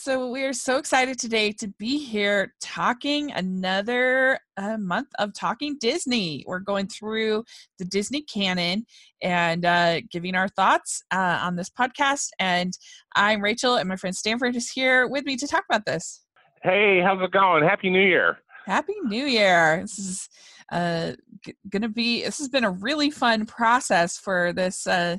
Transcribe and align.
so 0.00 0.30
we're 0.30 0.54
so 0.54 0.78
excited 0.78 1.18
today 1.18 1.52
to 1.52 1.68
be 1.78 1.98
here 1.98 2.54
talking 2.58 3.30
another 3.32 4.40
uh, 4.56 4.78
month 4.78 5.08
of 5.18 5.34
talking 5.34 5.76
Disney. 5.78 6.42
We're 6.46 6.60
going 6.60 6.86
through 6.86 7.44
the 7.78 7.84
Disney 7.84 8.22
canon 8.22 8.86
and 9.20 9.66
uh, 9.66 10.00
giving 10.10 10.34
our 10.34 10.48
thoughts 10.48 11.02
uh, 11.12 11.40
on 11.42 11.56
this 11.56 11.68
podcast. 11.68 12.30
And 12.38 12.72
I'm 13.14 13.42
Rachel, 13.42 13.74
and 13.74 13.90
my 13.90 13.96
friend 13.96 14.16
Stanford 14.16 14.56
is 14.56 14.70
here 14.70 15.06
with 15.06 15.26
me 15.26 15.36
to 15.36 15.46
talk 15.46 15.64
about 15.68 15.84
this. 15.84 16.24
Hey, 16.62 17.02
how's 17.04 17.22
it 17.22 17.30
going? 17.30 17.62
Happy 17.62 17.90
New 17.90 18.00
Year. 18.00 18.38
Happy 18.64 18.94
New 19.04 19.26
Year. 19.26 19.80
This 19.82 19.98
is 19.98 20.28
uh, 20.72 21.12
g- 21.44 21.54
going 21.68 21.82
to 21.82 21.90
be, 21.90 22.24
this 22.24 22.38
has 22.38 22.48
been 22.48 22.64
a 22.64 22.70
really 22.70 23.10
fun 23.10 23.44
process 23.44 24.16
for 24.16 24.54
this. 24.54 24.86
Uh, 24.86 25.18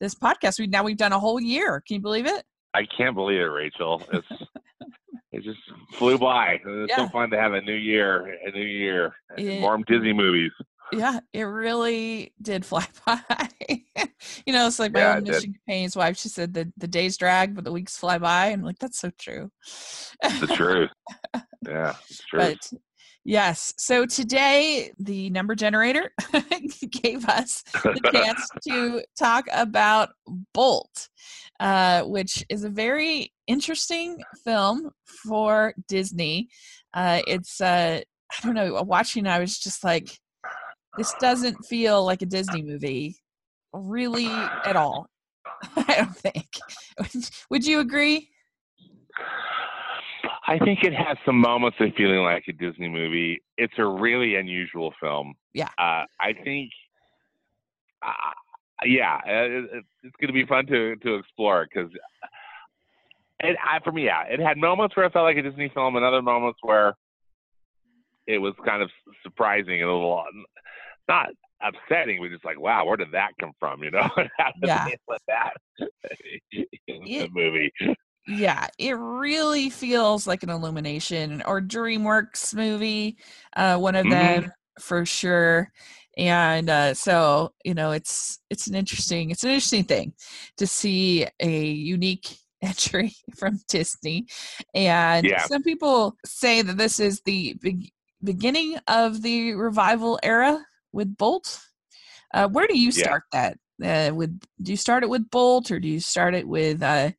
this 0.00 0.14
podcast. 0.14 0.60
We 0.60 0.68
now 0.68 0.84
we've 0.84 0.96
done 0.96 1.12
a 1.12 1.18
whole 1.18 1.40
year. 1.40 1.82
Can 1.84 1.96
you 1.96 2.00
believe 2.00 2.26
it? 2.26 2.44
I 2.74 2.82
can't 2.96 3.14
believe 3.14 3.40
it, 3.40 3.44
Rachel. 3.44 4.02
It's 4.12 4.26
it 5.32 5.42
just 5.42 5.58
flew 5.98 6.18
by. 6.18 6.58
It's 6.64 6.90
Yeah. 6.90 7.06
so 7.06 7.12
fun 7.12 7.30
to 7.30 7.38
have 7.40 7.52
a 7.52 7.60
new 7.60 7.74
year, 7.74 8.26
a 8.46 8.50
new 8.50 8.64
year, 8.64 9.14
Yeah. 9.36 9.60
more 9.60 9.78
Disney 9.86 10.12
movies. 10.12 10.52
Yeah, 10.92 11.20
it 11.34 11.42
really 11.42 12.32
did 12.40 12.64
fly 12.64 12.86
by. 13.06 13.48
you 14.46 14.52
know, 14.54 14.66
it's 14.66 14.78
like 14.78 14.92
my 14.92 15.00
Yeah, 15.00 15.16
own. 15.16 15.24
Michigan 15.24 15.58
Payne's 15.68 15.94
wife. 15.96 16.16
She 16.16 16.28
said 16.30 16.54
the, 16.54 16.72
the 16.78 16.88
days 16.88 17.18
drag, 17.18 17.54
but 17.54 17.64
the 17.64 17.72
weeks 17.72 17.96
fly 17.96 18.16
by. 18.18 18.46
I'm 18.46 18.62
like, 18.62 18.78
that's 18.78 18.98
so 18.98 19.10
true. 19.18 19.50
The 20.22 20.46
truth. 20.46 20.90
yeah, 21.68 21.94
it's 22.08 22.24
true. 22.24 22.38
But 22.40 22.72
yes, 23.24 23.74
so 23.76 24.06
today 24.06 24.90
the 24.98 25.28
number 25.28 25.54
generator 25.54 26.10
gave 26.90 27.28
us 27.28 27.62
the 27.84 28.00
chance 28.10 28.48
to 28.66 29.02
talk 29.18 29.44
about 29.52 30.10
Bolt, 30.54 31.10
uh, 31.60 32.02
which 32.02 32.44
is 32.48 32.64
a 32.64 32.68
very 32.68 33.32
interesting 33.46 34.22
film 34.44 34.90
for 35.06 35.74
Disney. 35.88 36.48
Uh, 36.94 37.20
it's, 37.26 37.60
uh, 37.60 38.00
I 38.30 38.46
don't 38.46 38.54
know, 38.54 38.82
watching, 38.82 39.26
I 39.26 39.38
was 39.38 39.58
just 39.58 39.84
like, 39.84 40.08
this 40.96 41.14
doesn't 41.20 41.64
feel 41.66 42.04
like 42.04 42.22
a 42.22 42.26
Disney 42.26 42.62
movie, 42.62 43.16
really 43.72 44.26
at 44.26 44.76
all. 44.76 45.08
I 45.76 45.94
don't 45.96 46.16
think. 46.16 46.48
Would 47.50 47.66
you 47.66 47.80
agree? 47.80 48.28
I 50.46 50.58
think 50.58 50.82
it 50.82 50.94
has 50.94 51.16
some 51.26 51.38
moments 51.38 51.76
of 51.80 51.90
feeling 51.96 52.20
like 52.20 52.44
a 52.48 52.52
Disney 52.52 52.88
movie. 52.88 53.42
It's 53.58 53.74
a 53.78 53.84
really 53.84 54.36
unusual 54.36 54.94
film. 55.00 55.34
Yeah. 55.52 55.68
Uh, 55.78 56.04
I 56.20 56.32
think. 56.44 56.70
Uh, 58.04 58.10
yeah, 58.84 59.16
uh, 59.16 59.20
it, 59.26 59.64
it- 59.72 59.84
it's 60.04 60.16
going 60.20 60.28
to 60.28 60.32
be 60.32 60.44
fun 60.46 60.66
to 60.66 60.96
to 60.96 61.14
explore 61.16 61.66
because. 61.72 61.90
It, 63.40 63.56
I, 63.64 63.78
for 63.84 63.92
me, 63.92 64.04
yeah, 64.06 64.24
it 64.24 64.40
had 64.40 64.58
moments 64.58 64.96
where 64.96 65.06
it 65.06 65.12
felt 65.12 65.22
like 65.24 65.36
a 65.36 65.42
Disney 65.42 65.70
film, 65.72 65.94
and 65.94 66.04
other 66.04 66.22
moments 66.22 66.58
where 66.62 66.94
it 68.26 68.38
was 68.38 68.52
kind 68.66 68.82
of 68.82 68.90
surprising 69.22 69.74
and 69.80 69.88
a 69.88 69.92
little 69.94 70.24
not 71.08 71.28
upsetting, 71.62 72.20
but 72.20 72.30
just 72.30 72.44
like, 72.44 72.58
wow, 72.58 72.84
where 72.84 72.96
did 72.96 73.12
that 73.12 73.30
come 73.40 73.52
from? 73.60 73.82
You 73.84 73.92
know, 73.92 74.08
how 74.38 74.50
did 74.60 74.64
Yeah. 74.68 74.86
that 75.28 75.52
in 76.52 77.06
Yeah. 77.06 77.22
the 77.22 77.28
movie? 77.32 77.72
Yeah, 78.26 78.66
it 78.78 78.92
really 78.98 79.70
feels 79.70 80.26
like 80.26 80.42
an 80.42 80.50
Illumination 80.50 81.40
or 81.46 81.60
DreamWorks 81.62 82.54
movie, 82.54 83.16
uh, 83.56 83.78
one 83.78 83.94
of 83.94 84.06
Mhm. 84.06 84.10
them 84.10 84.52
for 84.80 85.06
sure. 85.06 85.70
And 86.18 86.68
uh, 86.68 86.94
so, 86.94 87.52
you 87.64 87.74
know, 87.74 87.92
it's 87.92 88.40
it's 88.50 88.66
an 88.66 88.74
interesting 88.74 89.30
it's 89.30 89.44
an 89.44 89.50
interesting 89.50 89.84
thing 89.84 90.14
to 90.56 90.66
see 90.66 91.26
a 91.40 91.64
unique 91.66 92.36
entry 92.62 93.14
from 93.36 93.60
Disney. 93.68 94.26
And 94.74 95.24
Yeah. 95.26 95.46
some 95.46 95.62
people 95.62 96.16
say 96.26 96.60
that 96.62 96.76
this 96.76 96.98
is 96.98 97.20
the 97.20 97.54
be- 97.62 97.92
beginning 98.22 98.78
of 98.88 99.22
the 99.22 99.54
revival 99.54 100.18
era 100.24 100.66
with 100.92 101.16
Bolt. 101.16 101.60
Uh, 102.34 102.48
where 102.48 102.66
do 102.66 102.76
you 102.78 102.90
Yeah. 102.90 103.02
start 103.04 103.22
that? 103.32 103.58
Uh, 103.82 104.12
with 104.12 104.40
do 104.60 104.72
you 104.72 104.76
start 104.76 105.04
it 105.04 105.08
with 105.08 105.30
Bolt 105.30 105.70
or 105.70 105.78
do 105.78 105.86
you 105.86 106.00
start 106.00 106.34
it 106.34 106.48
with 106.48 106.82
uh, 106.82 107.12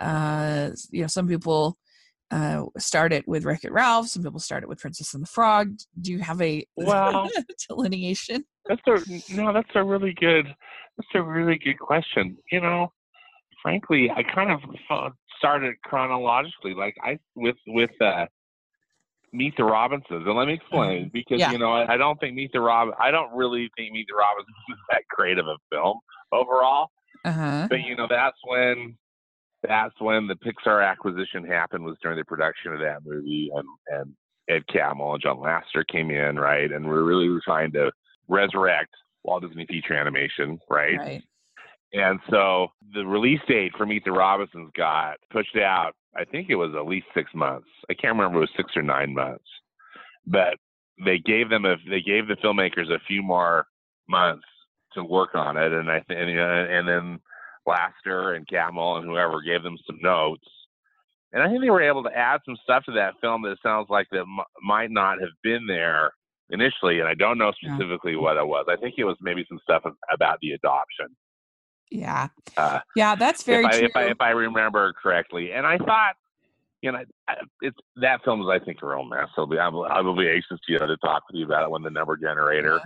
uh, 0.00 0.70
you 0.90 1.02
know, 1.02 1.06
some 1.06 1.28
people 1.28 1.78
uh, 2.32 2.64
start 2.78 3.12
it 3.12 3.28
with 3.28 3.44
Wreck 3.44 3.64
It 3.64 3.72
Ralph. 3.72 4.08
Some 4.08 4.22
people 4.24 4.40
start 4.40 4.62
it 4.64 4.68
with 4.68 4.80
Princess 4.80 5.14
and 5.14 5.22
the 5.22 5.28
Frog. 5.28 5.76
Do 6.00 6.10
you 6.10 6.18
have 6.18 6.40
a 6.42 6.66
Well- 6.76 7.30
delineation? 7.68 8.44
That's 8.66 8.80
a 8.86 9.34
no. 9.34 9.52
That's 9.52 9.68
a 9.74 9.84
really 9.84 10.14
good. 10.14 10.46
That's 10.96 11.08
a 11.14 11.22
really 11.22 11.58
good 11.58 11.78
question. 11.78 12.36
You 12.50 12.60
know, 12.60 12.92
frankly, 13.62 14.10
I 14.10 14.22
kind 14.22 14.50
of 14.50 14.60
started 15.38 15.74
chronologically, 15.84 16.74
like 16.74 16.94
I 17.02 17.18
with 17.34 17.56
with 17.66 17.90
uh, 18.00 18.26
Meet 19.32 19.56
the 19.56 19.64
Robinsons, 19.64 20.26
and 20.26 20.34
let 20.36 20.46
me 20.46 20.54
explain 20.54 21.10
because 21.12 21.40
Yeah. 21.40 21.50
you 21.52 21.58
know 21.58 21.72
I, 21.72 21.94
I 21.94 21.96
don't 21.96 22.20
think 22.20 22.34
Meet 22.36 22.52
the 22.52 22.60
Rob. 22.60 22.90
I 23.00 23.10
don't 23.10 23.32
really 23.34 23.70
think 23.76 23.92
Meet 23.92 24.06
the 24.08 24.14
Robinsons 24.16 24.56
is 24.70 24.76
that 24.90 25.02
great 25.10 25.38
of 25.38 25.46
a 25.46 25.56
film 25.70 25.98
overall. 26.30 26.88
Uh 27.24 27.32
huh. 27.32 27.66
But 27.68 27.80
you 27.82 27.96
know, 27.96 28.06
that's 28.08 28.36
when 28.44 28.96
that's 29.62 29.94
when 30.00 30.26
the 30.26 30.34
Pixar 30.34 30.88
acquisition 30.88 31.44
happened. 31.44 31.84
Was 31.84 31.96
during 32.02 32.18
the 32.18 32.24
production 32.24 32.72
of 32.72 32.80
that 32.80 33.04
movie, 33.04 33.50
and 33.54 33.66
and 33.88 34.14
Ed 34.48 34.64
Catmull 34.72 35.14
and 35.14 35.22
John 35.22 35.38
Lasseter 35.38 35.86
came 35.86 36.10
in, 36.10 36.36
right? 36.36 36.70
And 36.70 36.86
we're 36.86 37.04
really 37.04 37.38
trying 37.44 37.72
to 37.72 37.90
resurrect 38.28 38.94
Walt 39.24 39.42
Disney 39.42 39.66
feature 39.66 39.94
animation, 39.94 40.58
right? 40.68 40.98
Right. 40.98 41.22
And 41.92 42.18
so 42.30 42.68
the 42.94 43.04
release 43.04 43.40
date 43.46 43.72
for 43.76 43.86
Meet 43.86 44.04
the 44.04 44.12
Robinsons 44.12 44.70
got 44.76 45.18
pushed 45.30 45.56
out. 45.56 45.92
I 46.16 46.24
think 46.24 46.48
it 46.48 46.56
was 46.56 46.72
at 46.74 46.86
least 46.86 47.06
six 47.14 47.30
months. 47.34 47.68
I 47.90 47.94
can't 47.94 48.16
remember 48.16 48.42
if 48.42 48.48
it 48.48 48.52
was 48.52 48.56
six 48.56 48.76
or 48.76 48.82
nine 48.82 49.14
months, 49.14 49.44
but 50.26 50.56
they 51.04 51.18
gave 51.18 51.48
them 51.50 51.64
a 51.64 51.76
they 51.88 52.00
gave 52.00 52.28
the 52.28 52.36
filmmakers 52.36 52.90
a 52.90 53.00
few 53.06 53.22
more 53.22 53.66
months 54.08 54.44
to 54.94 55.04
work 55.04 55.34
on 55.34 55.56
it, 55.56 55.72
and 55.72 55.90
I 55.90 56.00
think 56.00 56.20
and, 56.20 56.38
uh, 56.38 56.42
and 56.42 56.88
then 56.88 57.20
Lasseter 57.66 58.36
and 58.36 58.46
Catmull 58.46 58.98
and 58.98 59.06
whoever 59.06 59.40
gave 59.42 59.62
them 59.62 59.76
some 59.86 59.98
notes, 60.02 60.46
and 61.32 61.42
I 61.42 61.48
think 61.48 61.60
they 61.62 61.70
were 61.70 61.82
able 61.82 62.02
to 62.04 62.16
add 62.16 62.40
some 62.44 62.56
stuff 62.62 62.84
to 62.84 62.92
that 62.92 63.14
film 63.20 63.42
that 63.42 63.56
sounds 63.62 63.88
like 63.88 64.06
that 64.12 64.20
m- 64.20 64.44
might 64.62 64.90
not 64.90 65.20
have 65.20 65.30
been 65.42 65.66
there 65.66 66.12
initially, 66.50 67.00
and 67.00 67.08
I 67.08 67.14
don't 67.14 67.38
know 67.38 67.52
Yeah. 67.62 67.74
specifically 67.76 68.16
what 68.16 68.36
it 68.36 68.46
was. 68.46 68.66
I 68.68 68.76
think 68.76 68.94
it 68.98 69.04
was 69.04 69.16
maybe 69.20 69.44
some 69.48 69.58
stuff 69.62 69.82
about 70.12 70.38
the 70.42 70.52
adoption. 70.52 71.06
Yeah. 71.90 72.28
Uh, 72.56 72.80
Yeah, 72.96 73.14
that's 73.14 73.42
very 73.44 73.64
if 73.64 73.70
I, 73.70 73.78
true. 73.78 73.86
if 73.88 73.96
I 73.96 74.02
if 74.10 74.20
I 74.20 74.30
remember 74.30 74.92
correctly. 75.02 75.52
And 75.52 75.66
I 75.66 75.78
thought, 75.78 76.14
you 76.82 76.90
know, 76.92 77.04
it's 77.60 77.76
that 77.96 78.22
film 78.24 78.42
is 78.42 78.48
I 78.50 78.58
think 78.64 78.82
a 78.82 78.86
real 78.86 79.04
mess. 79.04 79.28
I'll 79.38 79.46
be 79.46 79.58
I 79.58 79.68
will, 79.68 79.84
I 79.84 80.00
will 80.00 80.16
be 80.16 80.28
anxious 80.28 80.58
to 80.66 80.72
you 80.72 80.78
know, 80.78 80.86
to 80.86 80.96
talk 80.98 81.22
with 81.30 81.38
you 81.38 81.44
about 81.46 81.62
it 81.64 81.70
when 81.70 81.82
the 81.82 81.90
number 81.90 82.16
generator 82.16 82.80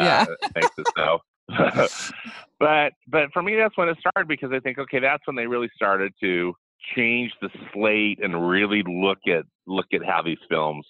Yeah. 0.00 0.24
uh, 0.28 0.48
makes 0.54 0.76
it 0.78 0.86
so. 0.96 1.18
but 2.58 2.92
but 3.08 3.32
for 3.32 3.42
me 3.42 3.54
that's 3.54 3.76
when 3.76 3.88
it 3.88 3.98
started 3.98 4.26
because 4.28 4.50
I 4.52 4.60
think 4.60 4.78
okay 4.78 4.98
that's 4.98 5.26
when 5.26 5.36
they 5.36 5.46
really 5.46 5.70
started 5.74 6.12
to 6.20 6.54
change 6.94 7.32
the 7.40 7.48
slate 7.72 8.18
and 8.22 8.48
really 8.48 8.82
look 8.86 9.18
at 9.28 9.44
look 9.66 9.86
at 9.92 10.04
how 10.04 10.22
these 10.22 10.38
films 10.48 10.86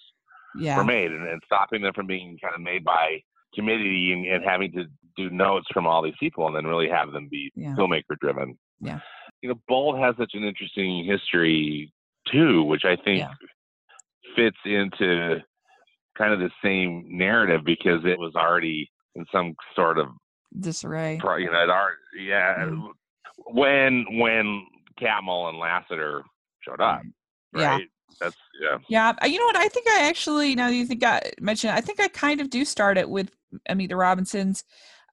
yeah. 0.55 0.77
were 0.77 0.83
made 0.83 1.11
and, 1.11 1.27
and 1.27 1.41
stopping 1.45 1.81
them 1.81 1.93
from 1.93 2.07
being 2.07 2.37
kind 2.41 2.55
of 2.55 2.61
made 2.61 2.83
by 2.83 3.19
committee 3.53 4.11
and, 4.13 4.25
and 4.25 4.43
having 4.43 4.71
to 4.73 4.85
do 5.15 5.29
notes 5.29 5.67
from 5.73 5.87
all 5.87 6.01
these 6.01 6.13
people 6.19 6.47
and 6.47 6.55
then 6.55 6.65
really 6.65 6.89
have 6.89 7.11
them 7.11 7.27
be 7.29 7.51
Yeah. 7.55 7.75
filmmaker 7.77 8.17
driven. 8.19 8.57
Yeah. 8.79 8.99
You 9.41 9.49
know, 9.49 9.55
Bolt 9.67 9.97
has 9.99 10.15
such 10.17 10.31
an 10.33 10.43
interesting 10.43 11.05
history 11.05 11.91
too, 12.31 12.63
which 12.63 12.85
I 12.85 12.95
think 12.95 13.19
Yeah. 13.19 13.33
fits 14.35 14.57
into 14.65 15.41
kind 16.17 16.33
of 16.33 16.39
the 16.39 16.51
same 16.63 17.05
narrative 17.09 17.61
because 17.63 18.05
it 18.05 18.19
was 18.19 18.35
already 18.35 18.89
in 19.15 19.25
some 19.31 19.55
sort 19.75 19.97
of 19.97 20.07
Disarray. 20.59 21.17
pro- 21.19 21.37
you 21.37 21.51
know, 21.51 21.57
already, 21.57 21.97
yeah, 22.19 22.55
Mm. 22.65 22.91
when 23.45 24.05
when 24.19 24.65
Catmull 24.99 25.49
and 25.49 25.57
Lasseter 25.57 26.23
showed 26.61 26.81
up, 26.81 27.01
Yeah. 27.55 27.71
right? 27.75 27.87
That's 28.19 28.35
yeah. 28.59 28.77
Yeah, 28.89 29.25
you 29.25 29.37
know 29.39 29.45
what? 29.45 29.55
I 29.57 29.67
think 29.67 29.87
I 29.87 30.07
actually 30.07 30.55
now 30.55 30.67
that 30.69 30.75
you 30.75 30.85
think 30.85 31.03
I 31.03 31.21
mentioned, 31.39 31.73
I 31.73 31.81
think 31.81 31.99
I 31.99 32.07
kind 32.07 32.41
of 32.41 32.49
do 32.49 32.65
start 32.65 32.97
it 32.97 33.09
with 33.09 33.31
the 33.67 33.95
Robinsons, 33.95 34.63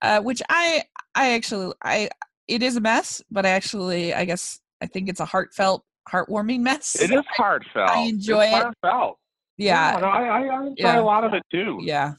uh, 0.01 0.21
which 0.21 0.41
I 0.49 0.83
I 1.13 1.33
actually 1.33 1.73
I 1.83 2.09
it 2.47 2.63
is 2.63 2.75
a 2.75 2.81
mess, 2.81 3.21
but 3.29 3.45
I 3.45 3.49
actually 3.49 4.13
I 4.13 4.25
guess 4.25 4.59
I 4.81 4.87
think 4.87 5.07
it's 5.09 5.19
a 5.19 5.25
heartfelt, 5.25 5.83
heartwarming 6.11 6.61
mess. 6.61 6.99
It 6.99 7.11
is 7.11 7.23
heartfelt. 7.37 7.89
I 7.89 8.01
enjoy 8.07 8.45
it's 8.45 8.55
it. 8.57 8.63
Heartfelt. 8.83 9.19
Yeah, 9.57 9.97
no, 10.01 10.07
I, 10.07 10.23
I, 10.23 10.41
I 10.47 10.61
enjoy 10.63 10.73
Yeah. 10.77 10.99
a 10.99 11.03
lot 11.03 11.23
of 11.23 11.33
it 11.33 11.43
too. 11.51 11.77
yeah, 11.81 12.13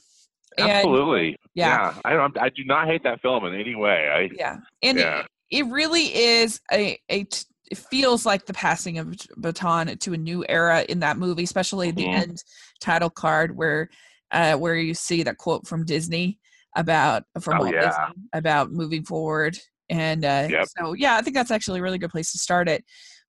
And- 0.58 0.70
Absolutely. 0.70 1.36
yeah. 1.54 1.94
I 2.04 2.12
don't. 2.14 2.36
I 2.40 2.48
do 2.48 2.64
not 2.64 2.86
hate 2.88 3.02
that 3.04 3.20
film 3.20 3.44
in 3.44 3.54
any 3.54 3.74
way. 3.74 4.08
I 4.08 4.30
yeah, 4.34 4.56
and 4.82 4.98
Yeah. 4.98 5.20
it, 5.50 5.58
it 5.58 5.66
really 5.66 6.14
is 6.14 6.60
a 6.72 6.98
a. 7.08 7.24
T- 7.24 7.44
it 7.70 7.78
feels 7.78 8.24
like 8.24 8.46
the 8.46 8.52
passing 8.52 8.96
of 8.98 9.12
baton 9.38 9.88
to 9.98 10.12
a 10.12 10.16
new 10.16 10.44
era 10.48 10.84
in 10.88 11.00
that 11.00 11.18
movie, 11.18 11.42
especially 11.42 11.90
the 11.90 12.04
Mhm. 12.04 12.14
end 12.14 12.44
title 12.80 13.10
card 13.10 13.56
where 13.56 13.90
uh, 14.30 14.54
where 14.56 14.76
you 14.76 14.94
see 14.94 15.22
that 15.24 15.36
quote 15.38 15.66
from 15.66 15.84
Disney 15.84 16.38
about 16.76 17.24
from 17.40 17.56
Oh, 17.58 17.62
Walt 17.64 17.74
yeah. 17.74 17.86
Disney 17.86 18.22
about 18.34 18.70
moving 18.70 19.04
forward. 19.04 19.58
And 19.90 20.24
uh, 20.24 20.46
Yep. 20.50 20.66
so, 20.78 20.92
yeah, 20.94 21.16
I 21.16 21.22
think 21.22 21.34
that's 21.36 21.50
actually 21.52 21.80
a 21.80 21.82
really 21.82 21.98
good 21.98 22.10
place 22.10 22.30
to 22.32 22.38
start 22.38 22.68
it. 22.68 22.84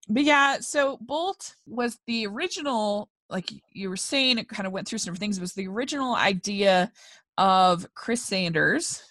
but 0.10 0.24
yeah, 0.24 0.58
so 0.60 0.98
Bolt 1.02 1.54
was 1.66 1.98
the 2.08 2.26
original, 2.28 3.10
like 3.30 3.52
you 3.74 3.90
were 3.90 3.98
saying, 3.98 4.38
it 4.38 4.50
kind 4.50 4.66
of 4.68 4.74
went 4.74 4.88
through 4.88 5.00
some 5.00 5.16
things. 5.16 5.38
It 5.38 5.42
was 5.42 5.54
the 5.54 5.68
original 5.68 6.16
idea 6.16 6.92
of 7.38 7.86
Chris 7.94 8.22
Sanders, 8.24 9.02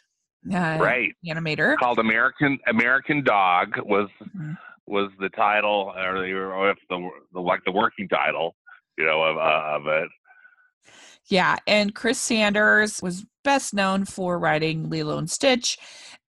uh, 0.53 0.77
right 0.81 1.13
animator 1.27 1.77
called 1.77 1.99
American 1.99 2.59
American 2.67 3.23
Dog 3.25 3.77
was 3.85 4.09
Mhm. 4.37 4.57
was 4.87 5.11
the 5.19 5.29
title 5.31 5.93
or, 5.97 6.21
the, 6.21 6.33
or 6.33 6.71
if 6.71 6.79
the, 6.89 7.11
the 7.33 7.41
like 7.41 7.61
the 7.65 7.73
working 7.73 8.09
title 8.09 8.55
you 8.97 9.05
know 9.05 9.23
of 9.23 9.37
uh, 9.37 9.77
of 9.77 9.87
it 9.87 10.09
Yeah, 11.29 11.57
and 11.67 11.95
Chris 11.95 12.21
Sanders 12.21 13.03
was 13.03 13.27
best 13.43 13.75
known 13.75 14.05
for 14.05 14.39
writing 14.39 14.89
Lilo 14.89 15.19
and 15.19 15.29
Stitch 15.31 15.79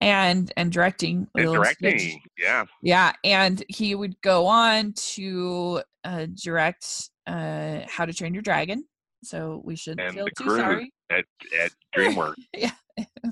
and 0.01 0.53
and 0.57 0.73
directing 0.73 1.29
and 1.37 1.47
Lilo 1.47 1.63
and 1.63 1.67
Stitch. 1.67 1.93
directing 1.93 2.23
yeah 2.37 2.65
Yeah, 2.83 3.13
and 3.25 3.63
he 3.69 3.95
would 3.95 4.21
go 4.23 4.47
on 4.47 4.93
to 5.15 5.83
uh, 6.05 6.27
direct 6.35 7.11
uh, 7.29 7.87
How 7.89 8.05
to 8.07 8.13
Train 8.13 8.35
Your 8.35 8.43
Dragon. 8.43 8.85
So 9.25 9.61
we 9.65 9.77
should 9.77 9.99
And 10.01 10.15
feel 10.15 10.25
The 10.27 10.31
too 10.45 10.51
sorry. 10.57 10.93
at 11.11 11.25
at 11.63 11.73
DreamWorks 11.97 12.35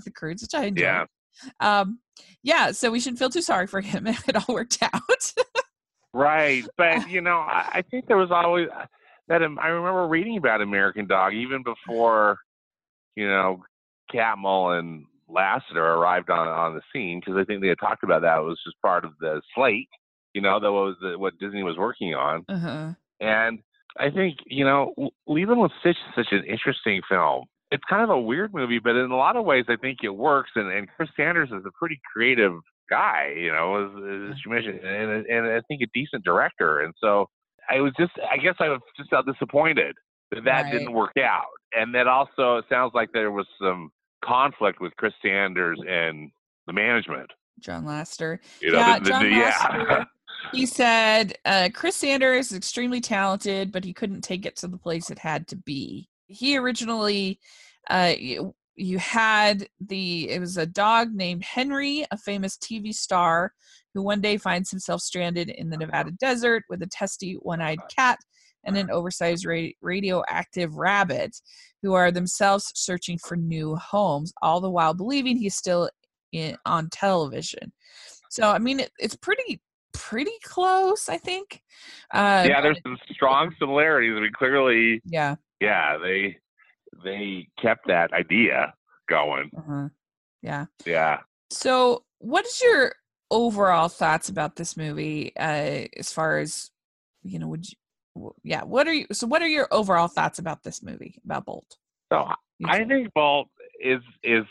The 0.05 0.11
Croods, 0.15 0.43
which 0.43 0.55
I 0.55 0.65
enjoyed. 0.67 0.83
yeah 0.83 1.05
Um, 1.61 2.01
yeah, 2.43 2.73
so 2.73 2.91
we 2.91 2.99
shouldn't 3.01 3.19
feel 3.19 3.31
too 3.31 3.43
sorry 3.43 3.67
for 3.67 3.81
him. 3.81 4.07
If 4.07 4.29
it 4.29 4.37
all 4.37 4.55
worked 4.55 4.79
out. 4.83 5.33
right 6.15 6.65
but 6.79 7.09
you 7.11 7.21
know 7.21 7.39
I, 7.39 7.69
I 7.75 7.83
think 7.91 8.07
there 8.07 8.17
was 8.17 8.31
always 8.31 8.69
that 9.29 9.43
um, 9.43 9.59
I 9.61 9.69
remember 9.69 10.07
reading 10.09 10.39
about 10.39 10.63
American 10.63 11.07
Dog 11.07 11.35
even 11.35 11.63
before 11.63 12.39
you 13.17 13.29
know 13.29 13.63
Catmull 14.13 14.79
and 14.79 15.05
Lasseter 15.29 15.77
arrived 15.99 16.31
on 16.31 16.49
on 16.49 16.75
the 16.75 16.81
scene 16.93 17.21
because 17.21 17.37
I 17.39 17.45
think 17.45 17.61
they 17.61 17.69
had 17.69 17.79
talked 17.81 18.03
about 18.05 18.23
that 18.23 18.39
it 18.39 18.43
was 18.45 18.59
just 18.65 18.81
part 18.83 19.05
of 19.05 19.13
the 19.21 19.41
slate 19.55 19.89
you 20.33 20.41
know 20.41 20.59
that 20.61 20.73
was 20.73 20.97
the, 21.03 21.19
what 21.19 21.39
Disney 21.39 21.63
was 21.63 21.77
working 21.77 22.15
on 22.15 22.45
uh-huh. 22.49 22.93
And 23.21 23.59
I 23.99 24.11
think, 24.11 24.39
you 24.47 24.65
know, 24.65 24.93
L- 24.99 25.11
Lilo 25.27 25.63
and 25.65 25.73
Stitch 25.81 25.97
is 26.09 26.15
such 26.15 26.33
an 26.33 26.45
interesting 26.45 27.01
film. 27.09 27.45
It's 27.71 27.83
kind 27.89 28.03
of 28.03 28.11
a 28.11 28.21
weird 28.21 28.55
movie, 28.55 28.79
but 28.79 28.95
in 28.97 29.11
a 29.11 29.17
lot 29.17 29.37
of 29.37 29.45
ways, 29.45 29.65
I 29.69 29.77
think 29.77 29.99
it 30.05 30.11
works. 30.11 30.51
And, 30.55 30.71
and 30.71 30.89
Chris 30.97 31.09
Sanders 31.17 31.49
is 31.51 31.65
a 31.67 31.71
pretty 31.79 32.01
creative 32.13 32.53
guy, 32.89 33.35
you 33.37 33.51
know, 33.53 33.85
as, 33.85 33.91
as 34.33 34.37
you 34.45 34.53
mentioned, 34.53 34.81
and, 34.85 35.27
and 35.27 35.47
I 35.49 35.61
think 35.67 35.83
a 35.83 35.87
decent 35.93 36.25
director. 36.25 36.81
And 36.81 36.95
so 37.01 37.29
I 37.69 37.81
was 37.81 37.93
just, 37.99 38.13
I 38.31 38.37
guess 38.37 38.55
I 38.61 38.69
was 38.69 38.81
just 38.97 39.11
felt 39.11 39.27
disappointed 39.27 39.97
that 40.31 40.45
that 40.45 40.63
Right. 40.63 40.73
didn't 40.73 40.93
work 40.93 41.17
out. 41.19 41.47
And 41.73 41.93
that 41.97 42.07
also, 42.07 42.59
it 42.59 42.67
sounds 42.69 42.93
like 42.95 43.11
there 43.13 43.33
was 43.33 43.47
some 43.61 43.91
conflict 44.25 44.81
with 44.81 44.95
Chris 44.97 45.13
Sanders 45.21 45.81
and 45.89 46.31
the 46.69 46.73
management. 46.73 47.31
John 47.61 47.85
Lasseter. 47.85 48.39
You 48.61 48.73
know, 48.73 48.79
Yeah, 48.79 48.99
the- 48.99 49.05
the- 49.05 49.11
John 49.11 49.23
the- 49.25 49.31
yeah. 49.31 50.05
He 50.53 50.67
said 50.67 51.35
uh, 51.45 51.69
Chris 51.75 51.97
Sanders 51.97 52.51
is 52.51 52.57
extremely 52.57 53.01
talented, 53.01 53.73
but 53.73 53.85
he 53.85 53.93
couldn't 53.93 54.23
take 54.23 54.47
it 54.47 54.57
to 54.57 54.69
the 54.69 54.79
place 54.79 55.11
it 55.11 55.19
had 55.19 55.47
to 55.49 55.57
be. 55.57 56.09
He 56.29 56.57
originally, 56.57 57.41
uh, 57.91 58.15
you, 58.19 58.55
you 58.77 58.99
had 58.99 59.69
the 59.81 60.31
it 60.31 60.41
was 60.41 60.57
a 60.57 60.67
dog 60.67 61.15
named 61.15 61.45
Henry, 61.45 62.05
a 62.11 62.17
famous 62.17 62.57
TV 62.57 62.95
star, 62.95 63.53
who 63.95 64.03
one 64.03 64.21
day 64.21 64.37
finds 64.37 64.71
himself 64.71 65.01
stranded 65.01 65.49
in 65.49 65.71
the 65.71 65.77
Nevada 65.77 66.11
desert 66.13 66.65
with 66.69 66.83
a 66.83 66.87
testy 66.87 67.35
one-eyed 67.35 67.79
cat 67.95 68.19
and 68.65 68.77
an 68.77 68.91
oversized 68.91 69.47
ra- 69.47 69.69
radioactive 69.81 70.75
rabbit, 70.75 71.37
who 71.83 71.95
are 71.95 72.11
themselves 72.11 72.73
searching 72.75 73.17
for 73.19 73.37
new 73.37 73.77
homes, 73.77 74.33
all 74.43 74.61
the 74.61 74.71
while 74.71 74.93
believing 74.93 75.37
he's 75.37 75.57
still 75.57 75.89
in, 76.33 76.57
on 76.67 76.89
television. 76.91 77.73
So 78.31 78.51
I 78.51 78.59
mean, 78.59 78.81
it, 78.81 78.91
it's 78.99 79.17
pretty 79.17 79.61
pretty 79.97 80.39
close, 80.43 81.09
I 81.09 81.19
think. 81.19 81.63
Uh, 82.13 82.45
yeah, 82.49 82.61
there's 82.61 82.81
some 82.83 82.97
strong 83.13 83.55
similarities. 83.59 84.15
I 84.17 84.21
mean, 84.21 84.33
clearly, 84.33 85.03
yeah. 85.05 85.37
yeah, 85.61 85.99
they 85.99 86.37
they 87.05 87.49
kept 87.61 87.87
that 87.89 88.13
idea 88.13 88.75
going. 89.09 89.51
uh 89.57 89.89
Yeah. 90.43 90.67
Yeah. 90.85 91.21
So, 91.51 92.05
what 92.19 92.47
is 92.47 92.61
your 92.63 92.95
overall 93.31 93.89
thoughts 93.89 94.29
about 94.29 94.57
this 94.57 94.77
movie? 94.77 95.33
Uh, 95.37 95.87
as 95.97 96.13
far 96.13 96.39
as 96.39 96.71
you 97.23 97.39
know, 97.39 97.49
would 97.49 97.67
you? 97.69 98.35
Yeah. 98.43 98.65
What 98.65 98.89
are 98.89 98.95
you? 98.95 99.07
So, 99.13 99.27
what 99.27 99.43
are 99.43 99.49
your 99.49 99.69
overall 99.71 100.09
thoughts 100.09 100.39
about 100.39 100.63
this 100.63 100.83
movie 100.83 101.21
about 101.25 101.45
Bolt? 101.47 101.77
So 102.13 102.29
I 102.65 102.85
think 102.85 103.13
Bolt 103.15 103.49
is 103.81 104.01
is 104.23 104.45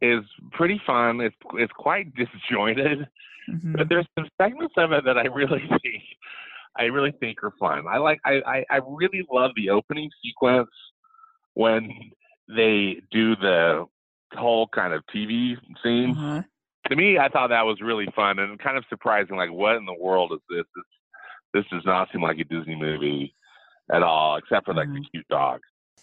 is 0.00 0.24
pretty 0.52 0.80
fun. 0.86 1.20
It's 1.20 1.36
it's 1.54 1.72
quite 1.72 2.12
disjointed, 2.16 3.06
Mhm. 3.48 3.76
but 3.76 3.88
there's 3.88 4.06
some 4.18 4.28
segments 4.40 4.74
of 4.76 4.92
it 4.92 5.04
that 5.04 5.16
I 5.16 5.24
really 5.26 5.60
think 5.82 6.02
I 6.76 6.84
really 6.84 7.12
think 7.12 7.42
are 7.42 7.52
fun. 7.58 7.86
I 7.88 7.98
like 7.98 8.20
I 8.24 8.42
I, 8.46 8.64
I 8.70 8.80
really 8.86 9.26
love 9.32 9.52
the 9.56 9.70
opening 9.70 10.10
sequence 10.22 10.70
when 11.54 11.90
they 12.48 13.00
do 13.10 13.34
the 13.36 13.86
whole 14.34 14.68
kind 14.68 14.92
of 14.92 15.02
TV 15.14 15.56
scene. 15.82 16.10
Uh-huh. 16.10 16.42
to 16.88 16.96
me, 16.96 17.18
I 17.18 17.28
thought 17.28 17.48
that 17.48 17.64
was 17.66 17.80
really 17.80 18.06
fun 18.14 18.38
and 18.38 18.58
kind 18.58 18.76
of 18.76 18.84
surprising. 18.88 19.36
Like, 19.36 19.50
what 19.50 19.76
in 19.76 19.86
the 19.86 19.94
world 19.98 20.32
is 20.32 20.40
this? 20.48 20.64
This, 20.74 20.84
this 21.54 21.64
does 21.70 21.84
not 21.84 22.08
seem 22.12 22.22
like 22.22 22.38
a 22.38 22.44
Disney 22.44 22.76
movie 22.76 23.34
at 23.90 24.02
all, 24.02 24.36
except 24.36 24.66
for 24.66 24.74
like 24.74 24.88
the 24.88 25.04
cute 25.12 25.26
dog. 25.28 25.60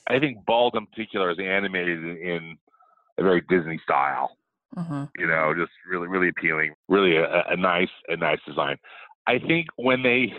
I 0.08 0.20
think 0.20 0.46
Bolt 0.46 0.76
in 0.76 0.86
particular 0.88 1.32
is 1.32 1.40
animated 1.40 2.04
in 2.04 2.58
a 3.18 3.24
very 3.24 3.42
Disney 3.42 3.80
style. 3.84 4.38
Uh-huh. 4.78 5.06
You 5.18 5.28
know, 5.28 5.54
just 5.58 5.72
really, 5.90 6.08
really 6.08 6.30
appealing. 6.30 6.74
Really 6.90 7.16
a, 7.18 7.44
a 7.50 7.56
nice, 7.56 7.90
a 8.10 8.18
nice 8.18 8.40
design. 8.48 8.78
I 9.28 9.40
think 9.40 9.68
when 9.78 10.04
they 10.04 10.34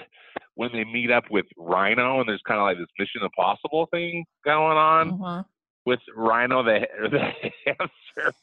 when 0.55 0.71
they 0.73 0.85
meet 0.85 1.11
up 1.11 1.25
with 1.31 1.47
Rhino 1.59 2.21
and 2.21 2.29
there's 2.29 2.43
kind 2.47 2.59
of 2.61 2.65
like 2.65 2.79
this 2.79 2.87
Mission 2.99 3.23
Impossible 3.23 3.87
thing 3.91 4.25
going 4.45 4.77
on 4.79 5.09
Uh-huh. 5.21 5.43
with 5.85 6.01
Rhino 6.15 6.63
the, 6.63 6.81
the 7.11 7.51
hamster. 7.67 8.35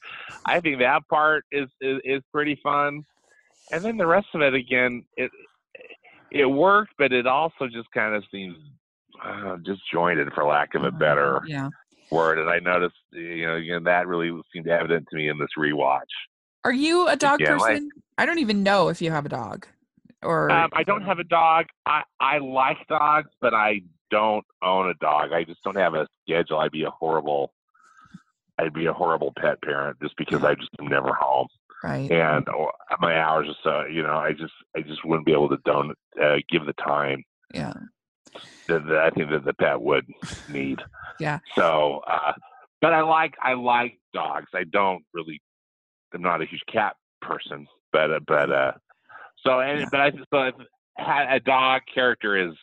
I 0.46 0.60
think 0.60 0.80
that 0.80 1.02
part 1.10 1.46
is, 1.52 1.68
is 1.82 2.00
is 2.04 2.22
pretty 2.32 2.60
fun, 2.64 3.04
and 3.72 3.84
then 3.86 3.98
the 3.98 4.06
rest 4.08 4.28
of 4.34 4.42
it 4.42 4.54
again, 4.54 5.04
it 5.18 5.32
it 6.32 6.46
worked, 6.46 6.94
but 6.98 7.12
it 7.14 7.28
also 7.28 7.68
just 7.68 7.90
kind 7.94 8.16
of 8.16 8.24
seems 8.32 8.58
uh, 9.24 9.58
disjointed, 9.58 10.28
for 10.34 10.46
lack 10.46 10.74
of 10.76 10.84
a 10.84 10.88
Uh-huh. 10.88 10.98
better 11.00 11.42
Yeah. 11.48 11.70
Word. 12.12 12.40
And 12.40 12.50
I 12.50 12.60
noticed, 12.60 12.96
you 13.12 13.46
know, 13.48 13.56
again 13.56 13.84
that 13.86 14.08
really 14.08 14.32
seemed 14.52 14.68
evident 14.68 15.08
to 15.10 15.16
me 15.16 15.30
in 15.30 15.38
this 15.38 15.50
rewatch. 15.58 16.02
Are 16.64 16.74
you 16.74 17.08
a 17.08 17.16
dog 17.16 17.42
Yeah, 17.42 17.58
person? 17.58 17.90
I 18.18 18.26
don't 18.26 18.40
even 18.40 18.64
know 18.64 18.90
if 18.90 19.02
you 19.02 19.12
have 19.12 19.26
a 19.26 19.30
dog. 19.30 19.68
Or 20.22 20.50
Um, 20.50 20.70
I 20.74 20.84
don't 20.84 21.02
have 21.04 21.20
a 21.20 21.24
dog. 21.26 21.66
I 21.86 22.04
I 22.20 22.38
like 22.38 22.78
dogs, 22.88 23.30
but 23.42 23.54
I 23.54 23.82
don't 24.12 24.46
own 24.62 24.90
a 24.90 24.94
dog. 24.96 25.34
I 25.34 25.44
just 25.44 25.62
don't 25.64 25.76
have 25.76 25.94
a 25.96 26.08
schedule. 26.24 26.60
I'd 26.60 26.72
be 26.72 26.84
a 26.84 26.90
horrible. 26.92 27.54
I'd 28.60 28.74
be 28.74 28.86
a 28.86 28.94
horrible 28.94 29.34
pet 29.38 29.62
parent 29.62 29.98
just 30.02 30.16
because 30.16 30.44
I 30.44 30.54
just 30.56 30.70
am 30.80 30.88
never 30.88 31.14
home. 31.14 31.48
right. 31.84 32.10
and 32.12 32.48
my 33.02 33.20
hours 33.20 33.50
are 33.50 33.56
so 33.64 33.86
you 33.92 34.02
know 34.04 34.16
i 34.16 34.32
just 34.32 34.54
i 34.78 34.80
just 34.82 35.04
wouldn't 35.04 35.26
be 35.26 35.34
able 35.34 35.50
to 35.50 35.58
don't 35.66 35.92
uh, 36.24 36.38
give 36.50 36.66
the 36.66 36.74
time 36.74 37.22
Yeah. 37.54 37.74
That, 38.68 38.86
that 38.88 38.98
i 38.98 39.10
think 39.12 39.30
that 39.30 39.46
the 39.46 39.54
pet 39.54 39.80
would 39.80 40.06
need 40.48 40.80
Yeah. 41.20 41.40
so 41.58 42.02
uh 42.08 42.34
but 42.82 42.94
i 42.94 43.02
like 43.02 43.34
i 43.42 43.54
like 43.54 44.00
dogs 44.14 44.48
i 44.54 44.64
don't 44.66 45.04
really 45.14 45.42
i'm 46.14 46.22
not 46.22 46.42
a 46.42 46.46
huge 46.46 46.64
cat 46.72 46.96
person 47.22 47.68
but 47.92 48.12
uh, 48.12 48.20
but 48.28 48.52
uh 48.52 48.72
so 49.46 49.60
and 49.60 49.82
Yeah. 49.82 49.86
but 49.92 50.02
i 50.02 50.12
so 50.34 50.52
had 50.98 51.34
a 51.34 51.40
dog 51.40 51.82
character 51.94 52.38
is 52.38 52.54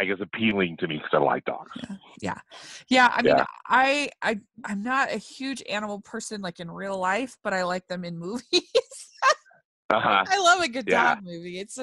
i 0.00 0.04
guess 0.04 0.18
appealing 0.20 0.76
to 0.78 0.88
me 0.88 0.96
because 0.96 1.10
i 1.12 1.18
like 1.18 1.44
dogs 1.44 1.70
Yeah, 2.20 2.38
Yeah. 2.88 3.10
I 3.14 3.22
mean, 3.22 3.36
Yeah. 3.36 3.44
I 3.66 4.10
I 4.22 4.38
I'm 4.64 4.82
not 4.82 5.10
a 5.12 5.16
huge 5.16 5.62
animal 5.68 6.00
person 6.00 6.40
like 6.42 6.60
in 6.60 6.70
real 6.70 6.98
life, 6.98 7.36
but 7.42 7.54
I 7.54 7.64
like 7.64 7.86
them 7.88 8.04
in 8.04 8.18
movies. 8.26 8.70
uh-huh. 9.90 10.24
I 10.28 10.38
love 10.38 10.60
a 10.60 10.68
good 10.68 10.86
Yeah. 10.86 11.14
dog 11.14 11.24
movie. 11.24 11.58
It's 11.58 11.78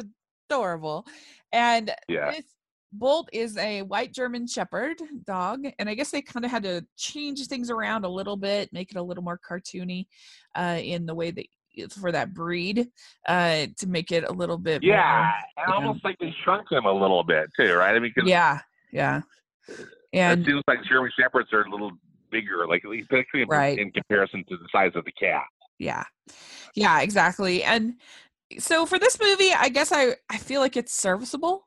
adorable. 0.50 1.06
And 1.51 1.94
yeah 2.08 2.32
this 2.32 2.46
Bolt 2.94 3.29
is 3.34 3.58
a 3.58 3.82
white 3.84 4.13
German 4.13 4.48
Shepherd 4.48 4.98
dog, 5.25 5.65
and 5.77 5.89
I 5.89 5.94
guess 5.94 6.12
they 6.12 6.22
kind 6.22 6.46
of 6.46 6.51
had 6.51 6.63
to 6.63 6.86
change 6.98 7.46
things 7.48 7.70
around 7.70 8.06
a 8.06 8.10
little 8.10 8.38
bit, 8.38 8.72
make 8.72 8.91
it 8.91 8.98
a 8.98 9.01
little 9.01 9.24
more 9.24 9.39
cartoony 9.50 10.08
uh, 10.56 10.79
in 10.82 11.06
the 11.06 11.13
way 11.15 11.32
that 11.32 11.46
for 11.91 12.12
that 12.12 12.34
breed 12.34 12.88
uh, 13.27 13.67
to 13.77 13.88
make 13.88 14.12
it 14.12 14.24
a 14.27 14.32
little 14.32 14.58
bit 14.58 14.82
more- 14.82 14.89
yeah 14.91 15.32
and 15.58 15.65
yeah. 15.70 15.75
almost 15.75 16.03
like 16.03 16.17
they 16.20 16.34
shrunk 16.44 16.67
them 16.70 16.86
a 16.86 16.91
little 16.91 17.24
bit 17.24 17.48
too 17.56 17.72
right 17.75 17.96
i 17.96 18.00
mean 18.00 18.12
yeah, 18.25 18.60
yeah. 18.91 19.22
it 20.12 20.44
seems 20.46 20.63
like 20.67 20.79
German 20.89 21.12
Shepherds 21.20 21.53
are 21.53 21.62
a 21.62 21.70
little 21.70 21.91
bigger, 22.32 22.65
like 22.67 22.84
at 22.84 22.89
least 22.89 23.10
Right. 23.48 23.77
in 23.77 23.91
comparison 23.91 24.44
to 24.50 24.58
the 24.58 24.67
size 24.72 24.91
of 24.96 25.06
the 25.06 25.12
cat. 25.12 25.44
yeah 25.77 26.03
yeah 26.75 27.01
exactly 27.01 27.63
and 27.63 27.94
so 28.58 28.86
for 28.88 28.98
this 28.98 29.20
movie 29.22 29.51
i 29.53 29.70
guess 29.70 29.91
i 29.91 30.15
i 30.32 30.38
feel 30.38 30.62
like 30.62 30.77
it's 30.77 30.94
serviceable 30.94 31.67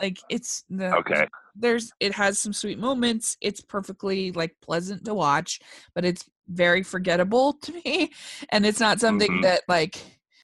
like 0.00 0.18
it's 0.28 0.64
the 0.68 0.92
Okay. 0.92 1.26
there's 1.54 1.90
it 2.00 2.12
has 2.12 2.38
some 2.38 2.52
sweet 2.52 2.78
moments 2.78 3.36
it's 3.40 3.60
perfectly 3.60 4.30
like 4.32 4.54
pleasant 4.62 5.04
to 5.04 5.14
watch 5.14 5.58
but 5.94 6.04
it's 6.04 6.24
very 6.48 6.82
forgettable 6.82 7.52
to 7.62 7.72
me 7.84 8.10
and 8.50 8.66
it's 8.66 8.80
not 8.80 9.00
something 9.00 9.30
Mhm. 9.30 9.42
that 9.42 9.62
like 9.68 9.98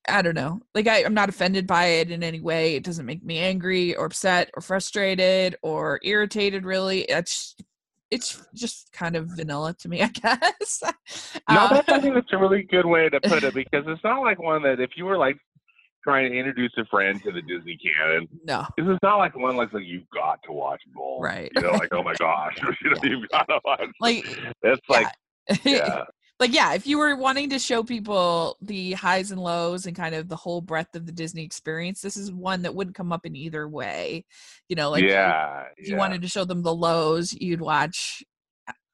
I 0.09 0.21
don't 0.21 0.35
know. 0.35 0.61
Like 0.75 0.89
I, 0.89 1.05
I'm 1.05 1.15
not 1.15 1.29
offended 1.29 1.65
by 1.65 1.85
it 1.85 2.11
in 2.11 2.25
any 2.25 2.41
way. 2.41 2.75
It 2.75 2.83
doesn't 2.83 3.07
make 3.07 3.23
me 3.23 3.39
angry 3.39 3.95
or 3.95 4.07
upset 4.07 4.51
or 4.57 4.61
frustrated 4.61 5.55
or 5.63 6.01
irritated. 6.03 6.65
Really, 6.65 7.03
it's 7.03 7.55
it's 8.11 8.45
just 8.53 8.93
kind 8.93 9.15
of 9.15 9.29
vanilla 9.29 9.75
to 9.75 9.89
me, 9.89 10.03
I 10.03 10.09
guess. 10.09 10.83
no, 11.49 11.67
uh, 11.67 11.69
that's, 11.73 11.89
I 11.89 12.01
think 12.01 12.15
that's 12.15 12.33
a 12.33 12.37
really 12.39 12.65
good 12.65 12.85
way 12.85 13.09
to 13.11 13.21
put 13.21 13.45
it 13.45 13.55
because 13.55 13.85
it's 13.87 14.03
not 14.03 14.23
like 14.23 14.41
one 14.41 14.63
that 14.65 14.81
if 14.81 14.91
you 14.97 15.05
were 15.05 15.17
like 15.19 15.37
trying 16.03 16.31
to 16.31 16.37
introduce 16.37 16.73
a 16.79 16.85
friend 16.87 17.23
to 17.23 17.33
the 17.33 17.43
Disney 17.43 17.79
canon, 17.79 18.29
no, 18.45 18.67
this 18.77 18.87
is 18.87 18.99
not 19.03 19.17
like 19.17 19.37
one 19.37 19.57
like 19.57 19.73
like 19.73 19.85
you've 19.85 20.09
got 20.15 20.41
to 20.45 20.53
watch 20.53 20.81
Bolt, 20.95 21.23
right? 21.23 21.51
You 21.55 21.63
know, 21.63 21.71
like 21.73 21.89
oh 21.93 22.03
my 22.03 22.15
gosh, 22.19 22.57
you 22.83 22.91
know, 22.91 22.97
yeah. 23.03 23.11
you've 23.11 23.29
got 23.29 23.49
to 23.49 23.61
watch. 23.65 23.89
Like 24.01 24.25
it's 24.27 24.61
yeah. 24.63 24.77
like 24.89 25.07
yeah. 25.65 26.05
like 26.41 26.53
yeah, 26.53 26.75
if 26.75 26.87
you 26.87 26.99
were 26.99 27.17
wanting 27.17 27.51
to 27.51 27.59
show 27.59 27.83
people 27.83 28.57
the 28.61 28.93
highs 28.93 29.31
and 29.31 29.41
lows 29.41 29.87
and 29.87 29.97
kind 29.97 30.15
of 30.15 30.29
the 30.29 30.37
whole 30.37 30.61
breadth 30.61 30.95
of 30.95 31.07
the 31.07 31.13
Disney 31.13 31.45
experience, 31.45 32.01
this 32.01 32.17
is 32.17 32.33
one 32.33 32.63
that 32.63 32.75
wouldn't 32.75 32.97
come 32.97 33.13
up 33.13 33.27
in 33.27 33.37
either 33.37 33.69
way. 33.69 34.25
You 34.69 34.77
know, 34.77 34.91
like 34.91 35.05
yeah, 35.05 35.65
if 35.77 35.89
you 35.89 35.95
yeah. 35.95 35.99
wanted 35.99 36.23
to 36.23 36.29
show 36.29 36.45
them 36.45 36.63
the 36.63 36.75
lows, 36.75 37.33
you'd 37.33 37.61
watch 37.61 38.23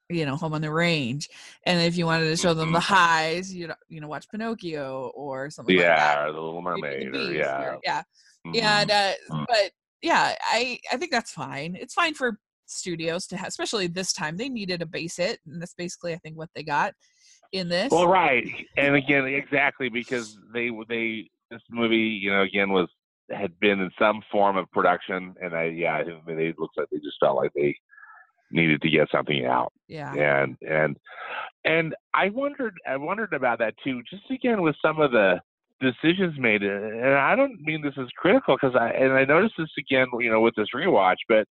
you 0.08 0.24
know 0.24 0.36
home 0.36 0.54
on 0.54 0.62
the 0.62 0.70
range 0.70 1.28
and 1.66 1.80
if 1.80 1.96
you 1.96 2.06
wanted 2.06 2.24
to 2.24 2.36
show 2.36 2.54
them 2.54 2.72
the 2.72 2.78
mm-hmm. 2.78 2.94
highs 2.94 3.54
you'd 3.54 3.72
you 3.88 4.00
know 4.00 4.08
watch 4.08 4.26
pinocchio 4.30 5.12
or 5.14 5.50
something 5.50 5.76
yeah 5.76 5.88
like 5.88 5.96
that. 5.96 6.28
or 6.28 6.32
the 6.32 6.40
little 6.40 6.62
mermaid 6.62 7.14
or, 7.14 7.32
yeah 7.32 7.62
or, 7.62 7.78
yeah 7.84 8.02
mm-hmm. 8.46 8.64
and 8.64 8.90
uh, 8.90 9.12
mm. 9.30 9.44
but 9.46 9.70
yeah 10.02 10.34
i 10.44 10.78
i 10.92 10.96
think 10.96 11.10
that's 11.10 11.32
fine 11.32 11.76
it's 11.78 11.94
fine 11.94 12.14
for 12.14 12.38
studios 12.66 13.26
to 13.26 13.36
have 13.36 13.48
especially 13.48 13.86
this 13.86 14.12
time 14.12 14.36
they 14.36 14.48
needed 14.48 14.82
a 14.82 14.86
base 14.86 15.16
hit 15.16 15.40
and 15.46 15.60
that's 15.60 15.74
basically 15.74 16.12
i 16.12 16.18
think 16.18 16.36
what 16.36 16.50
they 16.54 16.62
got 16.62 16.94
in 17.52 17.68
this. 17.68 17.90
Well, 17.90 18.06
right, 18.06 18.46
and 18.76 18.94
again, 18.94 19.24
exactly 19.26 19.88
because 19.88 20.38
they 20.52 20.70
they 20.88 21.30
this 21.50 21.62
movie, 21.70 21.96
you 21.96 22.30
know, 22.30 22.42
again 22.42 22.70
was 22.70 22.88
had 23.30 23.58
been 23.60 23.80
in 23.80 23.90
some 23.98 24.22
form 24.30 24.56
of 24.56 24.70
production, 24.70 25.34
and 25.42 25.54
I 25.54 25.64
yeah, 25.64 25.98
it 25.98 26.58
looks 26.58 26.76
like 26.76 26.88
they 26.90 26.98
just 26.98 27.16
felt 27.20 27.36
like 27.36 27.52
they 27.54 27.76
needed 28.50 28.83
to 28.83 28.90
get 28.90 29.09
something 29.11 29.45
out. 29.47 29.73
Yeah, 29.88 30.12
and 30.14 30.57
and 30.61 30.97
and 31.64 31.95
I 32.14 32.31
wondered 32.31 32.75
I 32.87 32.97
wondered 32.97 33.33
about 33.33 33.59
that 33.59 33.75
too, 33.83 34.02
just 34.11 34.31
again 34.31 34.62
with 34.62 34.76
some 34.83 35.00
of 35.00 35.12
the 35.12 35.40
decisions 35.81 36.35
made, 36.38 36.62
and 36.62 37.14
I 37.14 37.37
don't 37.37 37.61
mean 37.61 37.83
this 37.83 37.97
is 37.97 38.09
critical 38.17 38.57
because 38.61 38.76
I 38.78 38.90
and 38.90 39.12
I 39.12 39.25
noticed 39.25 39.55
this 39.59 39.71
again, 39.78 40.07
you 40.21 40.31
know, 40.31 40.40
with 40.40 40.55
this 40.57 40.69
rewatch, 40.75 41.17
but 41.28 41.47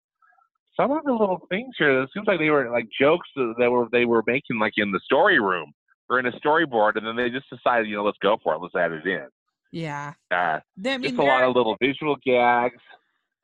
some 0.78 0.92
of 0.92 1.04
the 1.04 1.12
little 1.12 1.40
things 1.50 1.74
here, 1.78 2.02
it 2.02 2.10
seems 2.14 2.28
like 2.28 2.40
they 2.40 2.50
were 2.50 2.70
like 2.70 2.88
jokes 3.00 3.28
that 3.36 3.70
were 3.70 3.88
they 3.92 4.06
were 4.06 4.24
making 4.28 4.60
like 4.60 4.74
in 4.78 4.92
the 4.92 5.00
story 5.06 5.40
room 5.40 5.72
or 6.10 6.20
in 6.20 6.26
a 6.26 6.32
storyboard, 6.34 6.96
and 6.96 7.06
then 7.06 7.16
they 7.16 7.30
just 7.30 7.50
decided, 7.50 7.88
you 7.88 7.96
know, 7.96 8.04
let's 8.04 8.18
go 8.22 8.38
for 8.44 8.54
it, 8.54 8.60
let's 8.62 8.76
add 8.76 8.92
it 8.92 9.06
in. 9.06 9.28
Yeah. 9.72 10.14
Uh, 10.32 10.36
I 10.36 10.62
mean, 10.84 11.04
just 11.04 11.16
a 11.16 11.24
lot 11.24 11.44
of 11.44 11.56
little 11.56 11.76
visual 11.82 12.16
gags. 12.26 12.82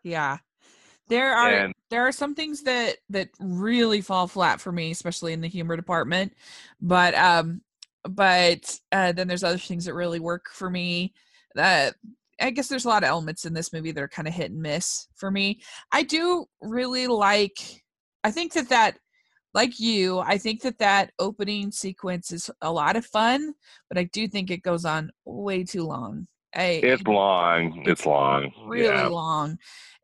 Yeah. 0.03 0.37
There 1.11 1.33
are 1.35 1.49
and, 1.49 1.73
there 1.89 2.07
are 2.07 2.13
some 2.13 2.35
things 2.35 2.63
that 2.63 2.95
that 3.09 3.27
really 3.37 3.99
fall 3.99 4.27
flat 4.27 4.61
for 4.61 4.71
me, 4.71 4.91
especially 4.91 5.33
in 5.33 5.41
the 5.41 5.49
humor 5.49 5.75
department. 5.75 6.33
But 6.79 7.13
um, 7.15 7.61
but 8.09 8.79
uh, 8.93 9.11
then 9.11 9.27
there's 9.27 9.43
other 9.43 9.57
things 9.57 9.83
that 9.85 9.93
really 9.93 10.21
work 10.21 10.45
for 10.53 10.69
me. 10.69 11.13
That 11.53 11.95
I 12.39 12.51
guess 12.51 12.69
there's 12.69 12.85
a 12.85 12.87
lot 12.87 13.03
of 13.03 13.09
elements 13.09 13.43
in 13.43 13.53
this 13.53 13.73
movie 13.73 13.91
that 13.91 14.01
are 14.01 14.07
kind 14.07 14.29
of 14.29 14.33
hit 14.33 14.51
and 14.51 14.61
miss 14.61 15.09
for 15.15 15.29
me. 15.29 15.61
I 15.91 16.03
do 16.03 16.45
really 16.61 17.07
like. 17.07 17.83
I 18.23 18.31
think 18.31 18.53
that 18.53 18.69
that 18.69 18.97
like 19.53 19.81
you, 19.81 20.19
I 20.19 20.37
think 20.37 20.61
that 20.61 20.79
that 20.79 21.11
opening 21.19 21.73
sequence 21.73 22.31
is 22.31 22.49
a 22.61 22.71
lot 22.71 22.95
of 22.95 23.05
fun, 23.05 23.53
but 23.89 23.97
I 23.97 24.05
do 24.13 24.29
think 24.29 24.49
it 24.49 24.63
goes 24.63 24.85
on 24.85 25.11
way 25.25 25.65
too 25.65 25.83
long. 25.83 26.27
I, 26.55 26.81
it's 26.83 27.03
long. 27.03 27.83
It's, 27.85 28.05
long. 28.05 28.51
Really 28.65 28.85
yeah. 28.85 29.07
long. 29.07 29.57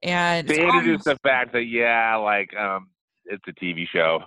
And 0.04 0.48
they 0.48 0.64
introduce 0.64 1.04
the 1.04 1.18
fact 1.18 1.54
that 1.54 1.66
yeah, 1.66 2.16
like 2.16 2.56
um, 2.56 2.88
it's 3.26 3.44
a 3.48 3.54
TV 3.54 3.88
show. 3.88 4.22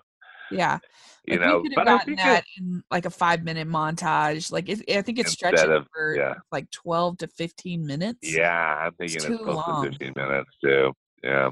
Yeah. 0.51 0.79
You 1.27 1.39
like 1.39 1.47
know, 1.47 1.61
we 1.61 1.69
could 1.69 1.79
have 1.79 1.87
gotten 1.87 2.17
that 2.17 2.45
in 2.59 2.83
like 2.91 3.07
a 3.07 3.11
five 3.11 3.45
minute 3.45 3.69
montage. 3.69 4.51
Like 4.51 4.69
it, 4.69 4.83
I 4.97 5.03
think 5.03 5.19
it's 5.19 5.33
stretching 5.33 5.71
of, 5.71 5.87
for 5.95 6.17
yeah. 6.17 6.35
like 6.51 6.71
twelve 6.71 7.19
to 7.19 7.29
fifteen 7.29 7.87
minutes. 7.87 8.35
Yeah, 8.35 8.51
I'm 8.51 8.93
thinking 8.95 9.17
it's, 9.17 9.25
it's 9.27 9.43
close 9.43 9.57
long. 9.57 9.85
to 9.85 9.91
fifteen 9.91 10.13
minutes 10.17 10.51
too. 10.63 10.93
Yeah. 11.23 11.51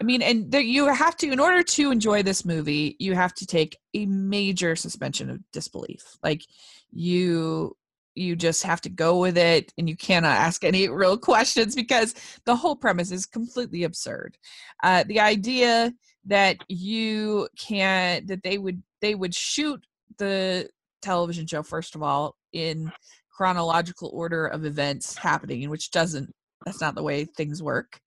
I 0.00 0.04
mean, 0.04 0.22
and 0.22 0.50
there, 0.50 0.60
you 0.60 0.92
have 0.92 1.16
to, 1.18 1.30
in 1.30 1.38
order 1.38 1.62
to 1.62 1.92
enjoy 1.92 2.24
this 2.24 2.44
movie, 2.44 2.96
you 2.98 3.14
have 3.14 3.34
to 3.34 3.46
take 3.46 3.78
a 3.94 4.06
major 4.06 4.74
suspension 4.74 5.30
of 5.30 5.38
disbelief. 5.52 6.16
Like 6.24 6.42
you, 6.90 7.76
you 8.14 8.36
just 8.36 8.62
have 8.62 8.80
to 8.82 8.88
go 8.88 9.18
with 9.18 9.38
it, 9.38 9.72
and 9.78 9.88
you 9.88 9.96
cannot 9.96 10.36
ask 10.36 10.64
any 10.64 10.88
real 10.88 11.16
questions 11.16 11.74
because 11.74 12.14
the 12.44 12.56
whole 12.56 12.76
premise 12.76 13.10
is 13.10 13.26
completely 13.26 13.84
absurd. 13.84 14.36
Uh, 14.82 15.04
the 15.04 15.20
idea 15.20 15.92
that 16.26 16.58
you 16.68 17.48
can 17.58 18.26
that 18.26 18.42
they 18.42 18.58
would 18.58 18.82
they 19.00 19.14
would 19.14 19.34
shoot 19.34 19.84
the 20.18 20.68
television 21.00 21.46
show 21.46 21.62
first 21.62 21.96
of 21.96 22.02
all 22.02 22.36
in 22.52 22.92
chronological 23.30 24.10
order 24.12 24.46
of 24.46 24.64
events 24.64 25.16
happening, 25.16 25.68
which 25.68 25.90
doesn't 25.90 26.32
that's 26.64 26.80
not 26.80 26.94
the 26.94 27.02
way 27.02 27.24
things 27.24 27.62
work. 27.62 28.00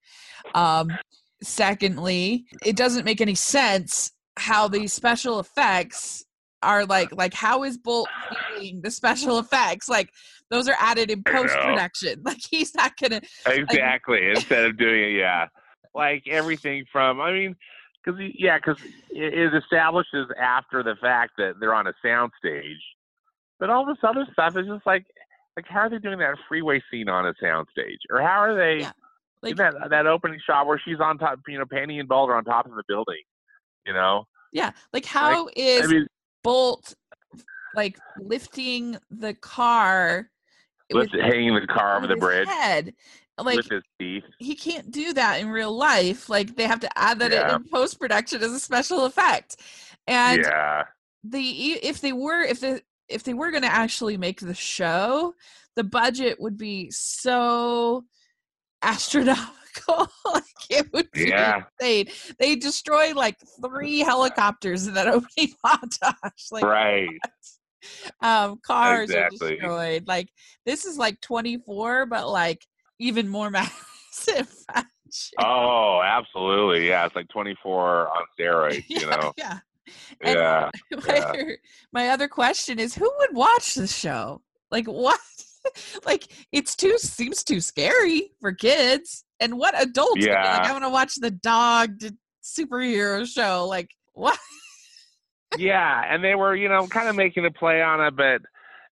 Um, 0.54 0.90
secondly 1.42 2.46
it 2.64 2.76
doesn't 2.76 3.04
make 3.04 3.20
any 3.20 3.34
sense 3.34 4.12
how 4.38 4.68
these 4.68 4.92
special 4.92 5.38
effects 5.40 6.24
are 6.62 6.82
uh, 6.82 6.86
like 6.86 7.14
like 7.14 7.34
how 7.34 7.64
is 7.64 7.76
bolt 7.76 8.08
doing 8.54 8.80
the 8.82 8.90
special 8.90 9.38
effects 9.40 9.88
like 9.88 10.10
those 10.50 10.68
are 10.68 10.76
added 10.78 11.10
in 11.10 11.22
post 11.22 11.54
production 11.54 12.20
like 12.24 12.40
he's 12.50 12.74
not 12.74 12.96
gonna 12.96 13.20
exactly 13.46 14.28
like, 14.28 14.36
instead 14.36 14.64
of 14.64 14.76
doing 14.78 15.02
it 15.02 15.18
yeah 15.18 15.46
like 15.94 16.22
everything 16.28 16.84
from 16.90 17.20
i 17.20 17.32
mean 17.32 17.54
because 18.04 18.20
yeah 18.38 18.58
because 18.58 18.78
it 19.10 19.54
establishes 19.54 20.26
after 20.40 20.82
the 20.82 20.96
fact 21.00 21.32
that 21.36 21.54
they're 21.60 21.74
on 21.74 21.86
a 21.86 21.94
sound 22.04 22.30
stage 22.38 22.82
but 23.58 23.70
all 23.70 23.84
this 23.84 23.98
other 24.02 24.26
stuff 24.32 24.56
is 24.56 24.66
just 24.66 24.86
like 24.86 25.04
like 25.56 25.66
how 25.68 25.80
are 25.80 25.90
they 25.90 25.98
doing 25.98 26.18
that 26.18 26.36
freeway 26.48 26.82
scene 26.90 27.08
on 27.08 27.26
a 27.26 27.34
sound 27.40 27.66
stage 27.70 28.00
or 28.10 28.20
how 28.20 28.38
are 28.38 28.54
they 28.54 28.80
yeah. 28.80 28.92
Like 29.42 29.56
that 29.56 29.74
that 29.90 30.06
opening 30.06 30.40
shot 30.44 30.66
where 30.66 30.80
she's 30.82 31.00
on 31.00 31.18
top, 31.18 31.38
you 31.46 31.58
know, 31.58 31.64
Penny 31.70 32.00
and 32.00 32.10
are 32.10 32.34
on 32.34 32.44
top 32.44 32.66
of 32.66 32.74
the 32.74 32.82
building. 32.88 33.22
You 33.86 33.92
know. 33.92 34.24
Yeah, 34.52 34.72
like 34.92 35.04
how 35.04 35.44
like, 35.44 35.54
is 35.56 35.84
I 35.84 35.86
mean, 35.86 36.06
Bolt 36.46 36.94
like 37.74 37.98
lifting 38.18 38.96
the 39.10 39.34
car? 39.34 40.30
Lift, 40.90 41.12
with, 41.12 41.22
hanging 41.22 41.54
the 41.54 41.66
car 41.66 41.98
over 41.98 42.06
the 42.06 42.16
bridge. 42.16 42.48
Head. 42.48 42.94
Like 43.38 43.58
with 43.58 43.68
his 43.68 43.82
teeth. 43.98 44.24
He 44.38 44.54
can't 44.54 44.90
do 44.90 45.12
that 45.12 45.40
in 45.40 45.48
real 45.48 45.76
life. 45.76 46.30
Like 46.30 46.56
they 46.56 46.64
have 46.64 46.80
to 46.80 46.98
add 46.98 47.18
that 47.18 47.32
yeah. 47.32 47.56
in 47.56 47.64
post 47.64 48.00
production 48.00 48.42
as 48.42 48.52
a 48.52 48.58
special 48.58 49.04
effect. 49.04 49.56
And 50.06 50.42
yeah. 50.42 50.84
the 51.22 51.78
if 51.82 52.00
they 52.00 52.12
were 52.12 52.40
if 52.40 52.60
the 52.60 52.80
if 53.08 53.24
they 53.24 53.34
were 53.34 53.50
going 53.50 53.62
to 53.62 53.72
actually 53.72 54.16
make 54.16 54.40
the 54.40 54.54
show, 54.54 55.34
the 55.74 55.84
budget 55.84 56.40
would 56.40 56.56
be 56.56 56.90
so 56.90 58.04
astronomical. 58.82 59.54
like 60.32 60.44
it 60.70 60.92
would 60.92 61.10
be 61.12 61.28
yeah. 61.28 61.62
insane. 61.80 62.08
They 62.38 62.56
destroyed 62.56 63.16
like 63.16 63.36
three 63.64 64.00
helicopters 64.00 64.86
in 64.86 64.94
that 64.94 65.08
opening 65.08 65.54
montage. 65.64 66.52
Like 66.52 66.64
right. 66.64 67.08
Um, 68.20 68.58
cars 68.62 69.10
exactly. 69.10 69.46
are 69.46 69.50
destroyed. 69.56 70.08
Like 70.08 70.28
this 70.64 70.84
is 70.84 70.98
like 70.98 71.20
24, 71.20 72.06
but 72.06 72.28
like 72.28 72.66
even 72.98 73.28
more 73.28 73.50
massive. 73.50 74.52
oh, 75.38 76.02
absolutely. 76.04 76.88
Yeah, 76.88 77.06
it's 77.06 77.14
like 77.14 77.28
24 77.28 78.08
on 78.08 78.22
steroids, 78.38 78.84
yeah, 78.88 79.00
you 79.00 79.06
know. 79.06 79.32
Yeah. 79.36 79.58
Yeah, 80.24 80.70
my, 80.90 81.14
yeah. 81.14 81.42
My 81.92 82.08
other 82.08 82.26
question 82.26 82.80
is 82.80 82.92
who 82.92 83.08
would 83.18 83.36
watch 83.36 83.74
the 83.74 83.86
show? 83.86 84.42
Like 84.70 84.86
what? 84.86 85.20
like 86.04 86.26
it's 86.52 86.74
too 86.74 86.96
seems 86.98 87.44
too 87.44 87.60
scary 87.60 88.32
for 88.40 88.52
kids. 88.52 89.24
And 89.40 89.58
what 89.58 89.80
adults? 89.80 90.24
Yeah. 90.24 90.58
Like 90.58 90.68
I 90.68 90.72
want 90.72 90.84
to 90.84 90.90
watch 90.90 91.14
the 91.16 91.30
dog 91.30 92.00
superhero 92.42 93.26
show. 93.26 93.66
Like 93.68 93.90
what? 94.14 94.38
yeah, 95.58 96.02
and 96.08 96.22
they 96.24 96.34
were 96.34 96.54
you 96.54 96.68
know 96.68 96.86
kind 96.86 97.08
of 97.08 97.16
making 97.16 97.44
a 97.44 97.50
play 97.50 97.82
on 97.82 98.00
it, 98.00 98.16
but 98.16 98.40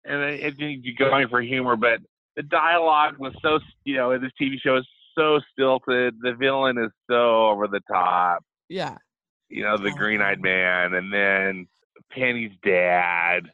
and 0.04 0.22
it, 0.22 0.54
it, 0.58 0.98
going 0.98 1.28
for 1.28 1.40
humor, 1.40 1.76
but 1.76 2.00
the 2.36 2.42
dialogue 2.42 3.18
was 3.18 3.34
so 3.42 3.60
you 3.84 3.96
know 3.96 4.18
this 4.18 4.32
TV 4.40 4.56
show 4.60 4.76
is 4.76 4.86
so 5.16 5.40
stilted. 5.52 6.14
The 6.20 6.34
villain 6.34 6.78
is 6.78 6.90
so 7.08 7.48
over 7.48 7.68
the 7.68 7.80
top. 7.90 8.44
Yeah. 8.68 8.96
You 9.48 9.64
know 9.64 9.76
the 9.76 9.90
oh, 9.90 9.96
green-eyed 9.96 10.38
um 10.38 10.42
man, 10.42 10.94
and 10.94 11.12
then 11.12 11.66
Penny's 12.10 12.52
dad 12.64 13.48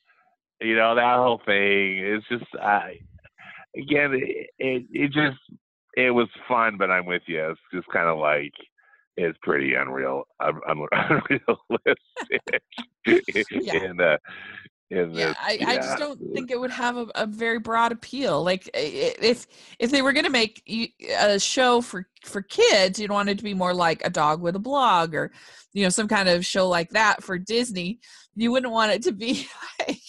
you 0.61 0.77
know 0.77 0.95
that 0.95 1.17
whole 1.17 1.41
thing 1.45 1.99
is 1.99 2.23
just 2.29 2.45
I 2.61 2.99
again 3.77 4.15
it, 4.15 4.51
it, 4.59 4.87
it 4.93 5.13
just 5.13 5.39
it 5.97 6.11
was 6.11 6.29
fun, 6.47 6.77
but 6.79 6.91
I'm 6.91 7.07
with 7.07 7.23
you. 7.27 7.51
It's 7.51 7.61
just 7.73 7.89
kind 7.89 8.09
of 8.09 8.19
like 8.19 8.53
it's 9.17 9.39
pretty 9.43 9.75
unreal, 9.75 10.25
un, 10.41 10.61
unrealistic, 10.93 12.63
yeah. 13.51 13.77
and 13.77 14.01
uh, 14.01 14.17
in 14.91 15.13
yeah 15.13 15.29
this. 15.29 15.37
I, 15.41 15.59
I 15.67 15.77
just 15.77 15.99
don't 15.99 16.19
think 16.33 16.51
it 16.51 16.59
would 16.59 16.71
have 16.71 16.97
a, 16.97 17.07
a 17.15 17.27
very 17.27 17.59
broad 17.59 17.93
appeal 17.93 18.43
like 18.43 18.71
if 18.73 19.47
if 19.79 19.91
they 19.91 20.01
were 20.03 20.13
going 20.13 20.25
to 20.25 20.31
make 20.31 20.63
a 20.67 21.39
show 21.39 21.81
for 21.83 22.07
for 22.25 22.41
kids 22.43 22.99
you'd 22.99 23.11
want 23.11 23.29
it 23.29 23.37
to 23.39 23.45
be 23.45 23.55
more 23.55 23.75
like 23.75 24.01
a 24.05 24.11
dog 24.11 24.41
with 24.41 24.57
a 24.57 24.61
blog 24.61 25.15
or 25.15 25.31
you 25.75 25.83
know 25.83 25.91
some 25.91 26.09
kind 26.09 26.29
of 26.29 26.45
show 26.45 26.69
like 26.69 26.89
that 26.91 27.23
for 27.23 27.37
disney 27.39 27.99
you 28.35 28.51
wouldn't 28.51 28.73
want 28.73 28.91
it 28.93 29.03
to 29.03 29.13
be 29.13 29.47
like 29.87 30.01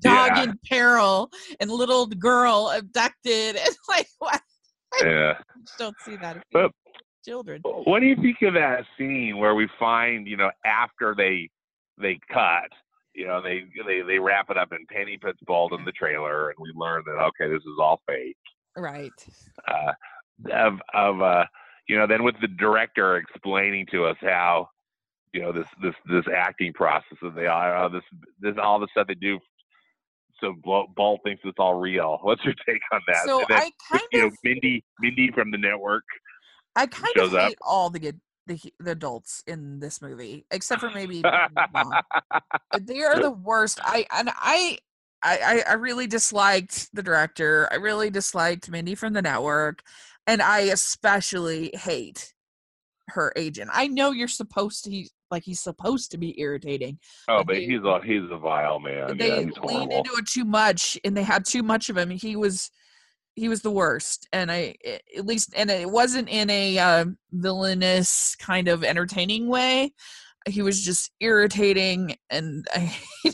dog 0.00 0.30
Yeah. 0.34 0.42
in 0.42 0.58
peril 0.68 1.30
and 1.60 1.70
little 1.70 2.06
girl 2.06 2.72
abducted 2.74 3.56
and 3.64 3.76
like 3.88 4.08
what 4.18 4.40
Yeah. 5.00 5.34
Don't 5.78 5.96
see 6.04 6.16
that 6.16 6.42
But- 6.52 6.72
children 7.24 7.62
What 7.64 8.00
do 8.00 8.06
you 8.06 8.16
think 8.16 8.42
of 8.42 8.54
that 8.54 8.84
scene 8.98 9.38
where 9.38 9.54
we 9.54 9.68
find, 9.78 10.26
you 10.26 10.36
know, 10.36 10.50
after 10.64 11.14
they 11.16 11.48
they 12.00 12.18
cut, 12.32 12.68
you 13.14 13.26
know, 13.26 13.40
they 13.42 13.64
they 13.86 14.02
they 14.02 14.18
wrap 14.18 14.50
it 14.50 14.56
up 14.56 14.72
and 14.72 14.88
Penny 14.88 15.18
puts 15.18 15.38
Bolt 15.46 15.72
in 15.72 15.84
the 15.84 15.92
trailer, 15.92 16.48
and 16.50 16.56
we 16.60 16.70
learn 16.74 17.02
that 17.06 17.12
okay, 17.28 17.48
this 17.48 17.62
is 17.62 17.78
all 17.78 18.00
fake. 18.08 18.36
right 18.76 19.10
Uh, 19.68 19.92
of 20.52 20.80
of 20.94 21.22
uh, 21.22 21.44
you 21.88 21.96
know, 21.98 22.06
then 22.06 22.22
with 22.24 22.34
the 22.40 22.48
director 22.48 23.16
explaining 23.18 23.86
to 23.92 24.04
us 24.06 24.16
how, 24.20 24.66
you 25.32 25.42
know, 25.42 25.52
this 25.52 25.66
this 25.82 25.94
this 26.10 26.24
acting 26.34 26.72
process 26.72 27.18
that 27.22 27.36
they 27.36 27.46
are, 27.46 27.76
uh, 27.84 27.88
this 27.88 28.02
this 28.40 28.54
all 28.60 28.80
the 28.80 28.88
stuff 28.90 29.06
they 29.06 29.14
do. 29.14 29.38
So 30.42 30.54
Bolt 30.62 31.20
thinks 31.24 31.42
it's 31.44 31.58
all 31.58 31.74
real. 31.74 32.18
What's 32.22 32.44
your 32.44 32.54
take 32.68 32.80
on 32.92 33.00
that? 33.08 33.24
so 33.24 33.44
then, 33.48 33.58
i 33.58 33.70
kind 33.90 34.02
you 34.12 34.22
know, 34.22 34.30
Mindy 34.44 34.84
Mindy 35.00 35.30
from 35.32 35.50
the 35.50 35.58
network. 35.58 36.04
I 36.74 36.86
kind 36.86 37.16
of 37.18 37.34
up. 37.34 37.52
all 37.62 37.90
the 37.90 38.00
good 38.00 38.20
the, 38.46 38.58
the 38.80 38.92
adults 38.92 39.44
in 39.46 39.78
this 39.78 40.02
movie, 40.02 40.46
except 40.50 40.80
for 40.80 40.90
maybe. 40.90 41.22
Uh, 42.74 42.78
they 42.80 43.02
are 43.02 43.20
the 43.20 43.30
worst. 43.30 43.78
I 43.82 44.06
and 44.10 44.30
I 44.34 44.78
I- 45.22 45.62
I 45.68 45.72
really 45.74 46.06
disliked 46.06 46.88
the 46.94 47.02
director. 47.02 47.68
I 47.70 47.76
really 47.76 48.10
disliked 48.10 48.70
Mindy 48.70 48.94
from 48.94 49.12
the 49.12 49.22
network, 49.22 49.82
and 50.26 50.42
I 50.42 50.60
especially 50.60 51.70
hate 51.74 52.31
her 53.12 53.32
agent. 53.36 53.70
I 53.72 53.86
know 53.88 54.10
you're 54.12 54.28
supposed 54.28 54.84
to 54.84 54.90
he, 54.90 55.08
like 55.30 55.42
he's 55.44 55.60
supposed 55.60 56.10
to 56.10 56.18
be 56.18 56.38
irritating. 56.40 56.98
Oh, 57.28 57.38
But 57.38 57.46
but 57.48 57.52
they- 57.56 57.66
he's 57.66 57.82
a 57.84 58.00
he's 58.04 58.30
a 58.30 58.38
vile 58.38 58.78
man. 58.80 59.16
they 59.16 59.28
yeah, 59.28 59.34
he's 59.36 59.56
leaned 59.58 59.58
horrible. 59.92 59.96
into 59.98 60.10
it 60.18 60.26
too 60.26 60.44
much, 60.44 60.98
and 61.04 61.16
they 61.16 61.22
had 61.22 61.44
too 61.44 61.62
much 61.62 61.88
of 61.90 61.96
him. 61.96 62.10
He 62.10 62.36
was 62.36 62.70
he 63.34 63.48
was 63.48 63.62
the 63.62 63.70
worst, 63.70 64.28
and 64.32 64.52
I 64.52 64.74
at 65.16 65.24
least 65.24 65.54
and 65.56 65.70
it 65.70 65.88
wasn't 65.90 66.28
in 66.28 66.50
a 66.50 66.78
uh, 66.78 67.04
villainous 67.32 68.36
kind 68.36 68.68
of 68.68 68.84
entertaining 68.84 69.48
way. 69.48 69.92
He 70.48 70.60
was 70.60 70.84
just 70.84 71.12
irritating, 71.20 72.16
and 72.28 72.66
I 72.74 72.94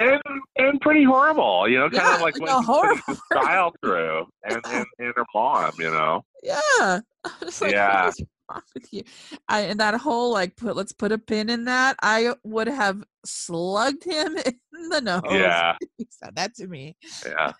and 0.00 0.20
and 0.56 0.80
pretty 0.80 1.02
horrible. 1.02 1.66
You 1.68 1.78
know, 1.80 1.90
kind 1.90 1.94
Yeah, 2.06 2.14
of 2.16 2.20
like 2.20 2.38
like 2.38 2.64
horrible 2.64 3.16
child 3.32 3.74
through, 3.82 4.26
and, 4.44 4.60
and 4.66 4.86
and 4.98 5.12
her 5.16 5.24
mom. 5.34 5.72
You 5.78 5.90
know. 5.90 6.22
yeah, 6.42 7.00
like, 7.60 7.72
Yeah. 7.72 8.10
Wrong 8.50 8.62
with 8.74 8.92
you? 8.92 9.02
I 9.48 9.60
and 9.62 9.80
that 9.80 9.94
whole 9.94 10.32
like 10.32 10.56
put 10.56 10.76
let's 10.76 10.92
put 10.92 11.12
a 11.12 11.18
pin 11.18 11.50
in 11.50 11.64
that. 11.66 11.96
I 12.02 12.34
would 12.44 12.68
have 12.68 13.02
slugged 13.24 14.04
him 14.04 14.36
in 14.46 14.88
the 14.90 15.00
nose. 15.00 15.22
Yeah, 15.30 15.74
he 15.98 16.06
said 16.10 16.36
that 16.36 16.54
to 16.56 16.66
me. 16.66 16.96
yeah. 17.26 17.52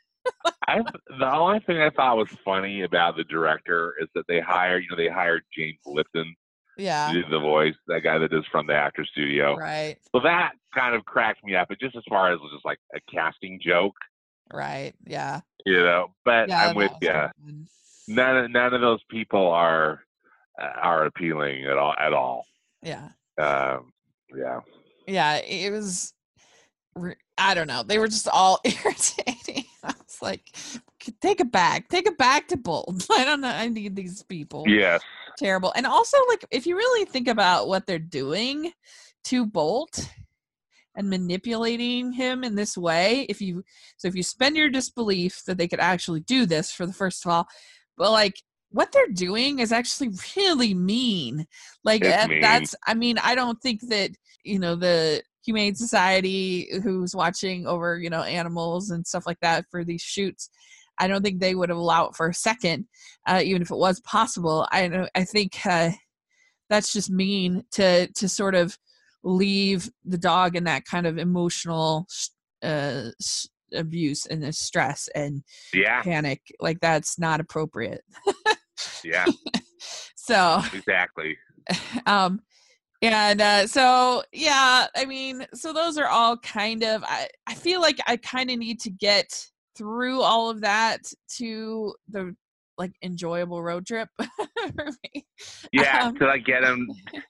I 0.68 0.80
the 1.18 1.32
only 1.32 1.60
thing 1.60 1.78
I 1.80 1.90
thought 1.90 2.16
was 2.16 2.28
funny 2.44 2.82
about 2.82 3.16
the 3.16 3.24
director 3.24 3.94
is 4.00 4.08
that 4.14 4.24
they 4.28 4.40
hired, 4.40 4.82
you 4.82 4.90
know, 4.90 4.96
they 4.96 5.08
hired 5.08 5.42
James 5.56 5.78
Lipton 5.86 6.34
Yeah, 6.76 7.12
the 7.30 7.38
voice, 7.38 7.74
that 7.86 8.02
guy 8.02 8.18
that 8.18 8.32
is 8.32 8.44
from 8.50 8.66
the 8.66 8.74
actor 8.74 9.04
studio. 9.04 9.54
right, 9.54 9.96
So 10.14 10.20
that 10.22 10.52
kind 10.74 10.94
of 10.96 11.04
cracked 11.04 11.44
me 11.44 11.54
up. 11.54 11.68
But 11.68 11.80
just 11.80 11.96
as 11.96 12.02
far 12.08 12.32
as 12.32 12.40
just 12.52 12.64
like 12.64 12.78
a 12.94 13.00
casting 13.12 13.60
joke, 13.62 13.94
right, 14.52 14.94
yeah. 15.06 15.40
you 15.64 15.76
know. 15.82 16.08
But 16.24 16.48
Yeah, 16.48 16.64
I'm 16.64 16.74
with 16.74 16.92
you. 17.00 17.30
None 18.08 18.36
of 18.36 18.50
none 18.50 18.74
of 18.74 18.80
those 18.80 19.02
people 19.10 19.46
are 19.48 20.02
are 20.58 21.06
appealing 21.06 21.64
at 21.66 21.76
all 21.78 21.94
at 21.98 22.12
all. 22.12 22.46
Yeah, 22.82 23.08
Um, 23.40 23.92
yeah. 24.36 24.60
yeah. 25.06 25.36
It 25.38 25.72
was. 25.72 26.12
I 27.38 27.52
don't 27.54 27.66
know. 27.66 27.82
They 27.82 27.98
were 27.98 28.08
just 28.08 28.28
all 28.28 28.60
irritating. 28.64 29.64
I 29.84 29.88
was 29.88 30.18
like, 30.22 30.42
take 31.20 31.40
it 31.40 31.52
back. 31.52 31.88
Take 31.88 32.06
it 32.06 32.16
back 32.16 32.48
to 32.48 32.56
Bolt. 32.56 33.06
I 33.12 33.24
don't 33.24 33.42
know. 33.42 33.48
I 33.48 33.68
need 33.68 33.94
these 33.94 34.22
people. 34.22 34.64
Yes. 34.66 35.02
Terrible. 35.36 35.72
And 35.76 35.86
also, 35.86 36.16
like, 36.28 36.46
if 36.50 36.66
you 36.66 36.76
really 36.76 37.04
think 37.04 37.28
about 37.28 37.68
what 37.68 37.86
they're 37.86 37.98
doing 37.98 38.72
to 39.24 39.44
Bolt 39.44 40.08
and 40.94 41.10
manipulating 41.10 42.12
him 42.12 42.42
in 42.42 42.54
this 42.54 42.78
way, 42.78 43.26
if 43.28 43.42
you 43.42 43.62
so 43.98 44.08
if 44.08 44.14
you 44.14 44.22
spend 44.22 44.56
your 44.56 44.70
disbelief 44.70 45.42
that 45.46 45.58
they 45.58 45.68
could 45.68 45.80
actually 45.80 46.20
do 46.20 46.46
this 46.46 46.72
for 46.72 46.86
the 46.86 46.94
first 46.94 47.26
of 47.26 47.30
all, 47.30 47.46
but 47.98 48.10
like 48.10 48.36
what 48.70 48.92
they're 48.92 49.06
doing 49.08 49.58
is 49.58 49.72
actually 49.72 50.10
really 50.36 50.74
mean. 50.74 51.46
Like 51.84 52.04
uh, 52.04 52.28
mean. 52.28 52.40
that's 52.40 52.74
I 52.86 52.94
mean, 52.94 53.18
I 53.18 53.34
don't 53.34 53.60
think 53.62 53.88
that, 53.88 54.10
you 54.44 54.58
know, 54.58 54.76
the 54.76 55.22
humane 55.44 55.74
society 55.74 56.68
who's 56.82 57.14
watching 57.14 57.66
over, 57.66 57.98
you 57.98 58.10
know, 58.10 58.22
animals 58.22 58.90
and 58.90 59.06
stuff 59.06 59.26
like 59.26 59.40
that 59.40 59.66
for 59.70 59.84
these 59.84 60.02
shoots, 60.02 60.50
I 60.98 61.08
don't 61.08 61.22
think 61.22 61.40
they 61.40 61.54
would 61.54 61.70
allow 61.70 62.08
it 62.08 62.16
for 62.16 62.28
a 62.28 62.34
second, 62.34 62.86
uh, 63.26 63.40
even 63.44 63.62
if 63.62 63.70
it 63.70 63.76
was 63.76 64.00
possible. 64.00 64.66
I 64.72 64.88
don't 64.88 65.10
I 65.14 65.24
think 65.24 65.58
uh, 65.64 65.90
that's 66.68 66.92
just 66.92 67.10
mean 67.10 67.64
to 67.72 68.08
to 68.08 68.28
sort 68.28 68.54
of 68.54 68.76
leave 69.22 69.90
the 70.04 70.18
dog 70.18 70.56
in 70.56 70.64
that 70.64 70.84
kind 70.84 71.06
of 71.06 71.18
emotional 71.18 72.06
uh, 72.62 73.10
abuse 73.74 74.26
and 74.26 74.42
the 74.42 74.52
stress 74.52 75.08
and 75.14 75.42
Yeah. 75.74 76.02
panic 76.02 76.40
like 76.60 76.78
that's 76.80 77.18
not 77.18 77.40
appropriate 77.40 78.04
Yeah. 79.04 79.26
so 80.16 80.60
Exactly. 80.72 81.36
um 82.06 82.40
and 83.02 83.40
uh 83.40 83.66
so 83.66 84.22
yeah 84.32 84.86
i 84.96 85.04
mean 85.04 85.46
so 85.52 85.72
those 85.72 85.98
are 85.98 86.06
all 86.08 86.36
kind 86.38 86.82
of 86.82 87.04
i 87.04 87.28
i 87.46 87.54
feel 87.54 87.80
like 87.80 87.98
i 88.06 88.16
kind 88.16 88.50
of 88.50 88.58
need 88.58 88.80
to 88.80 88.90
get 88.90 89.46
through 89.76 90.22
all 90.22 90.48
of 90.48 90.60
that 90.62 91.00
to 91.28 91.94
the 92.08 92.34
like 92.78 92.92
enjoyable 93.02 93.62
road 93.62 93.86
trip 93.86 94.08
for 94.18 94.86
me 95.14 95.26
Yeah. 95.72 96.04
Um, 96.08 96.16
to 96.18 96.26
like 96.26 96.44
get 96.44 96.62
him 96.62 96.86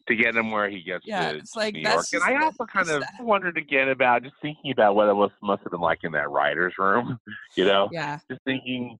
to 0.08 0.14
get 0.16 0.34
him 0.36 0.50
where 0.50 0.68
he 0.68 0.82
gets 0.82 1.04
Yeah, 1.06 1.32
to 1.32 1.38
it's 1.38 1.54
like, 1.56 1.74
New 1.74 1.80
York. 1.82 2.04
And 2.12 2.22
I 2.22 2.44
also 2.44 2.64
kind 2.66 2.88
of 2.90 3.00
the- 3.00 3.24
wondered 3.24 3.56
again 3.56 3.88
about 3.90 4.22
just 4.24 4.34
thinking 4.42 4.72
about 4.72 4.94
what 4.96 5.08
it 5.08 5.14
was 5.14 5.30
must 5.42 5.62
have 5.62 5.70
been 5.72 5.80
like 5.80 6.00
in 6.02 6.12
that 6.12 6.30
writer's 6.30 6.74
room. 6.78 7.18
You 7.56 7.64
know, 7.64 7.88
yeah 7.92 8.18
just 8.30 8.42
thinking 8.44 8.98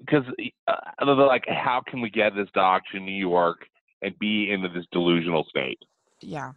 because 0.00 0.24
uh, 0.68 1.14
like 1.14 1.44
how 1.48 1.82
can 1.86 2.00
we 2.00 2.10
get 2.10 2.34
this 2.34 2.48
dog 2.54 2.82
to 2.92 3.00
New 3.00 3.12
York 3.12 3.58
and 4.02 4.18
be 4.18 4.50
into 4.50 4.68
this 4.68 4.86
delusional 4.92 5.44
state? 5.48 5.78
yeah 6.22 6.52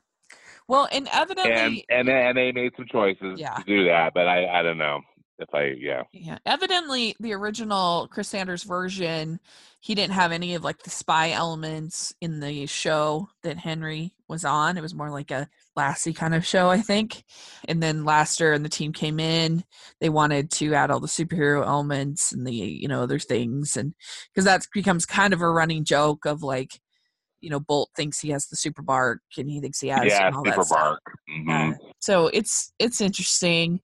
well 0.68 0.88
and 0.92 1.08
evidently 1.14 1.86
and 1.90 2.00
and 2.00 2.08
they, 2.08 2.26
and 2.28 2.38
they 2.38 2.52
made 2.52 2.74
some 2.76 2.86
choices 2.92 3.40
Yeah. 3.40 3.56
to 3.56 3.64
do 3.64 3.86
that, 3.86 4.14
but 4.14 4.28
I 4.28 4.60
I 4.60 4.62
don't 4.62 4.78
know 4.78 5.02
if 5.40 5.54
I 5.54 5.74
yeah 5.80 6.04
Yeah, 6.12 6.38
evidently 6.46 7.16
the 7.20 7.34
original 7.34 8.08
Chris 8.12 8.30
Sanders 8.30 8.64
version, 8.64 9.40
he 9.80 9.96
didn't 9.96 10.14
have 10.14 10.32
any 10.32 10.56
of 10.56 10.64
like 10.64 10.84
the 10.84 10.90
spy 10.90 11.32
elements 11.32 12.14
in 12.22 12.40
the 12.40 12.66
show 12.68 13.30
that 13.42 13.58
Henry 13.58 14.14
was 14.30 14.46
on. 14.46 14.78
It 14.78 14.82
was 14.82 14.96
more 14.96 15.10
like 15.10 15.32
a 15.32 15.50
Lassie 15.76 16.14
kind 16.14 16.34
of 16.36 16.46
show, 16.46 16.70
I 16.70 16.82
think. 16.82 17.24
And 17.68 17.82
then 17.82 18.04
Lasseter 18.04 18.56
and 18.56 18.64
the 18.64 18.70
team 18.70 18.94
came 18.94 19.20
in. 19.20 19.64
They 20.00 20.10
wanted 20.10 20.52
to 20.52 20.74
add 20.74 20.92
all 20.92 21.00
the 21.00 21.08
superhero 21.08 21.66
elements 21.66 22.32
and 22.32 22.46
the 22.46 22.54
you 22.54 22.88
know 22.88 23.02
other 23.02 23.20
things, 23.20 23.76
and 23.76 23.94
because 24.32 24.46
that 24.46 24.66
becomes 24.74 25.06
kind 25.06 25.34
of 25.34 25.42
a 25.42 25.50
running 25.50 25.84
joke 25.84 26.26
of 26.26 26.44
like, 26.44 26.80
you 27.42 27.50
know, 27.50 27.60
Bolt 27.60 27.90
thinks 27.96 28.20
he 28.20 28.30
has 28.30 28.48
the 28.48 28.56
super 28.56 28.82
bark 28.82 29.22
and 29.38 29.50
he 29.50 29.60
thinks 29.60 29.80
he 29.82 29.90
has 29.90 30.08
yeah 30.08 30.32
all 30.34 30.44
that 30.44 30.54
super 30.54 30.66
stuff. 30.66 30.80
bark. 30.80 31.18
Mhm. 31.30 31.74
Uh, 31.74 31.78
so 32.00 32.28
it's 32.28 32.72
it's 32.80 33.02
interesting. 33.02 33.82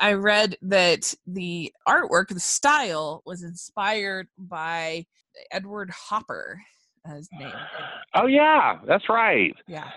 I 0.00 0.12
read 0.14 0.56
that 0.62 1.14
the 1.26 1.72
artwork, 1.86 2.28
the 2.28 2.40
style, 2.40 3.22
was 3.26 3.42
inspired 3.42 4.28
by 4.38 5.06
Edward 5.50 5.90
Hopper, 5.90 6.60
his 7.06 7.28
name. 7.32 7.52
oh 8.14 8.26
yeah, 8.26 8.78
that's 8.86 9.08
right. 9.08 9.54
Yeah, 9.66 9.88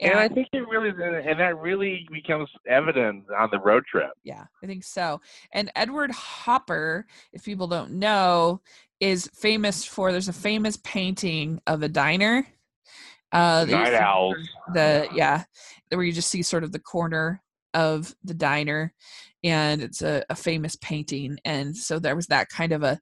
And 0.00 0.14
I 0.18 0.28
think 0.28 0.48
it 0.52 0.66
really 0.68 0.90
and 0.90 1.38
that 1.38 1.58
really 1.58 2.06
becomes 2.10 2.48
evident 2.66 3.24
on 3.38 3.48
the 3.52 3.58
road 3.60 3.84
trip. 3.86 4.10
yeah, 4.24 4.44
I 4.62 4.66
think 4.66 4.82
so. 4.84 5.20
And 5.52 5.70
Edward 5.76 6.10
Hopper, 6.10 7.06
if 7.32 7.44
people 7.44 7.66
don't 7.66 7.92
know, 7.92 8.60
is 9.00 9.28
famous 9.34 9.84
for. 9.84 10.10
There's 10.10 10.28
a 10.28 10.32
famous 10.32 10.76
painting 10.78 11.60
of 11.66 11.82
a 11.82 11.88
diner. 11.88 12.46
Uh, 13.32 13.66
Night 13.68 13.94
owls. 13.94 14.36
the 14.74 15.08
yeah 15.12 15.42
where 15.88 16.04
you 16.04 16.12
just 16.12 16.30
see 16.30 16.40
sort 16.42 16.62
of 16.62 16.70
the 16.70 16.78
corner 16.78 17.42
of 17.74 18.14
the 18.22 18.32
diner 18.34 18.94
and 19.44 19.82
it's 19.82 20.02
a, 20.02 20.24
a 20.30 20.34
famous 20.34 20.74
painting 20.76 21.38
and 21.44 21.76
so 21.76 21.98
there 21.98 22.16
was 22.16 22.26
that 22.26 22.48
kind 22.48 22.72
of 22.72 22.82
a 22.82 22.98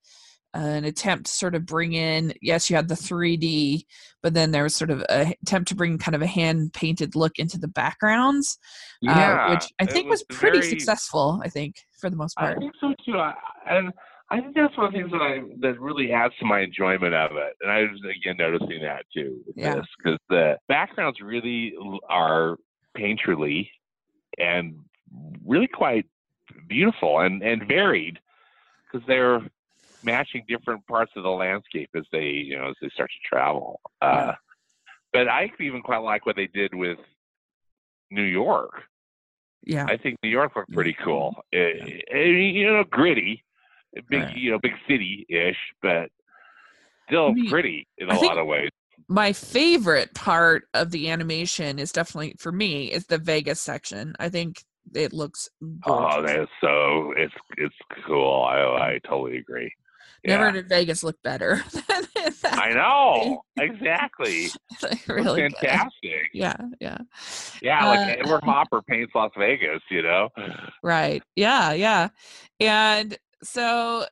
an 0.54 0.84
attempt 0.84 1.24
to 1.26 1.32
sort 1.32 1.54
of 1.54 1.64
bring 1.64 1.94
in 1.94 2.32
yes 2.42 2.68
you 2.68 2.76
had 2.76 2.88
the 2.88 2.94
3d 2.94 3.84
but 4.22 4.34
then 4.34 4.50
there 4.50 4.64
was 4.64 4.76
sort 4.76 4.90
of 4.90 5.02
an 5.08 5.32
attempt 5.42 5.68
to 5.68 5.74
bring 5.74 5.96
kind 5.96 6.14
of 6.14 6.20
a 6.20 6.26
hand 6.26 6.72
painted 6.74 7.14
look 7.16 7.38
into 7.38 7.58
the 7.58 7.68
backgrounds 7.68 8.58
Yeah, 9.00 9.46
uh, 9.46 9.54
which 9.54 9.64
i 9.80 9.86
think 9.86 10.10
was, 10.10 10.22
was 10.28 10.36
pretty 10.36 10.58
very- 10.58 10.68
successful 10.70 11.40
i 11.42 11.48
think 11.48 11.76
for 11.98 12.10
the 12.10 12.16
most 12.16 12.36
part 12.36 12.56
I 12.56 12.60
think 12.60 12.74
so 12.80 12.92
too. 13.06 13.16
I, 13.18 13.32
and 13.70 13.92
I 14.30 14.40
think 14.40 14.54
that's 14.56 14.74
one 14.78 14.86
of 14.86 14.92
the 14.92 14.98
things 14.98 15.12
that 15.12 15.20
I 15.20 15.40
that 15.60 15.78
really 15.78 16.10
adds 16.10 16.32
to 16.40 16.46
my 16.46 16.60
enjoyment 16.60 17.12
of 17.14 17.32
it. 17.32 17.52
And 17.60 17.70
I 17.70 17.82
was 17.82 18.00
again 18.18 18.36
noticing 18.38 18.80
that 18.82 19.04
too 19.14 19.40
Yeah. 19.54 19.74
because 20.02 20.18
the 20.30 20.56
backgrounds 20.68 21.20
really 21.20 21.74
are 22.08 22.56
painterly 22.96 23.68
and 24.38 24.74
really 25.46 25.68
quite 25.68 26.06
beautiful 26.68 27.20
and 27.20 27.42
and 27.42 27.66
varied 27.68 28.18
because 28.90 29.06
they're 29.06 29.40
matching 30.02 30.42
different 30.48 30.84
parts 30.86 31.12
of 31.16 31.22
the 31.22 31.28
landscape 31.30 31.90
as 31.96 32.04
they 32.12 32.24
you 32.24 32.56
know 32.58 32.68
as 32.70 32.76
they 32.82 32.88
start 32.90 33.10
to 33.10 33.28
travel. 33.28 33.80
Uh, 34.00 34.32
but 35.12 35.28
I 35.28 35.50
even 35.60 35.82
quite 35.82 35.98
like 35.98 36.26
what 36.26 36.36
they 36.36 36.46
did 36.48 36.74
with 36.74 36.98
New 38.10 38.22
York. 38.24 38.72
yeah 39.64 39.86
I 39.88 39.96
think 39.96 40.16
New 40.22 40.30
York 40.30 40.56
looked 40.56 40.72
pretty 40.72 40.96
cool. 41.04 41.34
It, 41.52 41.76
it- 41.88 42.04
eh, 42.10 42.16
eh, 42.16 42.20
eh, 42.20 42.50
you 42.58 42.66
know, 42.66 42.84
gritty, 42.84 43.44
big, 44.08 44.22
Right. 44.22 44.36
you 44.36 44.50
know, 44.50 44.58
big 44.58 44.72
city-ish, 44.88 45.56
but 45.82 46.10
still 47.08 47.28
I 47.28 47.32
mean, 47.32 47.50
pretty 47.50 47.86
in 47.98 48.08
a 48.08 48.12
I 48.12 48.16
lot 48.16 48.38
of 48.38 48.46
ways. 48.46 48.70
my 49.08 49.32
favorite 49.32 50.14
part 50.14 50.64
of 50.74 50.90
the 50.90 51.10
animation 51.10 51.78
is 51.78 51.92
definitely 51.92 52.34
for 52.38 52.52
me 52.52 52.90
is 52.90 53.06
the 53.06 53.18
vegas 53.18 53.60
section 53.60 54.14
i 54.20 54.28
think 54.28 54.62
it 54.94 55.12
looks 55.12 55.48
Oh, 55.86 56.22
that 56.22 56.40
is 56.40 56.48
so. 56.60 57.12
It's 57.16 57.34
it's 57.58 57.74
cool. 58.06 58.42
I 58.44 58.58
I 58.94 58.98
totally 59.08 59.38
agree. 59.38 59.72
never 60.24 60.46
Yeah. 60.46 60.52
did 60.52 60.68
vegas 60.68 61.02
look 61.02 61.20
better 61.22 61.62
than 61.72 62.06
that. 62.42 62.58
I 62.58 62.70
know 62.70 63.42
exactly. 63.58 64.48
Like, 64.82 65.06
really 65.08 65.42
good. 65.42 65.54
fantastic. 65.60 66.28
yeah 66.32 66.56
yeah 66.80 66.98
Yeah, 67.62 67.84
Uh, 67.84 67.88
like 67.88 68.00
Edward 68.20 68.44
Hopper 68.44 68.82
paints 68.82 69.12
Las 69.14 69.30
Vegas. 69.38 69.80
You 69.90 70.02
know. 70.02 70.28
Right. 70.82 71.22
Yeah, 71.36 71.72
yeah. 71.72 72.08
And 72.60 73.16
so 73.42 74.04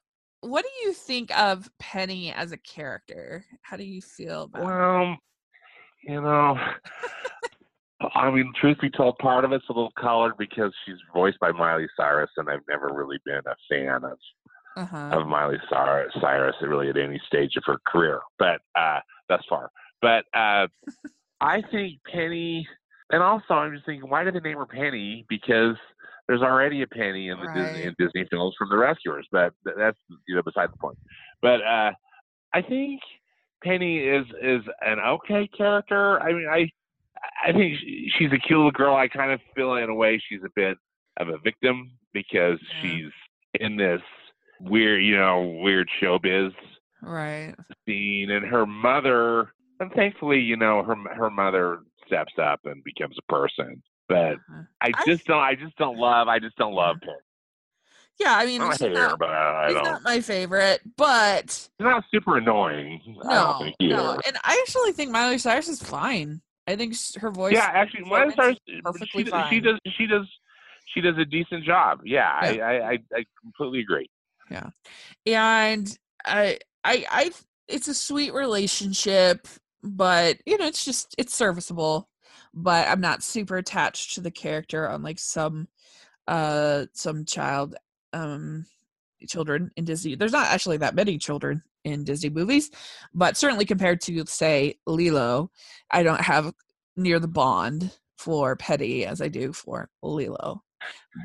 what 0.43 0.65
do 0.65 0.71
you 0.87 0.93
think 0.95 1.37
of 1.39 1.69
Penny 1.79 2.33
as 2.33 2.53
a 2.53 2.57
character? 2.59 3.45
How 3.63 3.77
do 3.77 3.85
you 3.85 4.01
feel 4.01 4.43
about 4.45 4.63
her? 4.67 4.99
Well, 4.99 5.17
you 6.05 6.21
know, 6.21 6.59
I 8.15 8.31
mean, 8.31 8.53
truth 8.59 8.79
be 8.81 8.91
told, 8.91 9.19
part 9.19 9.45
of 9.45 9.53
it's 9.53 9.69
a 9.69 9.73
little 9.73 9.93
colored 9.99 10.35
because 10.39 10.73
she's 10.85 10.97
voiced 11.13 11.39
by 11.39 11.53
Miley 11.53 11.87
Cyrus, 11.97 12.31
and 12.37 12.49
I've 12.49 12.61
never 12.69 12.91
really 12.93 13.19
been 13.25 13.43
a 13.47 13.57
fan 13.69 14.05
of 14.05 14.19
Uh-huh. 14.77 14.97
of 15.13 15.27
Miley 15.27 15.59
Cyrus, 15.69 16.13
Cyrus 16.21 16.55
really 16.63 16.89
at 16.89 16.97
any 16.97 17.21
stage 17.27 17.57
of 17.57 17.65
her 17.67 17.79
career, 17.87 18.21
but 18.39 18.61
uh, 18.77 19.01
thus 19.29 19.43
far. 19.49 19.71
But 20.01 20.25
uh, 20.33 20.69
I 21.41 21.63
think 21.71 22.01
Penny, 22.11 22.67
and 23.11 23.23
also 23.23 23.55
I'm 23.55 23.75
just 23.75 23.85
thinking, 23.85 24.09
why 24.09 24.25
did 24.25 24.35
they 24.35 24.41
name 24.41 24.59
her 24.59 24.67
Penny? 24.67 25.27
Because 25.29 25.77
there's 26.29 26.43
already 26.43 26.83
a 26.83 26.87
Penny 26.87 27.29
in 27.29 27.39
the 27.41 27.49
Disney, 27.49 27.83
in 27.85 27.95
Disney 27.99 28.25
films 28.31 28.55
from 28.57 28.69
the 28.71 28.77
Rescuers, 28.79 29.27
but 29.33 29.53
that's 29.77 29.99
you 30.29 30.37
know 30.37 30.43
beside 30.43 30.71
the 30.71 30.77
point. 30.81 30.97
But 31.43 31.61
uh, 31.63 31.91
I 32.55 32.63
think 32.63 33.01
Penny 33.65 33.99
is 33.99 34.27
is 34.41 34.63
an 34.81 35.01
okay 35.01 35.49
character. 35.49 36.21
I 36.23 36.33
mean, 36.33 36.47
I 36.49 36.71
I 37.45 37.53
think 37.53 37.79
she's 38.19 38.33
a 38.33 38.39
cute 38.39 38.59
little 38.59 38.71
girl. 38.71 38.95
I 38.97 39.09
kind 39.09 39.33
of 39.33 39.41
feel 39.55 39.75
in 39.77 39.89
a 39.91 39.95
way 39.95 40.23
she's 40.29 40.43
a 40.45 40.51
bit 40.55 40.77
of 41.19 41.29
a 41.29 41.39
victim 41.39 41.91
because 42.13 42.59
Yeah. 42.77 42.83
she's 42.83 43.13
in 43.55 43.77
this 43.77 44.01
weird, 44.61 45.03
you 45.03 45.17
know, 45.17 45.43
weird 45.63 45.89
showbiz 46.01 46.55
Right. 47.03 47.55
scene, 47.87 48.31
and 48.31 48.47
her 48.47 48.67
mother, 48.67 49.53
and 49.81 49.91
thankfully, 49.93 50.41
you 50.41 50.57
know, 50.57 50.83
her 50.83 50.95
her 51.15 51.31
mother 51.31 51.81
steps 52.07 52.35
up 52.39 52.61
and 52.65 52.83
becomes 52.85 53.17
a 53.19 53.33
person. 53.33 53.83
But 54.09 54.35
Uh-huh. 54.35 54.63
I 54.81 54.91
I- 54.95 55.05
just 55.07 55.25
don't, 55.27 55.43
I 55.43 55.55
just 55.55 55.77
don't 55.77 55.97
love, 55.99 56.29
I 56.29 56.39
just 56.39 56.57
don't 56.57 56.75
love 56.75 56.97
her. 57.03 57.25
Yeah, 58.19 58.37
I 58.37 58.45
mean, 58.45 58.61
I 58.61 58.71
it's 58.73 58.81
hate 58.81 58.95
her, 58.97 59.09
not, 59.11 59.19
but 59.19 59.31
I 59.31 59.67
it's 59.71 59.75
don't. 59.81 60.03
my 60.05 60.21
favorite, 60.21 60.83
but 60.97 61.51
She's 61.51 61.71
not 61.81 62.05
super 62.11 62.37
annoying. 62.37 63.01
I 63.25 63.35
don't 63.35 63.75
no, 63.81 63.97
no. 64.15 64.21
And 64.27 64.37
I 64.45 64.63
actually 64.67 64.93
think 64.93 65.11
Miley 65.11 65.39
Cyrus 65.39 65.69
is 65.69 65.83
fine. 65.83 66.43
I 66.67 66.77
think 66.77 66.95
her 67.17 67.31
voice 67.31 67.55
Yeah, 67.55 67.69
actually, 67.73 68.05
Miley 68.05 68.35
Cyrus, 68.37 68.59
perfectly 68.85 69.25
she, 69.25 69.31
does- 69.31 69.49
she 69.51 69.61
does, 69.61 69.79
she 69.97 70.07
does, 70.07 70.27
she 70.95 71.01
does 71.01 71.19
a 71.19 71.25
decent 71.25 71.65
job. 71.65 72.01
Yeah, 72.05 72.31
I, 72.41 72.51
Yeah. 72.53 72.67
I, 72.67 72.73
I, 72.73 72.99
I 73.15 73.25
completely 73.41 73.81
agree. 73.81 74.11
Yeah, 74.51 74.71
and 75.27 75.99
I, 76.27 76.59
I, 76.83 77.05
I, 77.11 77.31
it's 77.69 77.87
a 77.89 77.95
sweet 77.95 78.35
relationship, 78.35 79.47
but 79.83 80.39
you 80.45 80.59
know, 80.59 80.67
it's 80.67 80.85
just 80.85 81.15
it's 81.19 81.35
serviceable. 81.35 82.09
But 82.53 82.89
I'm 82.89 83.01
not 83.01 83.23
super 83.23 83.59
attached 83.59 84.15
to 84.15 84.21
the 84.21 84.31
character, 84.31 84.87
unlike 84.87 85.21
some, 85.21 85.69
uh, 86.27 86.87
some 86.93 87.25
child, 87.25 87.77
um, 88.13 88.67
children 89.29 89.71
in 89.77 89.85
Disney. 89.85 90.17
There's 90.17 90.33
not 90.33 90.49
actually 90.49 90.79
that 90.79 90.97
many 90.97 91.17
children 91.17 91.63
in 91.85 92.05
Disney 92.05 92.31
movies, 92.31 92.71
but 93.15 93.37
certainly 93.37 93.65
compared 93.65 94.01
to 94.03 94.25
say 94.27 94.79
Lilo, 94.87 95.51
I 95.91 96.03
don't 96.03 96.21
have 96.21 96.53
near 96.97 97.19
the 97.19 97.29
bond 97.29 97.97
for 98.19 98.57
Penny 98.57 99.07
as 99.07 99.21
I 99.21 99.29
do 99.29 99.53
for 99.53 99.89
Lilo. 100.03 100.63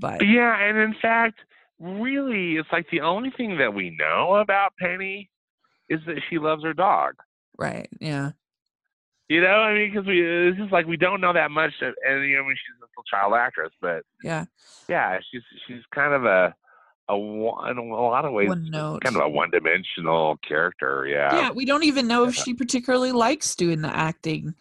But 0.02 0.26
Yeah, 0.26 0.58
and 0.58 0.78
in 0.78 0.96
fact, 1.02 1.40
really, 1.80 2.56
it's 2.56 2.70
like 2.72 2.90
the 2.90 3.02
only 3.02 3.32
thing 3.32 3.58
that 3.58 3.74
we 3.74 3.96
know 4.00 4.36
about 4.36 4.74
Penny 4.80 5.30
is 5.90 6.00
that 6.08 6.22
she 6.30 6.40
loves 6.40 6.64
her 6.64 6.74
dog. 6.74 7.16
right, 7.58 7.88
yeah, 8.00 8.32
You 9.30 9.42
know, 9.42 9.48
I 9.48 9.74
mean, 9.74 9.92
because 9.92 10.08
we 10.08 10.22
it's 10.22 10.58
just 10.58 10.72
like 10.72 10.88
we 10.88 10.98
don't 10.98 11.22
know 11.22 11.34
that 11.34 11.52
much, 11.52 11.74
and 11.82 11.94
you 12.28 12.36
know, 12.36 12.44
I 12.44 12.48
mean, 12.48 12.56
she's 12.56 12.78
a 12.80 12.86
little 12.86 13.04
child 13.10 13.34
actress, 13.34 13.72
but 13.82 14.04
yeah, 14.24 14.46
yeah, 14.88 15.20
she's 15.32 15.44
she's 15.68 15.84
kind 15.94 16.14
of 16.14 16.26
a 16.26 16.56
a 17.10 17.18
one 17.18 17.72
in 17.72 17.78
a 17.78 17.84
lot 17.84 18.26
of 18.26 18.34
ways 18.34 18.50
one 18.50 18.70
note. 18.70 19.02
kind 19.04 19.16
of 19.16 19.22
a 19.22 19.30
one 19.30 19.52
dimensional 19.52 20.38
character. 20.48 21.06
Yeah, 21.08 21.36
yeah, 21.36 21.52
we 21.52 21.66
don't 21.66 21.84
even 21.84 22.08
know 22.08 22.26
if 22.26 22.36
she 22.36 22.54
particularly 22.54 23.12
likes 23.12 23.56
doing 23.56 23.82
the 23.82 23.96
acting, 23.96 24.56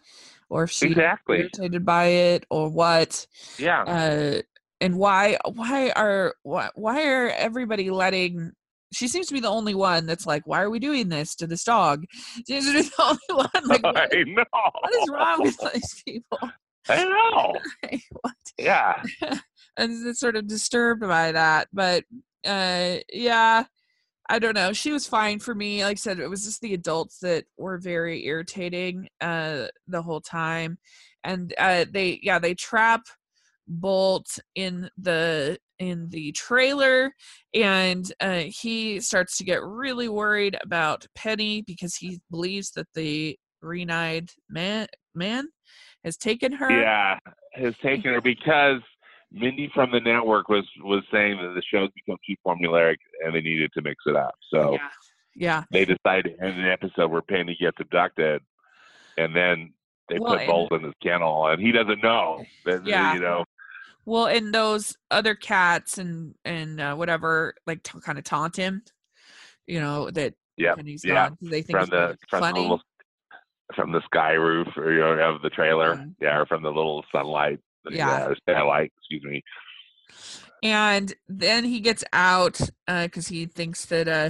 or 0.49 0.63
if 0.63 0.71
she's 0.71 0.91
exactly. 0.91 1.39
irritated 1.39 1.85
by 1.85 2.05
it, 2.05 2.45
or 2.49 2.69
what. 2.69 3.25
Yeah, 3.57 3.83
Uh, 3.83 4.41
and 4.81 4.97
why? 4.97 5.37
Why 5.53 5.89
are 5.91 6.35
why, 6.43 6.69
why 6.75 7.05
are 7.07 7.29
everybody 7.29 7.89
letting? 7.89 8.51
She 8.93 9.07
seems 9.07 9.27
to 9.27 9.33
be 9.33 9.39
the 9.39 9.49
only 9.49 9.73
one 9.73 10.05
that's 10.05 10.25
like, 10.27 10.45
why 10.45 10.61
are 10.61 10.69
we 10.69 10.79
doing 10.79 11.09
this 11.09 11.35
to 11.37 11.47
this 11.47 11.63
dog? 11.63 12.05
She's 12.47 12.65
the 12.71 12.91
only 12.99 13.19
one. 13.43 13.67
Like, 13.67 13.83
what, 13.83 13.97
I 14.15 14.23
know. 14.23 14.43
what 14.53 14.95
is 14.95 15.09
wrong 15.09 15.41
with 15.41 15.57
these 15.73 16.03
people? 16.05 16.39
I 16.89 17.03
know. 17.03 17.55
Yeah, 18.59 19.01
and 19.75 20.05
it's 20.07 20.19
sort 20.19 20.35
of 20.35 20.47
disturbed 20.47 21.01
by 21.01 21.31
that. 21.31 21.67
But 21.73 22.03
uh, 22.45 22.97
yeah, 23.11 23.65
I 24.29 24.39
don't 24.39 24.55
know. 24.55 24.73
She 24.73 24.91
was 24.91 25.07
fine 25.07 25.39
for 25.39 25.53
me. 25.53 25.83
Like 25.83 25.93
I 25.93 25.95
said, 25.95 26.19
it 26.19 26.29
was 26.29 26.45
just 26.45 26.61
the 26.61 26.73
adults 26.73 27.19
that 27.19 27.45
were 27.57 27.77
very 27.77 28.25
irritating 28.25 29.07
uh, 29.21 29.67
the 29.87 30.01
whole 30.01 30.21
time, 30.21 30.77
and 31.23 31.53
uh, 31.57 31.85
they 31.91 32.19
yeah 32.23 32.39
they 32.39 32.53
trap 32.53 33.01
Bolt 33.67 34.39
in 34.55 34.89
the 34.97 35.57
in 35.79 36.07
the 36.09 36.31
trailer 36.31 37.11
and 37.53 38.11
uh, 38.21 38.43
he 38.47 38.99
starts 38.99 39.37
to 39.37 39.43
get 39.43 39.63
really 39.63 40.07
worried 40.07 40.57
about 40.63 41.05
Penny 41.15 41.63
because 41.63 41.95
he 41.95 42.21
believes 42.31 42.71
that 42.71 42.87
the 42.93 43.37
green-eyed 43.61 44.29
man 44.49 44.87
man 45.13 45.47
has 46.03 46.15
taken 46.15 46.51
her 46.51 46.81
yeah, 46.81 47.17
has 47.53 47.73
taken 47.83 48.13
her 48.13 48.21
because 48.21 48.81
Mindy 49.35 49.69
from 49.73 49.91
the 49.91 49.99
network 49.99 50.47
was 50.47 50.65
was 50.81 51.03
saying 51.11 51.37
that 51.41 51.53
the 51.53 51.61
show's 51.61 51.89
become 51.91 52.17
too 52.25 52.35
formulaic 52.45 52.95
and 53.23 53.35
they 53.35 53.41
needed 53.41 53.69
to 53.73 53.81
mix 53.81 54.03
it 54.07 54.15
up. 54.15 54.35
So 54.51 54.73
yeah 54.73 54.89
yeah 55.35 55.63
they 55.71 55.83
decided 55.85 56.37
to 56.37 56.43
end 56.43 56.57
an 56.59 56.67
episode 56.67 57.11
where 57.11 57.21
Penny 57.21 57.57
gets 57.59 57.77
abducted, 57.79 58.41
and 59.17 59.35
then 59.35 59.73
they 60.07 60.17
Well, 60.19 60.37
put 60.37 60.47
Bolt 60.47 60.71
in 60.71 60.83
his 60.83 60.93
kennel, 61.03 61.47
and 61.47 61.61
he 61.61 61.71
doesn't 61.73 62.01
know 62.01 62.45
that 62.65 62.85
Yeah. 62.85 63.13
you 63.13 63.19
know. 63.19 63.43
Well, 64.05 64.27
and 64.27 64.53
those 64.53 64.95
other 65.11 65.35
cats 65.35 65.97
and 65.97 66.35
and 66.45 66.79
uh, 66.79 66.95
whatever 66.95 67.55
like 67.67 67.83
t- 67.83 67.99
kind 68.01 68.17
of 68.17 68.23
taunt 68.23 68.55
him, 68.55 68.83
you 69.67 69.79
know 69.81 70.09
that 70.11 70.35
Yeah, 70.57 70.75
Penny's 70.75 71.03
yeah, 71.03 71.29
gone 71.29 71.37
they 71.41 71.61
think 71.61 71.77
from 71.77 71.89
the 71.89 72.17
from 72.29 72.39
the 72.41 72.47
funny. 72.47 72.61
little 72.61 72.81
from 73.75 73.91
the 73.91 74.01
sky 74.05 74.33
roof 74.33 74.67
or 74.77 74.93
you 74.93 74.99
know 74.99 75.17
of 75.35 75.41
the 75.41 75.49
trailer, 75.49 75.95
Mhm. 75.97 76.15
yeah, 76.21 76.37
or 76.37 76.45
from 76.45 76.61
the 76.61 76.71
little 76.71 77.03
sunlight, 77.11 77.59
Yeah. 77.91 78.25
or 78.27 78.35
skylight, 78.35 78.91
excuse 78.97 79.23
me. 79.23 79.43
and 80.63 81.13
then 81.27 81.63
he 81.63 81.79
gets 81.79 82.03
out 82.13 82.59
because 82.87 83.27
he 83.27 83.45
thinks 83.45 83.85
that 83.85 84.07
uh 84.07 84.29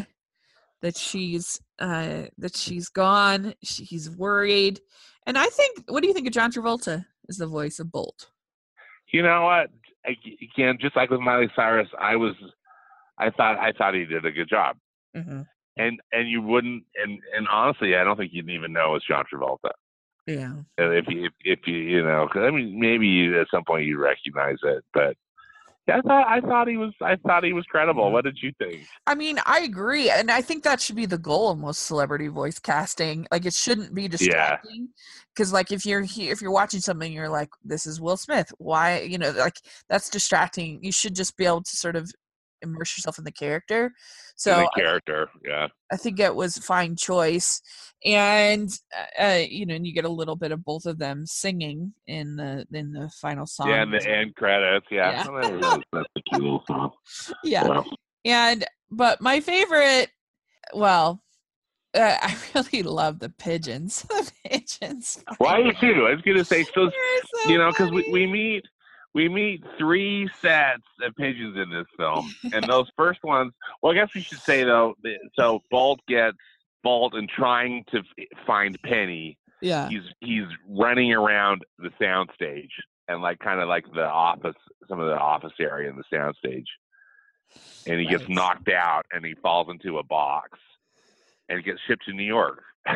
that 0.81 0.97
she's 0.97 1.59
uh 1.79 2.23
that 2.37 2.55
she's 2.55 2.89
gone. 2.89 3.53
She, 3.63 3.83
he's 3.83 4.09
worried, 4.09 4.79
and 5.25 5.37
I 5.37 5.45
think. 5.47 5.85
What 5.87 6.01
do 6.01 6.07
you 6.07 6.13
think 6.13 6.27
of 6.27 6.33
John 6.33 6.51
Travolta 6.51 7.05
as 7.29 7.37
the 7.37 7.47
voice 7.47 7.79
of 7.79 7.91
Bolt? 7.91 8.29
You 9.11 9.21
know 9.23 9.43
what? 9.43 9.69
Again, 10.05 10.77
just 10.79 10.95
like 10.95 11.09
with 11.09 11.19
Miley 11.19 11.49
Cyrus, 11.55 11.87
I 11.99 12.15
was, 12.15 12.33
I 13.17 13.29
thought 13.31 13.57
I 13.57 13.71
thought 13.71 13.93
he 13.95 14.05
did 14.05 14.25
a 14.25 14.31
good 14.31 14.49
job. 14.49 14.77
Mm-hmm. 15.15 15.41
and 15.77 15.99
and 16.11 16.29
you 16.29 16.41
wouldn't 16.41 16.83
and 17.01 17.19
and 17.35 17.47
honestly, 17.47 17.95
I 17.95 18.03
don't 18.03 18.17
think 18.17 18.31
you'd 18.33 18.49
even 18.49 18.73
know 18.73 18.95
it's 18.95 19.07
John 19.07 19.23
Travolta. 19.33 19.71
Yeah. 20.27 20.53
And 20.77 20.93
if 20.93 21.07
you 21.07 21.25
if, 21.25 21.33
if 21.43 21.59
you 21.67 21.75
you 21.75 22.03
know, 22.03 22.27
'cause 22.31 22.43
I 22.43 22.51
mean, 22.51 22.79
maybe 22.79 23.33
at 23.35 23.47
some 23.51 23.63
point 23.63 23.85
you 23.85 23.97
recognize 23.97 24.57
it, 24.63 24.83
but 24.93 25.15
yeah, 25.87 25.97
I 25.97 26.01
thought 26.01 26.27
I 26.27 26.41
thought 26.41 26.67
he 26.67 26.77
was 26.77 26.93
I 26.99 27.15
thought 27.17 27.43
he 27.43 27.53
was 27.53 27.63
credible. 27.67 28.11
What 28.11 28.23
did 28.23 28.39
you 28.41 28.51
think? 28.57 28.87
I 29.05 29.13
mean, 29.13 29.37
I 29.45 29.59
agree, 29.59 30.09
and 30.09 30.31
I 30.31 30.41
think 30.41 30.63
that 30.63 30.81
should 30.81 30.95
be 30.95 31.05
the 31.05 31.19
goal 31.19 31.51
of 31.51 31.59
most 31.59 31.83
celebrity 31.83 32.27
voice 32.27 32.57
casting. 32.57 33.27
Like, 33.31 33.45
it 33.45 33.53
shouldn't 33.53 33.93
be 33.93 34.07
distracting, 34.07 34.89
because 35.35 35.53
like 35.53 35.71
if 35.71 35.85
you're 35.85 36.03
if 36.17 36.41
you're 36.41 36.49
watching 36.49 36.79
something, 36.79 37.13
you're 37.13 37.29
like, 37.29 37.49
"This 37.63 37.85
is 37.85 38.01
Will 38.01 38.17
Smith." 38.17 38.51
Why, 38.57 39.01
you 39.01 39.19
know, 39.19 39.29
like 39.29 39.57
that's 39.87 40.09
distracting. 40.09 40.83
You 40.83 40.91
should 40.91 41.13
just 41.13 41.37
be 41.37 41.45
able 41.45 41.61
to 41.61 41.75
sort 41.75 41.95
of 41.95 42.11
immerse 42.63 42.97
yourself 42.97 43.19
in 43.19 43.23
the 43.23 43.31
character. 43.31 43.91
So 44.37 44.55
the 44.55 44.69
I, 44.75 44.79
character, 44.81 45.29
yeah. 45.45 45.67
I 45.91 45.97
think 45.97 46.19
it 46.19 46.33
was 46.33 46.57
fine 46.57 46.95
choice, 46.95 47.61
and 48.05 48.69
uh, 49.19 49.23
uh, 49.23 49.41
you 49.49 49.65
know, 49.65 49.73
and 49.75 49.85
you 49.85 49.93
get 49.93 50.05
a 50.05 50.09
little 50.09 50.35
bit 50.35 50.51
of 50.51 50.63
both 50.63 50.85
of 50.85 50.99
them 50.99 51.25
singing 51.25 51.93
in 52.07 52.35
the 52.35 52.65
in 52.71 52.91
the 52.91 53.09
final 53.19 53.47
song. 53.47 53.69
Yeah, 53.69 53.81
and 53.81 53.93
the 53.93 54.07
end 54.07 54.35
credits, 54.35 54.85
yeah. 54.91 55.25
Yeah. 55.25 55.41
That 55.41 55.83
is- 55.91 56.03
a 56.15 56.21
cute 56.29 56.43
little 56.43 56.63
song. 56.67 56.91
yeah. 57.43 57.81
Yeah. 58.23 58.51
And 58.51 58.65
but 58.91 59.21
my 59.21 59.39
favorite, 59.39 60.09
well, 60.73 61.23
uh, 61.95 62.17
I 62.21 62.35
really 62.53 62.83
love 62.83 63.19
the 63.19 63.29
pigeons. 63.29 64.03
the 64.09 64.31
pigeons. 64.45 65.23
Why 65.39 65.59
you 65.59 65.73
too? 65.73 66.05
I 66.07 66.13
was 66.13 66.21
gonna 66.21 66.45
say 66.45 66.63
so. 66.63 66.85
They're 66.85 67.43
so 67.43 67.49
You 67.49 67.57
know, 67.57 67.71
because 67.71 67.91
we, 67.91 68.07
we 68.11 68.27
meet 68.27 68.63
we 69.15 69.29
meet 69.29 69.63
three 69.79 70.29
sets 70.41 70.83
of 71.01 71.15
pigeons 71.15 71.57
in 71.57 71.71
this 71.71 71.87
film, 71.97 72.29
and 72.53 72.63
those 72.65 72.87
first 72.97 73.23
ones. 73.23 73.53
Well, 73.81 73.93
I 73.93 73.95
guess 73.95 74.09
we 74.13 74.21
should 74.21 74.39
say 74.39 74.63
though. 74.63 74.93
So 75.39 75.61
Bolt 75.71 76.01
gets 76.07 76.37
Bolt 76.85 77.15
and 77.15 77.27
trying 77.27 77.83
to 77.91 77.97
f- 77.99 78.27
find 78.47 78.77
Penny. 78.83 79.37
yeah 79.61 79.89
He's 79.89 80.03
he's 80.21 80.45
running 80.69 81.11
around 81.13 81.63
the 81.79 81.89
soundstage 82.01 82.69
and 83.07 83.21
like 83.21 83.39
kind 83.39 83.59
of 83.59 83.67
like 83.67 83.85
the 83.93 84.05
office, 84.05 84.55
some 84.87 84.99
of 84.99 85.07
the 85.07 85.17
office 85.17 85.53
area 85.59 85.89
in 85.89 85.95
the 85.97 86.03
soundstage, 86.15 86.65
and 87.87 87.99
he 87.99 88.05
gets 88.05 88.23
knocked 88.29 88.69
out 88.69 89.03
and 89.11 89.25
he 89.25 89.33
falls 89.41 89.67
into 89.69 89.97
a 89.97 90.03
box 90.03 90.57
and 91.49 91.63
gets 91.63 91.79
shipped 91.87 92.05
to 92.05 92.13
New 92.13 92.23
York. 92.23 92.61
Right. 92.87 92.95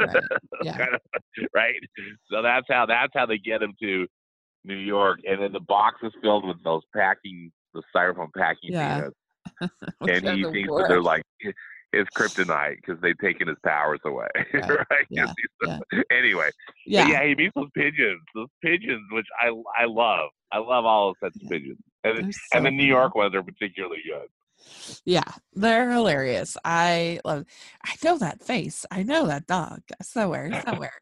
Yeah. 0.62 0.76
kind 0.76 0.94
of, 0.94 1.00
right? 1.54 1.78
So 2.30 2.42
that's 2.42 2.66
how 2.68 2.86
that's 2.86 3.12
how 3.14 3.26
they 3.26 3.38
get 3.38 3.62
him 3.62 3.74
to 3.82 4.06
New 4.64 4.76
York, 4.76 5.20
and 5.28 5.40
then 5.42 5.52
the 5.52 5.60
box 5.60 5.96
is 6.02 6.12
filled 6.22 6.46
with 6.46 6.62
those 6.64 6.82
packing, 6.94 7.52
the 7.74 7.82
styrofoam 7.94 8.28
packing 8.36 8.72
Yeah. 8.72 9.10
peanuts, 9.60 9.80
and 10.00 10.28
he 10.36 10.42
thinks 10.50 10.72
that 10.76 10.86
they're 10.88 11.02
like 11.02 11.22
his 11.92 12.06
kryptonite 12.16 12.76
because 12.76 13.00
they've 13.00 13.18
taken 13.18 13.48
his 13.48 13.56
powers 13.64 14.00
away, 14.04 14.28
Right. 14.54 14.68
right? 14.90 15.06
Yeah. 15.10 15.32
Anyway, 16.12 16.50
yeah. 16.86 17.06
yeah. 17.08 17.24
he 17.26 17.34
meets 17.34 17.54
those 17.54 17.70
pigeons, 17.74 18.20
those 18.34 18.48
pigeons, 18.62 19.02
which 19.12 19.26
I 19.40 19.48
I 19.78 19.86
love. 19.86 20.30
I 20.52 20.58
love 20.58 20.84
all 20.84 21.10
of 21.10 21.16
those 21.20 21.32
sets 21.32 21.42
of 21.44 21.50
pigeons, 21.50 21.78
and 22.04 22.16
They're 22.18 22.30
and 22.52 22.66
the 22.66 22.70
New. 22.70 22.84
York 22.84 23.14
ones 23.14 23.34
are 23.34 23.42
particularly 23.42 24.02
good. 24.06 24.28
Yeah, 25.04 25.30
they're 25.54 25.90
hilarious. 25.90 26.56
I 26.64 27.20
love. 27.24 27.44
I 27.84 27.94
know 28.04 28.18
that 28.18 28.42
face. 28.42 28.84
I 28.90 29.02
know 29.02 29.26
that 29.26 29.46
dog 29.46 29.80
somewhere, 30.02 30.62
somewhere. 30.64 30.92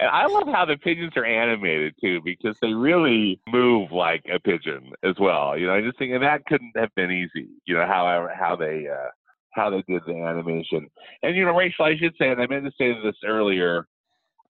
And 0.00 0.10
I 0.10 0.26
love 0.26 0.48
how 0.52 0.64
the 0.64 0.76
pigeons 0.76 1.12
are 1.16 1.24
animated 1.24 1.94
too, 2.00 2.20
because 2.24 2.56
they 2.60 2.74
really 2.74 3.40
move 3.48 3.92
like 3.92 4.22
a 4.32 4.40
pigeon 4.40 4.90
as 5.04 5.14
well. 5.20 5.56
You 5.56 5.68
know, 5.68 5.74
I 5.74 5.80
just 5.80 5.98
think, 5.98 6.12
and 6.12 6.22
that 6.22 6.44
couldn't 6.46 6.72
have 6.76 6.94
been 6.96 7.10
easy. 7.10 7.48
You 7.64 7.76
know, 7.76 7.86
how 7.86 8.28
how 8.36 8.56
they 8.56 8.86
uh, 8.86 9.08
how 9.52 9.70
they 9.70 9.82
did 9.88 10.02
the 10.06 10.14
animation. 10.14 10.88
And 11.22 11.36
you 11.36 11.44
know, 11.44 11.56
Rachel, 11.56 11.86
I 11.86 11.96
should 11.96 12.14
say, 12.18 12.28
and 12.30 12.42
I 12.42 12.46
meant 12.46 12.64
to 12.64 12.72
say 12.76 12.92
this 13.02 13.16
earlier. 13.24 13.86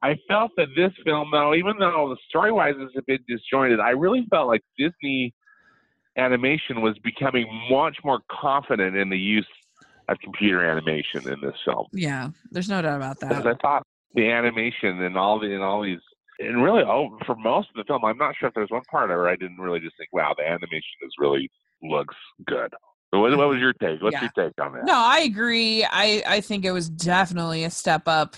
I 0.02 0.16
felt 0.28 0.50
that 0.56 0.68
this 0.76 0.92
film, 1.04 1.28
though, 1.32 1.54
even 1.54 1.74
though 1.78 2.08
the 2.10 2.20
story 2.28 2.52
wise 2.52 2.74
is 2.78 2.90
a 2.96 3.02
bit 3.06 3.20
disjointed, 3.26 3.80
I 3.80 3.90
really 3.90 4.26
felt 4.30 4.48
like 4.48 4.62
Disney 4.76 5.32
animation 6.16 6.80
was 6.80 6.98
becoming 6.98 7.46
much 7.70 7.98
more 8.04 8.20
confident 8.30 8.96
in 8.96 9.08
the 9.08 9.18
use 9.18 9.46
of 10.08 10.18
computer 10.20 10.64
animation 10.64 11.26
in 11.28 11.40
this 11.40 11.56
film 11.64 11.86
yeah, 11.92 12.28
there's 12.50 12.68
no 12.68 12.80
doubt 12.82 12.96
about 12.96 13.20
that. 13.20 13.28
because. 13.30 13.46
I 13.46 13.54
thought 13.62 13.82
the 14.14 14.30
animation 14.30 15.02
and 15.02 15.16
all 15.16 15.40
the 15.40 15.52
and 15.52 15.62
all 15.62 15.82
these 15.82 15.98
and 16.38 16.62
really 16.62 16.82
oh 16.84 17.18
for 17.26 17.34
most 17.36 17.68
of 17.70 17.76
the 17.76 17.84
film 17.84 18.04
I'm 18.04 18.18
not 18.18 18.34
sure 18.38 18.48
if 18.48 18.54
there's 18.54 18.70
one 18.70 18.82
part 18.90 19.08
where 19.08 19.28
I 19.28 19.36
didn't 19.36 19.58
really 19.58 19.80
just 19.80 19.96
think 19.96 20.10
wow 20.12 20.34
the 20.36 20.44
animation 20.44 20.98
is 21.02 21.12
really 21.18 21.50
looks 21.82 22.14
good. 22.46 22.72
What, 23.10 23.36
what 23.36 23.48
was 23.48 23.58
your 23.58 23.72
take? 23.74 24.02
What's 24.02 24.14
Yeah. 24.14 24.28
your 24.36 24.48
take 24.48 24.60
on 24.60 24.72
that? 24.72 24.84
No, 24.84 24.94
I 24.96 25.20
agree. 25.20 25.84
I 25.84 26.22
I 26.26 26.40
think 26.40 26.64
it 26.64 26.72
was 26.72 26.88
definitely 26.88 27.62
a 27.64 27.70
step 27.70 28.08
up 28.08 28.36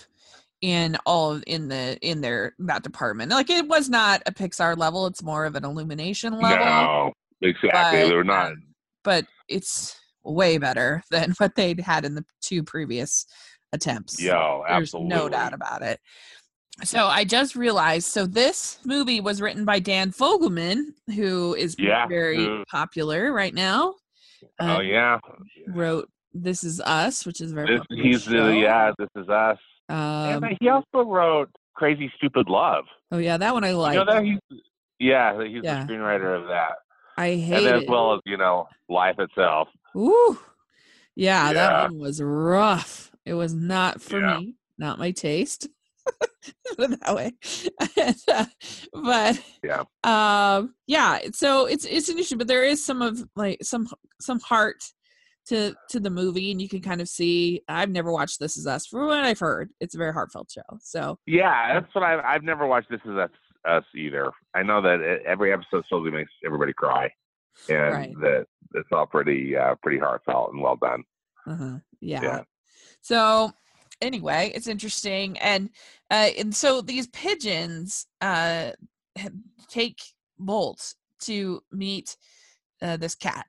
in 0.61 0.97
all 1.05 1.31
of, 1.31 1.43
in 1.47 1.67
the 1.67 1.97
in 2.01 2.21
their 2.21 2.53
that 2.59 2.83
department. 2.83 3.31
Like 3.31 3.49
it 3.49 3.67
was 3.67 3.89
not 3.89 4.21
a 4.27 4.31
Pixar 4.31 4.77
level; 4.77 5.07
it's 5.07 5.23
more 5.23 5.45
of 5.45 5.55
an 5.55 5.65
Illumination 5.65 6.39
level. 6.39 6.65
No, 6.65 7.13
exactly. 7.41 8.01
but, 8.03 8.07
they 8.09 8.15
were 8.15 8.23
not. 8.23 8.51
um, 8.51 8.63
but 9.03 9.25
it's 9.47 9.99
way 10.23 10.57
better 10.57 11.03
than 11.11 11.31
what 11.37 11.55
they'd 11.55 11.79
had 11.79 12.05
in 12.05 12.15
the 12.15 12.25
two 12.41 12.63
previous 12.63 13.25
attempts. 13.73 14.21
yo, 14.21 14.63
There's 14.67 14.81
absolutely. 14.93 15.09
no 15.15 15.29
doubt 15.29 15.53
about 15.53 15.81
it. 15.81 15.99
So 16.83 17.05
I 17.07 17.23
just 17.23 17.55
realized. 17.55 18.07
So 18.07 18.25
this 18.27 18.77
movie 18.85 19.19
was 19.19 19.41
written 19.41 19.65
by 19.65 19.79
Dan 19.79 20.11
Fogelman, 20.11 20.81
who 21.15 21.55
is 21.55 21.75
Yeah, 21.79 22.05
very 22.07 22.63
popular 22.69 23.33
right 23.33 23.53
now. 23.53 23.95
Oh 24.59 24.75
Uh, 24.75 24.79
yeah. 24.81 25.17
Wrote 25.69 26.07
"This 26.35 26.63
Is 26.63 26.79
Us," 26.81 27.25
which 27.25 27.41
is 27.41 27.51
very 27.51 27.67
This, 27.67 27.79
popular 27.79 28.03
he's 28.03 28.25
the 28.25 28.55
yeah. 28.61 28.91
This 28.99 29.09
is 29.15 29.27
us. 29.27 29.57
Um, 29.89 30.43
and 30.43 30.55
he 30.59 30.69
also 30.69 31.01
wrote 31.09 31.49
Crazy 31.75 32.11
Stupid 32.17 32.47
Love. 32.47 32.85
oh 33.11 33.17
yeah, 33.17 33.37
that 33.37 33.53
one 33.55 33.63
I 33.63 33.71
like. 33.71 33.93
you 33.97 34.05
know 34.05 34.13
that 34.13 34.23
he's 34.23 34.37
yeah 34.99 35.43
he's 35.43 35.63
Yeah. 35.63 35.83
the 35.83 35.91
screenwriter 35.93 36.39
of 36.39 36.47
that, 36.49 36.73
I 37.17 37.35
hate 37.35 37.65
and 37.65 37.77
as 37.77 37.83
it. 37.83 37.89
well 37.89 38.13
as 38.13 38.21
you 38.25 38.37
know 38.37 38.67
Life 38.89 39.17
itself. 39.19 39.67
Ooh, 39.95 40.37
yeah, 41.15 41.47
Yeah. 41.47 41.53
that 41.53 41.89
one 41.89 41.99
was 41.99 42.21
rough. 42.21 43.11
It 43.25 43.33
was 43.33 43.53
not 43.53 44.01
for 44.01 44.19
Yeah. 44.19 44.37
me, 44.37 44.55
not 44.77 44.99
my 44.99 45.11
taste. 45.11 45.67
That 46.77 47.13
way. 47.15 47.33
And, 47.97 48.15
uh, 48.31 48.45
but 48.93 49.41
Yeah. 49.63 49.83
um, 50.03 50.75
yeah. 50.85 51.19
So 51.33 51.65
it's 51.65 51.85
it's 51.85 52.07
an 52.09 52.19
issue, 52.19 52.37
but 52.37 52.47
there 52.47 52.63
is 52.63 52.85
some 52.85 53.01
of 53.01 53.21
like 53.35 53.59
some 53.63 53.87
some 54.21 54.39
heart 54.39 54.83
to 55.47 55.73
to 55.89 55.99
the 55.99 56.09
movie, 56.09 56.51
and 56.51 56.61
you 56.61 56.69
can 56.69 56.81
kind 56.81 57.01
of 57.01 57.09
see. 57.09 57.61
I've 57.67 57.89
never 57.89 58.11
watched 58.11 58.39
This 58.39 58.55
Is 58.57 58.67
Us. 58.67 58.85
from 58.85 59.07
what 59.07 59.23
I've 59.23 59.39
heard, 59.39 59.71
it's 59.81 59.95
a 59.95 59.97
very 59.97 60.13
heartfelt 60.13 60.51
show. 60.51 60.77
So 60.81 61.17
Yeah, 61.25 61.79
that's 61.79 61.93
what 61.95 62.03
I've 62.03 62.23
I've 62.23 62.43
never 62.43 62.67
watched 62.67 62.89
This 62.89 63.01
Is 63.05 63.17
Us, 63.17 63.31
us 63.65 63.83
either. 63.95 64.31
I 64.53 64.63
know 64.63 64.81
that 64.81 65.21
every 65.25 65.51
episode 65.53 65.85
slowly 65.87 66.11
makes 66.11 66.31
everybody 66.45 66.73
cry, 66.73 67.11
and 67.69 67.93
Right. 67.93 68.13
that 68.21 68.45
it's 68.75 68.89
all 68.91 69.05
pretty 69.05 69.55
uh, 69.55 69.75
pretty 69.81 69.99
heartfelt 69.99 70.51
and 70.53 70.61
well 70.61 70.75
done. 70.77 71.03
uh 71.47 71.79
yeah. 72.01 72.21
Yeah. 72.21 72.43
So 73.01 73.51
anyway, 74.01 74.51
it's 74.53 74.67
interesting, 74.67 75.37
and 75.39 75.69
uh, 76.11 76.29
and 76.37 76.55
so 76.55 76.81
these 76.81 77.07
pigeons 77.07 78.05
uh 78.21 78.71
take 79.67 79.99
Bolt 80.37 80.93
to 81.21 81.61
meet 81.71 82.15
uh, 82.81 82.97
this 82.97 83.15
cat 83.15 83.45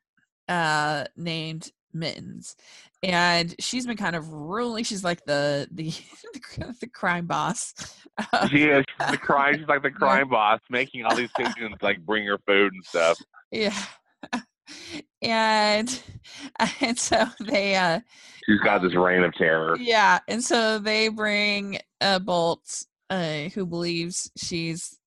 uh 0.49 1.05
named 1.17 1.71
Mittens, 1.93 2.57
and 3.03 3.55
she's 3.59 3.87
been 3.87 3.97
kind 3.97 4.15
of 4.17 4.33
ruling. 4.33 4.85
She's 4.85 5.05
like 5.05 5.25
the 5.25 5.69
the 5.71 5.93
the 6.81 6.87
crime 6.89 7.27
boss. 7.27 7.75
Uh, 8.33 8.49
She 8.49 8.65
is 8.65 8.85
she's 9.01 9.11
the 9.11 9.17
crime. 9.23 9.59
She's 9.59 9.69
like 9.69 9.83
the 9.83 9.91
crime 9.91 10.29
boss, 10.29 10.61
making 10.71 11.05
all 11.05 11.15
these 11.17 11.31
pigeons 11.37 11.77
like 11.83 12.05
bring 12.05 12.27
her 12.27 12.39
food 12.47 12.73
and 12.73 12.85
stuff. 12.85 13.19
yeah. 13.51 13.75
And 15.23 16.03
and 16.81 16.99
so 16.99 17.25
they 17.41 17.75
uh 17.75 18.01
She's 18.45 18.61
got 18.61 18.83
this 18.83 18.95
reign 18.95 19.23
of 19.25 19.33
terror. 19.35 19.77
Yeah, 19.79 20.19
and 20.29 20.45
so 20.45 20.79
they 20.79 21.09
bring 21.09 21.79
uh, 22.01 22.19
Bolt, 22.19 22.85
uh, 23.11 23.45
who 23.55 23.65
believes 23.67 24.31
she's 24.37 24.98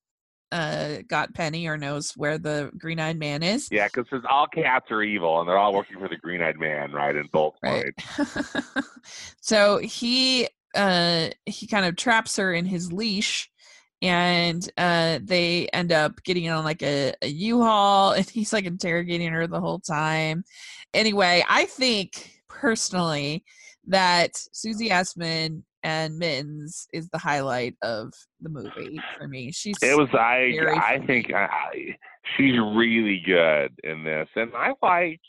uh, 0.51 0.97
got 1.07 1.33
Penny 1.33 1.67
or 1.67 1.77
knows 1.77 2.11
where 2.17 2.37
the 2.37 2.71
green-eyed 2.77 3.17
man 3.17 3.43
is. 3.43 3.67
Yeah, 3.71 3.87
because 3.87 4.07
all 4.29 4.47
cats 4.47 4.91
are 4.91 5.01
evil, 5.01 5.39
and 5.39 5.47
they're 5.47 5.57
all 5.57 5.73
working 5.73 5.97
for 5.99 6.09
the 6.09 6.17
Green 6.17 6.41
Eyed 6.41 6.59
Man, 6.59 6.91
right? 6.91 7.15
In 7.15 7.27
both 7.31 7.55
Right. 7.63 7.93
right. 8.17 8.35
so 9.41 9.77
he 9.77 10.47
uh, 10.75 11.29
he 11.45 11.67
kind 11.67 11.85
of 11.85 11.95
traps 11.95 12.37
her 12.37 12.53
in 12.53 12.65
his 12.65 12.91
leash, 12.91 13.49
and 14.01 14.69
uh, 14.77 15.19
they 15.23 15.67
end 15.67 15.91
up 15.91 16.23
getting 16.23 16.49
on 16.49 16.63
like 16.63 16.81
a, 16.81 17.13
a 17.21 17.27
U-Haul, 17.27 18.11
and 18.13 18.29
he's 18.29 18.53
like 18.53 18.65
interrogating 18.65 19.31
her 19.31 19.47
the 19.47 19.61
whole 19.61 19.79
time. 19.79 20.43
Anyway, 20.93 21.43
I 21.47 21.65
think 21.65 22.41
personally 22.49 23.43
that 23.87 24.31
Susie 24.51 24.89
Essman 24.89 25.63
and 25.83 26.17
Mittens 26.17 26.87
is 26.93 27.09
the 27.09 27.17
highlight 27.17 27.75
of 27.81 28.13
the 28.39 28.49
movie 28.49 28.99
for 29.17 29.27
me. 29.27 29.51
She's 29.51 29.77
It 29.81 29.97
was 29.97 30.09
I. 30.13 30.53
I 30.75 30.99
think 31.05 31.33
I, 31.33 31.95
she's 32.37 32.57
really 32.75 33.21
good 33.25 33.71
in 33.83 34.03
this, 34.03 34.27
and 34.35 34.51
I 34.55 34.73
like. 34.81 35.19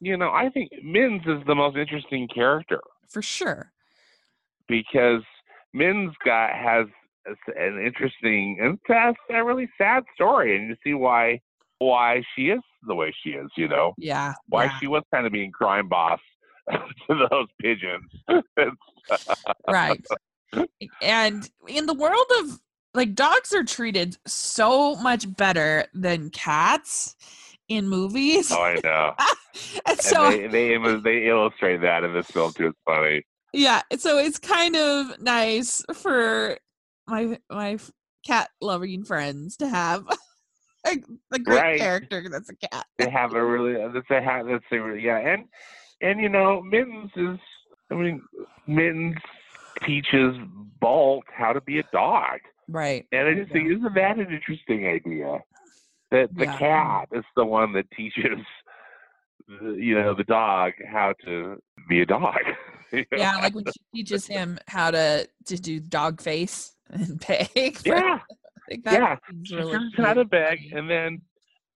you 0.00 0.16
know, 0.16 0.30
I 0.30 0.48
think 0.50 0.70
Mittens 0.82 1.22
is 1.26 1.44
the 1.46 1.54
most 1.54 1.76
interesting 1.76 2.28
character 2.28 2.80
For 3.08 3.22
sure. 3.22 3.72
because 4.68 5.22
Mittens 5.74 6.14
got 6.24 6.50
has 6.54 6.86
an 7.56 7.78
interesting 7.84 8.58
and 8.60 8.78
sad, 8.86 9.14
a 9.30 9.44
really 9.44 9.68
sad 9.76 10.02
story, 10.14 10.56
and 10.56 10.68
you 10.68 10.76
see 10.84 10.94
why 10.94 11.40
why 11.78 12.22
she 12.34 12.46
is 12.48 12.60
the 12.86 12.94
way 12.94 13.14
she 13.22 13.30
is. 13.30 13.48
You 13.56 13.68
know, 13.68 13.92
Yeah. 13.98 14.32
why 14.48 14.64
yeah. 14.64 14.78
she 14.78 14.86
was 14.86 15.02
kind 15.12 15.26
of 15.26 15.32
being 15.32 15.52
crime 15.52 15.88
boss 15.88 16.20
to 16.70 17.26
those 17.30 17.46
pigeons. 17.60 18.10
right 19.68 20.04
and 21.02 21.50
in 21.66 21.86
the 21.86 21.94
world 21.94 22.26
of 22.40 22.58
like 22.94 23.14
dogs 23.14 23.52
are 23.52 23.64
treated 23.64 24.16
so 24.26 24.96
much 24.96 25.34
better 25.36 25.84
than 25.92 26.30
cats 26.30 27.14
in 27.68 27.86
movies 27.88 28.50
oh, 28.50 28.62
I 28.62 28.76
know. 28.82 29.12
and 29.18 29.82
And 29.88 30.00
so 30.00 30.30
they 30.30 30.46
they 30.46 30.78
they 31.04 31.26
illustrate 31.28 31.82
that 31.82 32.02
in 32.04 32.14
this 32.14 32.26
film 32.28 32.52
too. 32.54 32.68
It's 32.68 32.78
funny. 32.86 33.22
yeah 33.52 33.82
so 33.98 34.16
it's 34.18 34.38
kind 34.38 34.74
of 34.74 35.20
nice 35.20 35.84
for 35.94 36.56
my 37.06 37.38
my 37.50 37.78
cat 38.26 38.48
loving 38.62 39.04
friends 39.04 39.56
to 39.58 39.68
have 39.68 40.06
a, 40.86 40.96
a 41.32 41.38
great 41.38 41.56
Right. 41.60 41.78
character 41.78 42.26
that's 42.30 42.48
a 42.48 42.56
cat 42.56 42.86
They 42.98 43.10
have 43.10 43.34
a 43.34 43.44
really 43.44 43.74
that's 43.92 44.10
a 44.10 44.22
ha- 44.22 44.42
that's 44.44 44.64
a 44.72 44.76
really, 44.78 45.04
yeah, 45.04 45.18
and 45.18 45.44
and 46.00 46.20
you 46.20 46.28
know 46.28 46.62
Mittens 46.62 47.10
is 47.16 47.38
I 47.90 47.94
mean 47.94 48.22
Mittens 48.66 49.16
teaches 49.86 50.34
Bolt 50.80 51.24
how 51.36 51.52
to 51.52 51.60
be 51.60 51.78
a 51.78 51.84
dog, 51.92 52.38
right 52.68 53.06
and 53.12 53.28
I 53.28 53.34
just 53.34 53.52
think 53.52 53.70
isn't 53.70 53.94
that 53.94 54.18
an 54.18 54.32
interesting 54.32 54.86
idea? 54.86 55.38
That 56.10 56.30
the 56.34 56.44
Yeah. 56.44 56.58
cat 56.58 57.08
is 57.12 57.24
the 57.36 57.44
one 57.44 57.72
that 57.74 57.90
teaches. 57.90 58.38
The, 59.48 59.72
you 59.80 59.94
know 59.94 60.14
the 60.14 60.24
dog 60.24 60.72
how 60.90 61.14
to 61.24 61.56
be 61.88 62.02
a 62.02 62.06
dog. 62.06 62.34
You 62.90 63.04
know? 63.12 63.18
yeah 63.18 63.36
like 63.36 63.54
when 63.54 63.66
she 63.66 63.80
teaches 63.94 64.26
him 64.26 64.58
how 64.66 64.90
to 64.90 65.28
to 65.44 65.56
do 65.60 65.78
dog 65.78 66.22
face 66.22 66.74
and 66.88 67.20
beg 67.26 67.78
yeah. 67.84 68.18
like 68.70 68.80
yeah. 68.86 69.16
She 69.44 69.54
really 69.56 69.78
how 69.98 70.14
to 70.14 70.20
cute. 70.22 70.30
beg, 70.30 70.58
and 70.72 70.88
then 70.88 71.20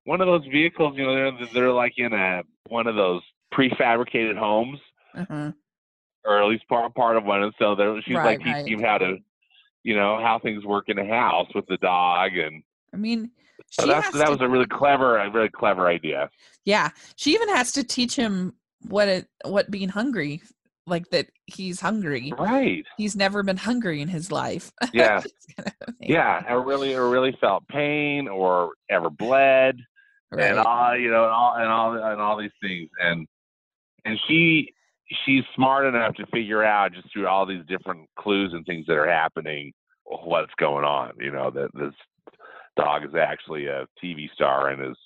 one 0.05 0.23
of 0.23 0.27
those 0.27 0.47
vehicles, 0.51 0.97
you 0.97 1.05
know, 1.05 1.15
they're, 1.37 1.49
they're 1.53 1.73
like 1.73 1.93
in 1.99 2.15
a 2.15 2.43
one 2.69 2.87
of 2.87 2.95
those 2.97 3.21
prefabricated 3.53 4.37
homes, 4.39 4.79
uh-huh. 5.15 5.53
or 6.25 6.43
at 6.43 6.49
least 6.49 6.69
part 6.69 6.95
part 6.95 7.17
of 7.17 7.25
one. 7.25 7.43
And 7.43 7.53
so 7.59 7.75
they're, 7.75 8.01
she's 8.03 8.17
Right, 8.17 8.25
like 8.25 8.39
teaching 8.39 8.53
right. 8.55 8.69
him 8.69 8.83
how 8.83 8.99
to, 8.99 9.17
you 9.85 9.97
know, 9.97 10.19
how 10.23 10.39
things 10.39 10.65
work 10.65 10.85
in 10.89 10.99
a 10.99 11.07
house 11.07 11.49
with 11.55 11.67
the 11.67 11.77
dog, 11.79 12.37
and 12.37 12.63
I 12.95 12.97
mean, 12.97 13.31
so 13.71 13.87
that 13.87 14.13
to, 14.13 14.31
was 14.31 14.41
a 14.41 14.49
really 14.49 14.67
clever, 14.67 15.19
a 15.19 15.31
really 15.31 15.49
clever 15.49 15.87
idea. 15.89 16.31
yeah. 16.65 16.91
She 17.17 17.33
even 17.35 17.49
has 17.51 17.73
to 17.73 17.85
teach 17.85 18.17
him 18.17 18.55
what 18.89 19.09
it 19.09 19.29
what 19.45 19.71
being 19.71 19.89
hungry, 19.89 20.43
like 20.87 21.09
that 21.11 21.29
he's 21.47 21.81
hungry. 21.81 22.33
Right? 22.39 22.85
He's 22.97 23.17
never 23.17 23.43
been 23.43 23.57
hungry 23.57 24.01
in 24.01 24.09
his 24.09 24.31
life. 24.33 24.73
Yeah, 24.93 25.21
It's 25.25 25.47
kind 25.57 25.69
of 25.69 25.95
amazing. 25.99 26.15
yeah. 26.15 26.43
I 26.49 26.53
really, 26.55 26.95
or 26.95 27.09
really 27.09 27.37
felt 27.41 27.67
pain, 27.69 28.29
or 28.29 28.73
ever 28.91 29.09
bled, 29.11 29.79
right. 30.31 30.51
and 30.51 30.59
all 30.59 30.97
you 30.97 31.11
know, 31.11 31.25
and 31.25 31.33
all 31.33 31.55
and 31.57 31.69
all 31.69 32.13
and 32.13 32.21
all 32.21 32.37
these 32.37 32.51
things, 32.61 32.91
and 33.01 33.27
and 34.05 34.19
she 34.29 34.73
she's 35.25 35.45
smart 35.55 35.87
enough 35.87 36.15
to 36.15 36.27
figure 36.27 36.65
out 36.65 36.93
just 36.93 37.13
through 37.13 37.27
all 37.27 37.47
these 37.47 37.65
different 37.69 38.09
clues 38.19 38.53
and 38.53 38.65
things 38.65 38.87
that 38.87 38.97
are 38.97 39.09
happening 39.09 39.73
what's 40.05 40.53
going 40.59 40.85
on. 40.85 41.13
You 41.19 41.31
know 41.31 41.51
that 41.51 41.71
this 41.75 41.95
dog 42.77 43.05
is 43.05 43.15
actually 43.15 43.67
a 43.67 43.87
TV 44.03 44.31
star 44.33 44.69
and 44.69 44.91
is 44.91 44.97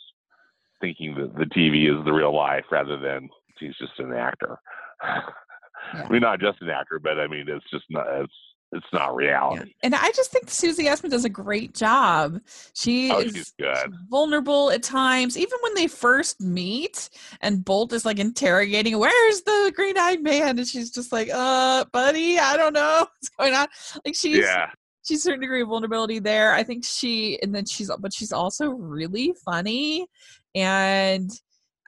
thinking 0.81 1.15
that 1.15 1.35
the 1.35 1.47
TV 1.47 1.91
is 1.91 2.05
the 2.05 2.13
real 2.13 2.35
life 2.35 2.65
rather 2.71 2.99
than 2.99 3.29
he's 3.59 3.77
just 3.79 3.99
an 3.99 4.13
actor. 4.13 4.59
I 5.01 6.09
mean, 6.09 6.21
not 6.21 6.41
just 6.41 6.61
an 6.63 6.71
actor, 6.71 6.99
but 6.99 7.19
I 7.19 7.27
mean, 7.27 7.47
it's 7.49 7.69
just 7.71 7.85
not 7.91 8.07
it's 8.09 8.33
it's 8.72 8.87
not 8.92 9.11
Yeah. 9.11 9.16
reality. 9.16 9.72
And 9.83 9.94
I 9.94 10.11
just 10.12 10.31
think 10.33 10.50
Susie 10.50 10.85
Essman 10.85 11.11
does 11.11 11.24
a 11.24 11.29
great 11.31 11.74
job. 11.74 12.40
She 12.74 13.11
Oh, 13.11 13.20
is 13.20 13.33
she's 13.33 13.55
good. 13.59 13.94
vulnerable 14.11 14.70
at 14.70 14.83
times, 14.83 15.38
even 15.38 15.59
when 15.62 15.74
they 15.74 15.87
first 15.87 16.40
meet 16.40 17.09
and 17.40 17.64
Bolt 17.64 17.92
is 17.92 18.05
like 18.05 18.18
interrogating, 18.18 18.98
where's 18.98 19.42
the 19.42 19.72
green 19.74 19.96
eyed 19.96 20.22
man? 20.22 20.59
And 20.59 20.66
she's 20.66 20.90
just 20.90 21.12
like, 21.12 21.29
uh, 21.33 21.85
buddy, 21.92 22.38
I 22.38 22.57
don't 22.57 22.72
know 22.72 23.07
what's 23.20 23.29
going 23.38 23.55
on. 23.55 23.68
Like 24.05 24.16
she's 24.16 24.40
Yeah, 24.40 24.70
she's 25.07 25.18
a 25.20 25.22
certain 25.22 25.40
degree 25.40 25.62
of 25.62 25.68
vulnerability 25.68 26.18
there. 26.18 26.52
I 26.52 26.62
think 26.64 26.85
she 26.85 27.40
and 27.42 27.55
then 27.55 27.66
she's 27.66 27.90
but 28.00 28.12
she's 28.12 28.33
also 28.33 28.70
really 28.70 29.33
funny 29.44 30.07
and 30.55 31.31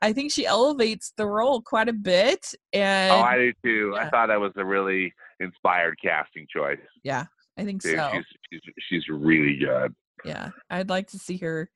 I 0.01 0.13
think 0.13 0.31
she 0.31 0.47
elevates 0.47 1.13
the 1.17 1.27
role 1.27 1.61
quite 1.61 1.89
a 1.89 1.93
bit. 1.93 2.55
And 2.73 3.13
oh, 3.13 3.23
I 3.23 3.37
do 3.37 3.53
too. 3.65 3.97
I 3.97 4.09
thought 4.09 4.29
that 4.29 4.41
was 4.41 4.53
a 4.57 4.65
really 4.65 5.13
inspired 5.41 5.97
casting 6.03 6.47
choice. 6.55 6.79
yeah, 7.05 7.25
I 7.57 7.65
think 7.65 7.83
Dude, 7.83 7.97
so. 7.97 8.11
she's, 8.13 8.25
she's 8.51 8.75
she's 8.89 9.09
really 9.09 9.57
good. 9.57 9.95
yeah 10.25 10.51
i'd 10.71 10.89
like 10.89 11.07
to 11.09 11.19
see 11.19 11.37
her 11.37 11.71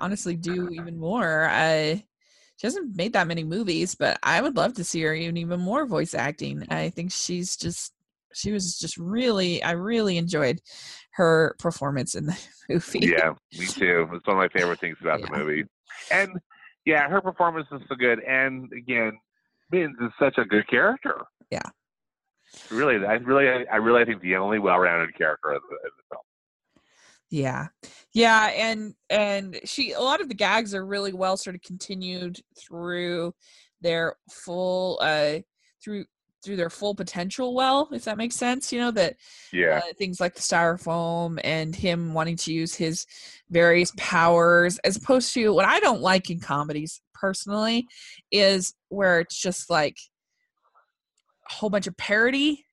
honestly 0.00 0.34
do 0.36 0.68
even 0.72 0.98
more 0.98 1.46
i 1.50 2.02
she 2.56 2.66
hasn't 2.66 2.96
made 2.96 3.12
that 3.12 3.26
many 3.28 3.44
movies 3.44 3.94
but 3.94 4.18
i 4.22 4.40
would 4.40 4.56
love 4.56 4.74
to 4.74 4.82
see 4.84 5.00
her 5.02 5.14
in 5.14 5.36
even 5.36 5.60
more 5.60 5.86
voice 5.86 6.12
acting 6.14 6.64
i 6.70 6.88
think 6.90 7.12
she's 7.12 7.56
just 7.56 7.92
she 8.34 8.50
was 8.52 8.78
just 8.78 8.96
really 8.96 9.62
i 9.62 9.70
really 9.72 10.18
enjoyed 10.18 10.60
her 11.12 11.54
performance 11.60 12.14
in 12.16 12.26
the 12.26 12.36
movie 12.68 12.98
Yeah, 13.00 13.32
me 13.58 13.66
too. 13.66 14.08
It's 14.12 14.26
one 14.26 14.36
of 14.36 14.42
my 14.42 14.48
favorite 14.48 14.80
things 14.80 14.96
about 15.02 15.20
the 15.20 15.36
movie. 15.36 15.64
And 16.12 16.30
yeah, 16.84 17.08
her 17.08 17.20
performance 17.20 17.66
is 17.72 17.80
so 17.88 17.94
good. 17.96 18.20
And 18.20 18.70
again, 18.72 19.12
Mittens 19.72 19.96
is 20.00 20.10
such 20.18 20.36
a 20.38 20.44
good 20.44 20.68
character. 20.68 21.16
Yeah. 21.50 21.62
Really, 22.70 23.04
I 23.04 23.14
really, 23.14 23.66
I 23.68 23.76
really 23.76 24.04
think 24.04 24.20
the 24.22 24.36
only 24.36 24.58
well-rounded 24.58 25.14
character 25.16 25.50
of 25.52 25.62
the, 25.68 25.76
of 25.76 25.92
the 25.96 26.02
film. 26.10 26.22
yeah 27.30 27.66
yeah 28.14 28.46
and 28.56 28.94
and 29.10 29.60
she 29.64 29.92
a 29.92 30.00
lot 30.00 30.20
of 30.20 30.28
the 30.28 30.34
gags 30.34 30.74
are 30.74 30.86
really 30.86 31.12
well 31.12 31.36
sort 31.36 31.54
of 31.54 31.62
continued 31.62 32.40
through 32.58 33.34
their 33.82 34.16
full 34.30 34.98
uh 35.02 35.34
through 35.82 36.04
through 36.42 36.56
their 36.56 36.70
full 36.70 36.94
potential 36.94 37.54
well 37.54 37.88
if 37.92 38.04
that 38.04 38.16
makes 38.16 38.36
sense 38.36 38.72
you 38.72 38.78
know 38.78 38.90
that 38.90 39.16
Yeah, 39.52 39.80
uh, 39.84 39.92
things 39.98 40.20
like 40.20 40.34
the 40.34 40.40
styrofoam 40.40 41.38
and 41.44 41.74
him 41.76 42.14
wanting 42.14 42.36
to 42.36 42.52
use 42.52 42.74
his 42.74 43.04
various 43.50 43.92
powers 43.96 44.78
as 44.78 44.96
opposed 44.96 45.34
to 45.34 45.52
what 45.52 45.66
i 45.66 45.80
don't 45.80 46.00
like 46.00 46.30
in 46.30 46.40
comedies 46.40 47.00
personally 47.12 47.86
is 48.30 48.74
where 48.88 49.20
it's 49.20 49.38
just 49.38 49.68
like 49.68 49.96
a 51.50 51.54
whole 51.54 51.70
bunch 51.70 51.86
of 51.86 51.96
parody 51.96 52.64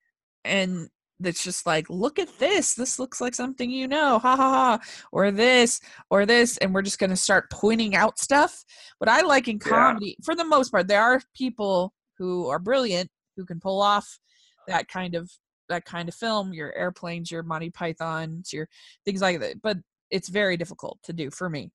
and 0.43 0.89
that's 1.19 1.43
just 1.43 1.65
like 1.65 1.89
look 1.89 2.19
at 2.19 2.39
this. 2.39 2.73
This 2.73 2.99
looks 2.99 3.21
like 3.21 3.33
something 3.33 3.69
you 3.69 3.87
know. 3.87 4.19
Ha 4.19 4.35
ha 4.35 4.49
ha. 4.77 4.79
Or 5.13 5.31
this 5.31 5.79
or 6.09 6.25
this. 6.25 6.57
And 6.57 6.73
we're 6.73 6.81
just 6.81 6.99
going 6.99 7.09
to 7.09 7.15
start 7.15 7.49
pointing 7.49 7.95
out 7.95 8.19
stuff. 8.19 8.63
What 8.97 9.09
i 9.09 9.21
like 9.21 9.47
in 9.47 9.59
Yeah. 9.65 9.69
comedy 9.69 10.17
for 10.23 10.35
the 10.35 10.43
most 10.43 10.71
part 10.71 10.87
there 10.87 11.01
are 11.01 11.21
people 11.35 11.93
who 12.17 12.47
are 12.49 12.59
brilliant 12.59 13.09
who 13.37 13.45
can 13.45 13.59
pull 13.59 13.81
off 13.81 14.19
that 14.67 14.87
kind 14.87 15.15
of 15.15 15.31
that 15.69 15.85
kind 15.85 16.09
of 16.09 16.15
film 16.15 16.53
your 16.53 16.73
airplanes 16.75 17.31
your 17.31 17.43
monty 17.43 17.69
pythons 17.69 18.51
your 18.53 18.67
things 19.05 19.21
like 19.21 19.39
that 19.39 19.61
but 19.61 19.77
it's 20.11 20.29
very 20.29 20.55
difficult 20.57 20.99
to 21.03 21.13
do 21.13 21.31
for 21.31 21.49
me. 21.49 21.71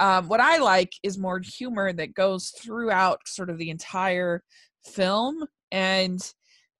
Um, 0.00 0.28
what 0.28 0.40
i 0.40 0.58
like 0.58 0.92
is 1.02 1.18
more 1.18 1.40
humor 1.44 1.92
that 1.92 2.14
goes 2.14 2.50
throughout 2.50 3.20
sort 3.26 3.50
of 3.50 3.58
the 3.58 3.70
entire 3.70 4.42
film 4.84 5.44
and 5.70 6.20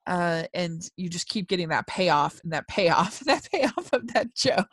uh, 0.07 0.44
and 0.55 0.88
you 0.96 1.09
just 1.09 1.29
keep 1.29 1.49
getting 1.49 1.68
that 1.68 1.87
payoff 1.88 2.40
and 2.44 2.53
that 2.53 2.68
payoff 2.68 3.20
and 3.27 3.29
that 3.29 3.49
payoff 3.51 3.92
of 3.92 4.07
that 4.14 4.35
joke 4.35 4.68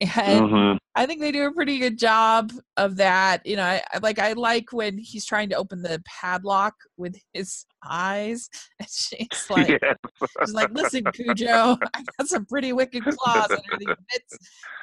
and 0.00 0.42
Mhm. 0.44 0.78
I 1.00 1.06
think 1.06 1.22
they 1.22 1.32
do 1.32 1.46
a 1.46 1.52
pretty 1.52 1.78
good 1.78 1.98
job 1.98 2.52
of 2.76 2.96
that. 2.96 3.46
You 3.46 3.56
know, 3.56 3.62
I, 3.64 3.80
like 4.02 4.18
I 4.18 4.34
like 4.34 4.70
when 4.70 4.98
he's 4.98 5.24
trying 5.24 5.48
to 5.48 5.54
open 5.56 5.80
the 5.80 6.02
padlock 6.04 6.74
with 6.98 7.16
his 7.32 7.64
eyes, 7.88 8.50
and 8.78 8.86
she's 8.90 9.46
like, 9.50 9.80
Yes. 9.80 9.96
she's 10.40 10.52
like, 10.52 10.70
"Listen, 10.74 11.04
Cujo, 11.14 11.78
I 11.94 12.04
got 12.18 12.28
some 12.28 12.44
pretty 12.44 12.74
wicked 12.74 13.02
claws 13.06 13.50
under 13.50 13.78
these 13.78 13.88
mitts. 14.12 14.36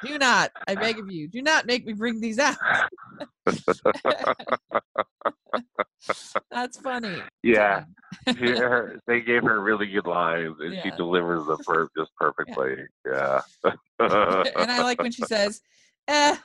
Do 0.04 0.18
not, 0.18 0.50
I 0.66 0.74
beg 0.74 0.98
of 0.98 1.08
you, 1.08 1.28
do 1.28 1.40
not 1.40 1.66
make 1.66 1.86
me 1.86 1.92
bring 1.92 2.20
these 2.20 2.40
out." 2.40 2.56
That's 6.50 6.80
funny. 6.80 7.22
yeah. 7.44 7.84
Her, 8.26 8.98
they 9.06 9.20
gave 9.20 9.44
her 9.44 9.60
really 9.60 9.86
good 9.86 10.06
lines, 10.06 10.56
and 10.58 10.80
she 10.82 10.90
delivers 10.96 11.46
them 11.46 11.58
per, 11.64 11.86
just 11.96 12.10
perfectly. 12.16 12.74
Yeah. 13.06 13.40
and 14.00 14.70
I 14.70 14.82
like 14.82 15.00
when 15.00 15.12
she 15.12 15.22
says, 15.22 15.60
"Eh." 16.08 16.36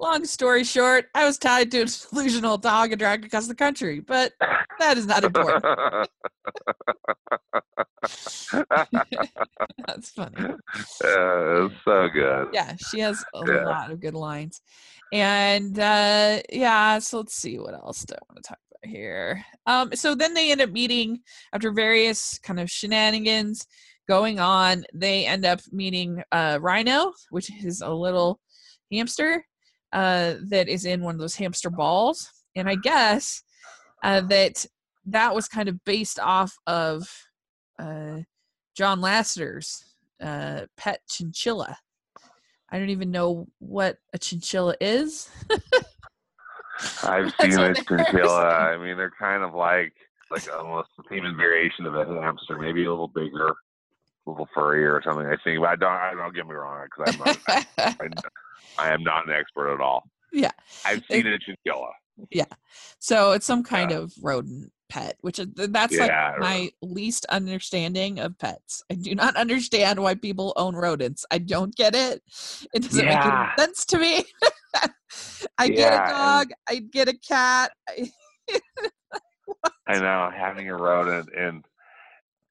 Long 0.00 0.24
story 0.24 0.62
short, 0.62 1.06
I 1.12 1.24
was 1.24 1.38
tied 1.38 1.72
to 1.72 1.80
a 1.82 1.84
delusional 2.12 2.56
dog 2.56 2.92
and 2.92 3.00
dragged 3.00 3.24
across 3.24 3.48
the 3.48 3.54
country, 3.54 3.98
but 3.98 4.32
that 4.78 4.96
is 4.96 5.06
not 5.06 5.24
important. 5.24 5.64
That's 9.86 10.10
funny. 10.10 10.36
Uh, 10.38 10.56
it's 11.66 11.74
so 11.84 12.08
good. 12.12 12.48
yeah 12.52 12.74
she 12.76 13.00
has 13.00 13.24
a 13.34 13.44
Yeah. 13.46 13.64
lot 13.64 13.90
of 13.90 14.00
good 14.00 14.14
lines 14.14 14.60
and 15.12 15.78
uh 15.78 16.40
yeah 16.50 16.98
so 16.98 17.18
let's 17.18 17.34
see 17.34 17.58
what 17.58 17.74
else 17.74 18.04
do 18.04 18.14
i 18.14 18.18
want 18.28 18.42
to 18.42 18.48
talk 18.48 18.58
about 18.70 18.90
here. 18.90 19.44
Um, 19.66 19.90
so 19.94 20.14
then 20.14 20.34
they 20.34 20.52
end 20.52 20.60
up 20.60 20.70
meeting 20.70 21.20
after 21.52 21.72
various 21.72 22.38
kind 22.38 22.60
of 22.60 22.70
shenanigans 22.70 23.66
going 24.08 24.38
on. 24.38 24.84
They 24.94 25.26
end 25.26 25.44
up 25.44 25.60
meeting 25.72 26.22
uh, 26.30 26.58
Rhino, 26.60 27.12
which 27.30 27.50
is 27.64 27.80
a 27.82 27.90
little 27.92 28.38
hamster 28.92 29.44
uh, 29.92 30.34
that 30.48 30.68
is 30.68 30.84
in 30.84 31.02
one 31.02 31.14
of 31.14 31.20
those 31.20 31.36
hamster 31.36 31.70
balls, 31.70 32.30
and 32.56 32.68
I 32.68 32.76
guess 32.76 33.42
uh, 34.02 34.20
that 34.22 34.66
that 35.06 35.34
was 35.34 35.48
kind 35.48 35.68
of 35.68 35.82
based 35.84 36.20
off 36.20 36.54
of 36.66 37.08
uh, 37.78 38.18
John 38.76 39.00
Lasseter's 39.00 39.84
uh, 40.22 40.62
pet 40.76 41.00
chinchilla. 41.08 41.78
I 42.70 42.78
don't 42.78 42.90
even 42.90 43.10
know 43.10 43.46
what 43.60 43.96
a 44.12 44.18
chinchilla 44.18 44.74
is. 44.80 45.30
I've 47.02 47.32
seen 47.40 47.58
a 47.58 47.74
chinchilla. 47.74 48.48
I 48.48 48.76
mean, 48.76 48.96
they're 48.96 49.12
kind 49.18 49.42
of 49.42 49.54
like 49.54 49.94
like 50.30 50.46
almost 50.52 50.90
a 50.98 51.14
human 51.14 51.36
variation 51.36 51.86
of 51.86 51.94
a 51.94 52.04
hamster, 52.20 52.58
maybe 52.58 52.84
a 52.84 52.90
little 52.90 53.08
bigger, 53.08 53.54
little 54.30 54.48
furrier 54.54 54.94
or 54.94 55.02
something. 55.02 55.26
I 55.26 55.36
think, 55.44 55.60
but 55.60 55.68
I 55.68 55.76
don't. 55.76 55.90
I 55.92 56.14
don't 56.14 56.34
get 56.34 56.46
me 56.46 56.54
wrong, 56.54 56.84
because 56.84 57.14
I'm 57.14 57.24
not. 57.24 57.66
I, 57.78 58.08
I 58.78 58.92
am 58.92 59.02
not 59.02 59.26
an 59.26 59.32
expert 59.34 59.72
at 59.74 59.80
all. 59.80 60.04
Yeah. 60.32 60.50
I've 60.84 61.02
seen 61.10 61.26
it, 61.26 61.32
a 61.32 61.38
chinchilla. 61.38 61.90
Yeah, 62.30 62.44
so 62.98 63.30
it's 63.32 63.46
some 63.46 63.62
kind 63.62 63.92
Yeah. 63.92 63.98
of 63.98 64.12
rodent 64.20 64.72
pet, 64.88 65.16
which 65.20 65.38
is 65.38 65.46
that's 65.54 65.94
Yeah, 65.94 66.32
like 66.32 66.40
my 66.40 66.70
least 66.82 67.24
understanding 67.26 68.18
of 68.18 68.36
pets. 68.38 68.82
I 68.90 68.94
do 68.94 69.14
not 69.14 69.36
understand 69.36 70.00
why 70.02 70.16
people 70.16 70.52
own 70.56 70.74
rodents. 70.74 71.24
I 71.30 71.38
don't 71.38 71.72
get 71.76 71.94
it. 71.94 72.20
It 72.74 72.82
doesn't 72.82 73.06
make 73.06 73.14
any 73.24 73.46
sense 73.56 73.84
to 73.86 73.98
me. 73.98 74.24
I 75.58 75.68
get 75.68 75.78
Yeah, 75.78 75.96
a 75.96 76.02
and- 76.02 76.48
dog. 76.48 76.56
I 76.68 76.76
get 76.92 77.08
a 77.08 77.16
cat. 77.16 77.70
I, 77.88 78.10
I 79.86 79.98
know 80.00 80.30
having 80.36 80.68
a 80.68 80.76
rodent 80.76 81.28
and 81.36 81.64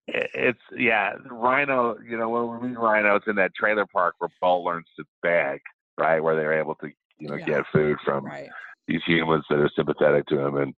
it's 0.07 0.59
yeah, 0.75 1.13
Rhino. 1.29 1.97
You 1.99 2.17
know 2.17 2.29
when 2.29 2.61
we 2.61 2.69
meet 2.69 2.77
Rhino, 2.77 3.15
it's 3.15 3.27
in 3.27 3.35
that 3.35 3.55
trailer 3.55 3.85
park 3.85 4.15
where 4.19 4.29
Bolt 4.41 4.65
learns 4.65 4.87
to 4.97 5.05
beg, 5.21 5.61
right? 5.97 6.19
Where 6.19 6.35
they're 6.35 6.59
able 6.59 6.75
to 6.75 6.89
you 7.19 7.29
know 7.29 7.35
Yeah. 7.35 7.45
get 7.45 7.63
food 7.71 7.97
from 8.05 8.25
right. 8.25 8.49
these 8.87 9.01
humans 9.05 9.45
that 9.49 9.59
are 9.59 9.71
sympathetic 9.75 10.25
to 10.27 10.39
him. 10.39 10.57
And 10.57 10.73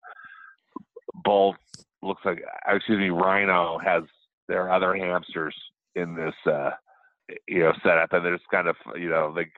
Bolt 1.24 1.58
looks 2.02 2.22
like, 2.26 2.42
uh, 2.70 2.76
excuse 2.76 3.00
me, 3.00 3.10
Rhino 3.10 3.78
has 3.80 4.04
their 4.48 4.72
other 4.72 4.96
hamsters 4.96 5.56
in 5.96 6.16
this, 6.16 6.36
uh, 6.46 6.72
you 7.48 7.60
know, 7.60 7.74
setup, 7.84 8.14
and 8.14 8.24
there's 8.24 8.42
kind 8.52 8.68
of, 8.68 8.76
you 8.96 9.10
know, 9.10 9.34
like 9.36 9.52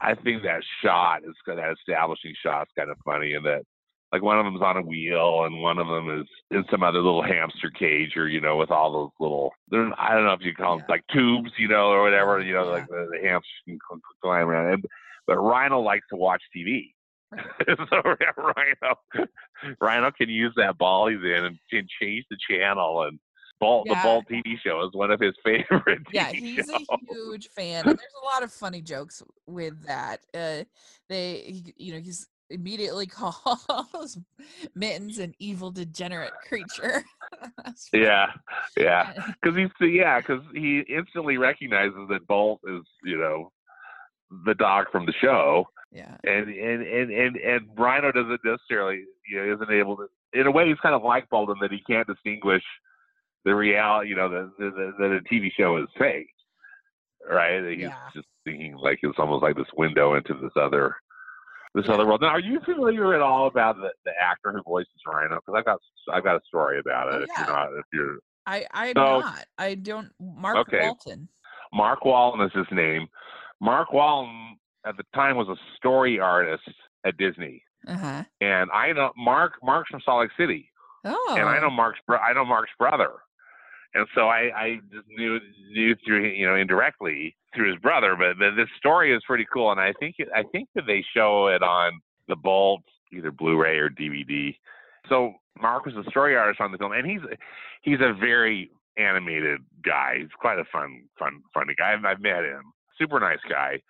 I 0.00 0.14
think 0.14 0.42
that 0.42 0.62
shot 0.82 1.22
is 1.24 1.34
that 1.46 1.74
establishing 1.78 2.34
shot's 2.42 2.70
kind 2.76 2.90
of 2.90 2.96
funny 3.04 3.34
in 3.34 3.42
that. 3.44 3.62
Like 4.12 4.22
one 4.22 4.38
of 4.38 4.44
them's 4.46 4.62
on 4.62 4.76
a 4.78 4.82
wheel, 4.82 5.44
and 5.44 5.60
one 5.60 5.78
of 5.78 5.86
them 5.86 6.20
is 6.20 6.26
in 6.50 6.64
some 6.70 6.82
other 6.82 7.00
little 7.00 7.22
hamster 7.22 7.70
cage, 7.70 8.16
or 8.16 8.26
you 8.28 8.40
know, 8.40 8.56
with 8.56 8.70
all 8.70 8.90
those 8.92 9.10
little. 9.20 9.52
I 9.98 10.14
don't 10.14 10.24
know 10.24 10.32
if 10.32 10.40
you 10.40 10.54
call 10.54 10.76
them 10.78 10.86
Yeah. 10.88 10.94
like 10.94 11.04
tubes, 11.12 11.50
you 11.58 11.68
know, 11.68 11.88
or 11.90 12.02
whatever. 12.02 12.40
You 12.40 12.54
know, 12.54 12.64
Yeah. 12.64 12.70
like 12.70 12.86
the, 12.88 13.08
the 13.12 13.28
hamsters 13.28 13.50
can 13.66 13.78
cl- 13.88 14.00
cl- 14.00 14.18
climb 14.22 14.48
around. 14.48 14.72
And, 14.72 14.84
but 15.26 15.36
Rhino 15.36 15.80
likes 15.80 16.06
to 16.10 16.16
watch 16.16 16.42
TV, 16.56 16.94
so 17.66 18.02
Rhino, 18.36 19.26
Rhino 19.80 20.10
can 20.10 20.28
use 20.30 20.54
that 20.56 20.78
ball 20.78 21.08
he's 21.08 21.18
in 21.22 21.44
and, 21.44 21.58
and 21.72 21.88
change 22.00 22.24
the 22.30 22.38
channel. 22.48 23.02
And 23.02 23.18
Bolt, 23.60 23.86
Yeah. 23.88 23.96
the 23.96 24.02
Bolt 24.04 24.24
TV 24.30 24.54
show 24.64 24.80
is 24.86 24.90
one 24.94 25.10
of 25.10 25.20
his 25.20 25.34
favorite. 25.44 26.00
yeah 26.12 26.30
TV 26.30 26.36
he's 26.38 26.70
shows. 26.70 26.86
a 26.90 26.96
huge 27.12 27.48
fan 27.48 27.80
and 27.88 27.98
there's 27.98 28.14
a 28.22 28.24
lot 28.24 28.42
of 28.44 28.52
funny 28.52 28.80
jokes 28.80 29.20
with 29.46 29.84
that 29.86 30.20
uh 30.32 30.62
they 31.08 31.40
he, 31.44 31.74
you 31.76 31.92
know 31.92 31.98
he's 31.98 32.28
immediately 32.50 33.06
calls 33.06 34.18
mittens 34.74 35.18
an 35.18 35.34
evil 35.38 35.70
degenerate 35.70 36.34
creature 36.40 37.04
Yeah, 37.92 38.26
yeah, 38.76 39.12
because 39.42 39.56
he's 39.56 39.70
yeah, 39.88 40.20
because 40.20 40.42
he 40.54 40.80
instantly 40.88 41.36
recognizes 41.36 42.08
that 42.10 42.26
Bolt 42.26 42.60
is 42.66 42.82
you 43.04 43.18
know 43.18 43.52
the 44.46 44.54
dog 44.54 44.86
from 44.90 45.06
the 45.06 45.12
show, 45.20 45.66
yeah 45.92 46.16
and 46.24 46.48
and 46.48 46.82
and 46.82 47.10
and, 47.10 47.36
and 47.36 47.68
Rhino 47.78 48.12
doesn't 48.12 48.40
necessarily 48.44 49.04
you 49.28 49.36
know 49.38 49.54
isn't 49.54 49.70
able 49.70 49.96
to. 49.96 50.08
In 50.34 50.46
a 50.46 50.50
way, 50.50 50.68
he's 50.68 50.80
kind 50.80 50.94
of 50.94 51.02
like 51.02 51.28
Bolt 51.30 51.50
in 51.50 51.56
that 51.60 51.70
he 51.72 51.80
can't 51.86 52.06
distinguish 52.06 52.62
the 53.44 53.54
reality, 53.54 54.10
you 54.10 54.16
know, 54.16 54.28
the 54.28 54.52
the, 54.58 54.70
the, 54.70 54.92
the 54.98 55.20
TV 55.32 55.50
show 55.56 55.76
is 55.78 55.88
fake, 55.98 56.28
right? 57.30 57.62
He's 57.70 57.80
Yeah. 57.80 57.94
just 58.14 58.26
thinking 58.44 58.76
like 58.76 58.98
it's 59.02 59.18
almost 59.18 59.42
like 59.42 59.56
this 59.56 59.66
window 59.76 60.14
into 60.14 60.34
this 60.34 60.52
other 60.56 60.96
this 61.74 61.84
other 61.88 62.06
world. 62.06 62.20
Now, 62.22 62.28
are 62.28 62.40
you 62.40 62.60
familiar 62.64 63.14
at 63.14 63.20
all 63.20 63.46
about 63.46 63.76
the, 63.76 63.90
the 64.04 64.12
actor 64.20 64.52
who 64.52 64.62
voices 64.62 64.92
Rhino? 65.06 65.36
Because 65.36 65.54
I've 65.58 65.64
got 65.64 65.78
I've 66.12 66.24
got 66.24 66.36
a 66.36 66.40
story 66.46 66.78
about 66.80 67.08
it. 67.08 67.14
Oh, 67.14 67.22
if 67.22 67.28
yeah. 67.28 67.46
you're 67.46 67.54
not, 67.56 67.68
if 67.78 67.84
you're 67.92 68.16
i 68.46 68.64
i'm 68.72 68.92
So- 68.96 69.20
not 69.20 69.44
i 69.58 69.74
don't 69.74 70.10
mark 70.20 70.56
Okay. 70.56 70.80
walton 70.82 71.28
Mark 71.72 72.02
Walton 72.06 72.40
is 72.40 72.52
his 72.54 72.64
name. 72.72 73.06
Mark 73.60 73.92
Walton 73.92 74.56
at 74.86 74.96
the 74.96 75.02
time 75.14 75.36
was 75.36 75.48
a 75.48 75.56
story 75.76 76.18
artist 76.18 76.62
at 77.04 77.14
Disney, 77.18 77.62
uh-huh 77.86 78.24
and 78.40 78.70
I 78.70 78.92
know 78.92 79.12
Mark. 79.18 79.52
Mark's 79.62 79.90
from 79.90 80.00
Salt 80.02 80.20
Lake 80.20 80.30
City, 80.38 80.70
oh 81.04 81.34
and 81.38 81.46
I 81.46 81.60
know 81.60 81.68
Mark's. 81.68 81.98
I 82.08 82.32
know 82.32 82.46
Mark's 82.46 82.70
brother, 82.78 83.10
and 83.98 84.06
so 84.14 84.28
I, 84.28 84.50
I 84.54 84.76
just 84.92 85.06
knew 85.08 85.38
knew 85.70 85.94
through 86.04 86.28
you 86.28 86.46
know 86.46 86.54
indirectly 86.54 87.36
through 87.54 87.72
his 87.72 87.80
brother. 87.80 88.14
But, 88.16 88.38
but 88.38 88.54
this 88.56 88.68
story 88.78 89.14
is 89.14 89.22
pretty 89.26 89.46
cool, 89.52 89.70
and 89.70 89.80
I 89.80 89.92
think 89.98 90.16
it, 90.18 90.28
I 90.34 90.42
think 90.52 90.68
that 90.74 90.86
they 90.86 91.04
show 91.14 91.48
it 91.48 91.62
on 91.62 92.00
the 92.28 92.36
Bolt 92.36 92.82
either 93.12 93.30
Blu-ray 93.30 93.78
or 93.78 93.88
DVD. 93.88 94.54
So 95.08 95.32
Mark 95.60 95.86
was 95.86 95.94
a 95.96 96.08
story 96.10 96.36
artist 96.36 96.60
on 96.60 96.72
the 96.72 96.78
film, 96.78 96.92
and 96.92 97.06
he's 97.06 97.20
he's 97.82 98.00
a 98.00 98.12
very 98.12 98.70
animated 98.96 99.60
guy. 99.84 100.16
He's 100.18 100.28
quite 100.38 100.58
a 100.58 100.64
fun, 100.70 101.04
fun, 101.18 101.42
funny 101.54 101.74
guy. 101.76 101.94
I've, 101.94 102.04
I've 102.04 102.20
met 102.20 102.44
him. 102.44 102.72
Super 102.98 103.20
nice 103.20 103.38
guy. 103.48 103.80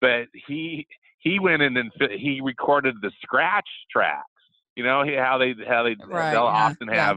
But 0.00 0.26
he 0.46 0.86
he 1.18 1.38
went 1.38 1.62
in 1.62 1.76
and 1.76 1.92
he 2.10 2.40
recorded 2.42 2.96
the 3.02 3.12
scratch 3.22 3.68
tracks. 3.90 4.26
You 4.76 4.84
know 4.84 5.04
how 5.18 5.38
they 5.38 5.54
how 5.66 5.82
they 5.82 5.96
Right, 6.06 6.30
they'll 6.32 6.44
yeah, 6.44 6.48
often 6.48 6.88
yeah. 6.88 7.14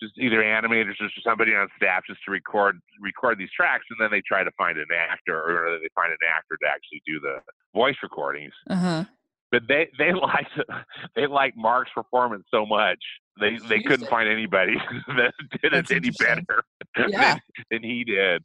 Just 0.00 0.12
either 0.18 0.42
animators 0.42 0.94
or 1.00 1.08
somebody 1.22 1.54
on 1.54 1.68
staff 1.76 2.02
just 2.08 2.20
to 2.24 2.30
record 2.30 2.78
record 3.00 3.38
these 3.38 3.50
tracks, 3.56 3.84
and 3.90 3.98
then 4.00 4.10
they 4.10 4.22
try 4.26 4.42
to 4.44 4.50
find 4.58 4.76
an 4.78 4.86
actor 4.96 5.36
or 5.40 5.78
they 5.78 5.88
find 5.94 6.10
an 6.12 6.18
actor 6.28 6.56
to 6.62 6.68
actually 6.68 7.00
do 7.06 7.20
the 7.20 7.36
voice 7.74 7.96
recordings 8.02 8.52
uh-huh 8.70 9.04
but 9.50 9.62
they 9.68 9.88
they 9.98 10.12
liked 10.12 10.50
they 11.16 11.26
liked 11.26 11.56
Mark's 11.56 11.90
performance 11.94 12.44
so 12.50 12.66
much 12.66 12.98
they 13.40 13.58
they 13.68 13.80
couldn't 13.80 14.08
find 14.08 14.28
anybody 14.28 14.74
that 15.08 15.32
did 15.62 15.72
That's 15.72 15.90
it 15.90 15.96
any 15.96 16.10
better 16.18 16.64
Yeah. 17.08 17.34
than, 17.34 17.40
than 17.70 17.82
he 17.82 18.02
did, 18.04 18.42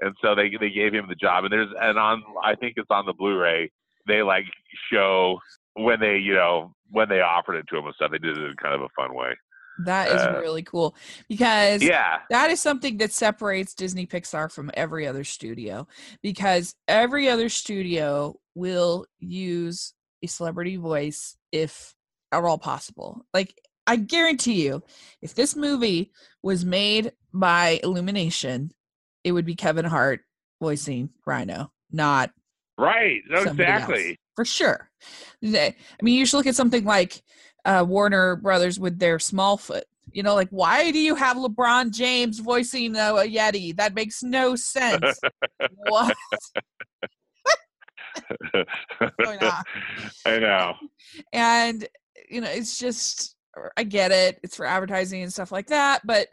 and 0.00 0.14
so 0.22 0.34
they 0.34 0.50
they 0.60 0.70
gave 0.70 0.92
him 0.92 1.06
the 1.08 1.14
job. 1.14 1.44
And 1.44 1.52
there's 1.52 1.68
and 1.80 1.98
on 1.98 2.22
I 2.44 2.54
think 2.54 2.74
it's 2.76 2.90
on 2.90 3.06
the 3.06 3.12
Blu-ray 3.12 3.70
they 4.06 4.22
like 4.22 4.44
show 4.92 5.38
when 5.74 5.98
they 6.00 6.16
you 6.18 6.34
know 6.34 6.74
when 6.90 7.08
they 7.08 7.20
offered 7.20 7.54
it 7.56 7.66
to 7.70 7.78
him 7.78 7.86
and 7.86 7.94
stuff. 7.94 8.10
They 8.12 8.18
did 8.18 8.36
it 8.36 8.44
in 8.44 8.54
kind 8.56 8.74
of 8.74 8.82
a 8.82 8.88
fun 8.96 9.14
way. 9.14 9.34
That 9.84 10.08
is 10.08 10.22
Uh, 10.22 10.38
really 10.40 10.62
cool 10.62 10.94
because 11.28 11.82
Yeah, 11.82 12.20
that 12.30 12.50
is 12.50 12.60
something 12.60 12.96
that 12.98 13.12
separates 13.12 13.74
Disney 13.74 14.06
Pixar 14.06 14.50
from 14.50 14.70
every 14.74 15.06
other 15.06 15.24
studio 15.24 15.86
because 16.22 16.74
every 16.88 17.28
other 17.28 17.48
studio 17.48 18.38
will 18.54 19.06
use 19.18 19.92
a 20.22 20.26
celebrity 20.26 20.76
voice 20.76 21.36
if 21.52 21.94
at 22.32 22.42
all 22.42 22.58
possible. 22.58 23.24
Like 23.34 23.54
I 23.86 23.96
guarantee 23.96 24.64
you, 24.66 24.82
if 25.22 25.34
this 25.34 25.54
movie 25.54 26.10
was 26.42 26.64
made 26.64 27.12
by 27.32 27.80
Illumination, 27.84 28.72
it 29.22 29.32
would 29.32 29.46
be 29.46 29.54
Kevin 29.54 29.84
Hart 29.84 30.20
voicing 30.60 31.10
Rhino, 31.26 31.70
not 31.92 32.30
right. 32.78 33.20
No, 33.28 33.44
somebody 33.44 33.70
else, 33.70 33.82
exactly. 33.82 34.18
for 34.34 34.44
sure. 34.44 34.90
I 35.44 35.74
mean, 36.02 36.18
you 36.18 36.26
should 36.26 36.38
look 36.38 36.46
at 36.46 36.56
something 36.56 36.84
like 36.84 37.22
uh, 37.66 37.84
Warner 37.86 38.36
Brothers 38.36 38.80
with 38.80 38.98
their 38.98 39.18
Smallfoot. 39.18 39.82
You 40.12 40.22
know, 40.22 40.34
like 40.34 40.48
why 40.50 40.92
do 40.92 40.98
you 40.98 41.14
have 41.16 41.36
LeBron 41.36 41.90
James 41.90 42.38
voicing 42.38 42.96
uh, 42.96 43.16
a 43.16 43.28
Yeti? 43.28 43.76
That 43.76 43.94
makes 43.94 44.22
no 44.22 44.56
sense. 44.56 45.20
what? 45.88 46.16
going 49.22 49.42
on? 49.42 49.62
I 50.24 50.38
know. 50.38 50.74
And 51.32 51.86
you 52.30 52.40
know, 52.40 52.48
it's 52.48 52.78
just 52.78 53.36
I 53.76 53.82
get 53.82 54.12
it. 54.12 54.38
It's 54.42 54.56
for 54.56 54.64
advertising 54.64 55.22
and 55.22 55.32
stuff 55.32 55.52
like 55.52 55.66
that, 55.66 56.02
but 56.04 56.28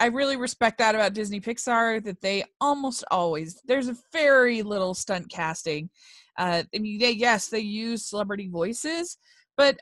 I 0.00 0.06
really 0.06 0.36
respect 0.36 0.78
that 0.78 0.94
about 0.94 1.14
Disney 1.14 1.40
Pixar 1.40 2.04
that 2.04 2.20
they 2.20 2.44
almost 2.60 3.04
always 3.10 3.60
there's 3.64 3.88
a 3.88 3.96
very 4.12 4.62
little 4.62 4.92
stunt 4.92 5.30
casting. 5.30 5.88
Uh, 6.36 6.64
I 6.74 6.78
mean, 6.78 6.98
they 6.98 7.12
yes, 7.12 7.48
they 7.48 7.60
use 7.60 8.08
celebrity 8.08 8.48
voices, 8.48 9.16
but 9.56 9.78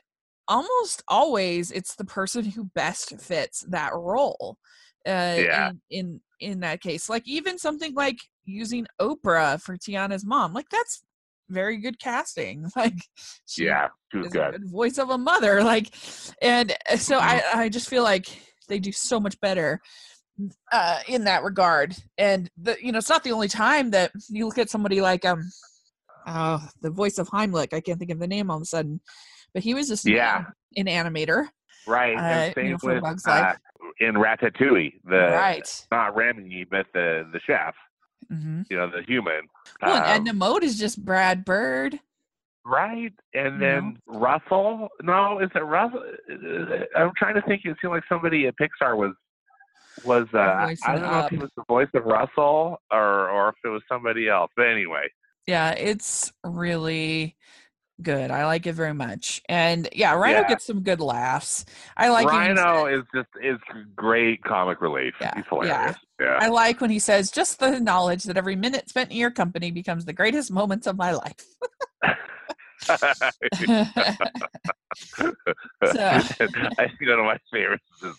almost 0.47 1.03
always 1.07 1.71
it's 1.71 1.95
the 1.95 2.05
person 2.05 2.45
who 2.45 2.65
best 2.75 3.19
fits 3.19 3.61
that 3.69 3.93
role. 3.93 4.57
Uh, 5.05 5.39
Yeah. 5.39 5.69
in, 5.69 5.81
in 5.89 6.21
in 6.39 6.59
that 6.61 6.81
case, 6.81 7.09
like 7.09 7.23
even 7.27 7.57
something 7.57 7.93
like 7.93 8.17
using 8.45 8.85
Oprah 9.01 9.61
for 9.61 9.77
Tiana's 9.77 10.25
mom, 10.25 10.53
like 10.53 10.69
that's 10.69 11.03
very 11.49 11.77
good 11.77 11.99
casting. 11.99 12.65
Like, 12.75 12.99
she 13.45 13.65
Yeah, 13.65 13.89
good. 14.11 14.31
good 14.31 14.69
voice 14.69 14.97
of 14.97 15.09
a 15.09 15.17
mother. 15.17 15.63
Like, 15.63 15.93
and 16.41 16.75
uh, 16.89 16.97
so 16.97 17.17
I, 17.19 17.41
Mm-hmm. 17.41 17.59
I 17.59 17.69
just 17.69 17.89
feel 17.89 18.03
like 18.03 18.27
they 18.67 18.79
do 18.79 18.91
so 18.91 19.19
much 19.19 19.39
better 19.39 19.79
uh, 20.71 20.99
in 21.07 21.25
that 21.25 21.43
regard. 21.43 21.95
And 22.17 22.49
the, 22.57 22.75
you 22.81 22.91
know, 22.91 22.97
it's 22.97 23.09
not 23.09 23.23
the 23.23 23.31
only 23.31 23.47
time 23.47 23.91
that 23.91 24.11
you 24.29 24.45
look 24.45 24.57
at 24.57 24.69
somebody 24.69 25.01
like 25.01 25.25
um, 25.25 25.43
oh, 26.27 26.67
the 26.81 26.89
voice 26.89 27.17
of 27.17 27.29
Heimlich. 27.29 27.73
I 27.73 27.81
can't 27.81 27.99
think 27.99 28.11
of 28.11 28.19
the 28.19 28.27
name 28.27 28.49
all 28.49 28.57
of 28.57 28.63
a 28.63 28.65
sudden, 28.65 29.01
but 29.53 29.63
he 29.63 29.73
was 29.73 29.87
just 29.87 30.05
Yeah. 30.07 30.45
an 30.77 30.85
animator, 30.85 31.47
Right. 31.87 32.17
uh, 32.17 32.21
and 32.21 32.55
same 32.55 32.77
with 32.83 33.03
uh, 33.27 33.53
in 33.99 34.15
Ratatouille, 34.15 34.93
the 35.05 35.29
right? 35.33 35.85
not 35.91 36.15
Remy, 36.15 36.65
but 36.69 36.87
the 36.93 37.27
the 37.31 37.39
chef. 37.45 37.75
Mm-hmm. 38.31 38.61
You 38.69 38.77
know, 38.77 38.89
the 38.89 39.03
human. 39.03 39.41
Well, 39.81 39.95
and 39.95 40.03
Um, 40.05 40.09
Edna 40.09 40.33
Mode 40.33 40.63
is 40.63 40.79
just 40.79 41.03
Brad 41.03 41.43
Bird. 41.45 41.99
Right, 42.65 43.11
and 43.33 43.61
then 43.61 43.99
Russell. 44.07 44.87
No, 45.01 45.39
is 45.39 45.49
it 45.53 45.59
Russell? 45.59 46.01
Uh, 46.31 46.85
I'm 46.97 47.11
trying 47.17 47.35
to 47.35 47.41
think. 47.41 47.65
It 47.65 47.75
seemed 47.81 47.91
like 47.91 48.03
somebody 48.07 48.47
at 48.47 48.55
Pixar 48.55 48.95
was 48.95 49.13
was. 50.05 50.27
Uh, 50.33 50.37
I 50.39 50.75
don't 50.93 51.01
know 51.01 51.07
up. 51.09 51.25
if 51.25 51.31
he 51.31 51.37
was 51.37 51.51
the 51.57 51.65
voice 51.67 51.89
of 51.93 52.05
Russell 52.05 52.77
or 52.89 53.29
or 53.29 53.49
if 53.49 53.55
it 53.65 53.67
was 53.67 53.81
somebody 53.89 54.29
else. 54.29 54.49
But 54.55 54.67
anyway, 54.67 55.09
Yeah, 55.45 55.71
it's 55.71 56.31
really 56.45 57.35
good. 58.03 58.29
I 58.31 58.45
like 58.45 58.67
it 58.67 58.73
very 58.73 58.93
much. 58.93 59.41
And 59.49 59.87
yeah, 59.93 60.13
Rhino 60.13 60.41
Yeah. 60.41 60.47
gets 60.49 60.65
some 60.65 60.81
good 60.81 60.99
laughs. 61.01 61.65
I 61.97 62.09
like 62.09 62.27
Rhino 62.27 62.85
is 62.87 63.03
just 63.15 63.29
is 63.41 63.57
great 63.95 64.43
comic 64.43 64.81
relief. 64.81 65.13
Yeah, 65.21 65.31
He's 65.35 65.45
yeah. 65.51 65.63
hilarious. 65.63 65.97
Yeah. 66.19 66.37
I 66.39 66.49
like 66.49 66.79
when 66.81 66.89
he 66.91 66.99
says, 66.99 67.31
just 67.31 67.59
the 67.59 67.79
knowledge 67.79 68.23
that 68.25 68.37
every 68.37 68.55
minute 68.55 68.89
spent 68.89 69.09
in 69.11 69.17
your 69.17 69.31
company 69.31 69.71
becomes 69.71 70.05
the 70.05 70.13
greatest 70.13 70.51
moments 70.51 70.85
of 70.87 70.97
my 70.97 71.11
life. 71.13 71.35
So- 72.85 72.95
I 75.81 76.19
think 76.21 77.09
one 77.09 77.19
of 77.19 77.25
my 77.25 77.37
favorites 77.51 77.83
is 78.03 78.15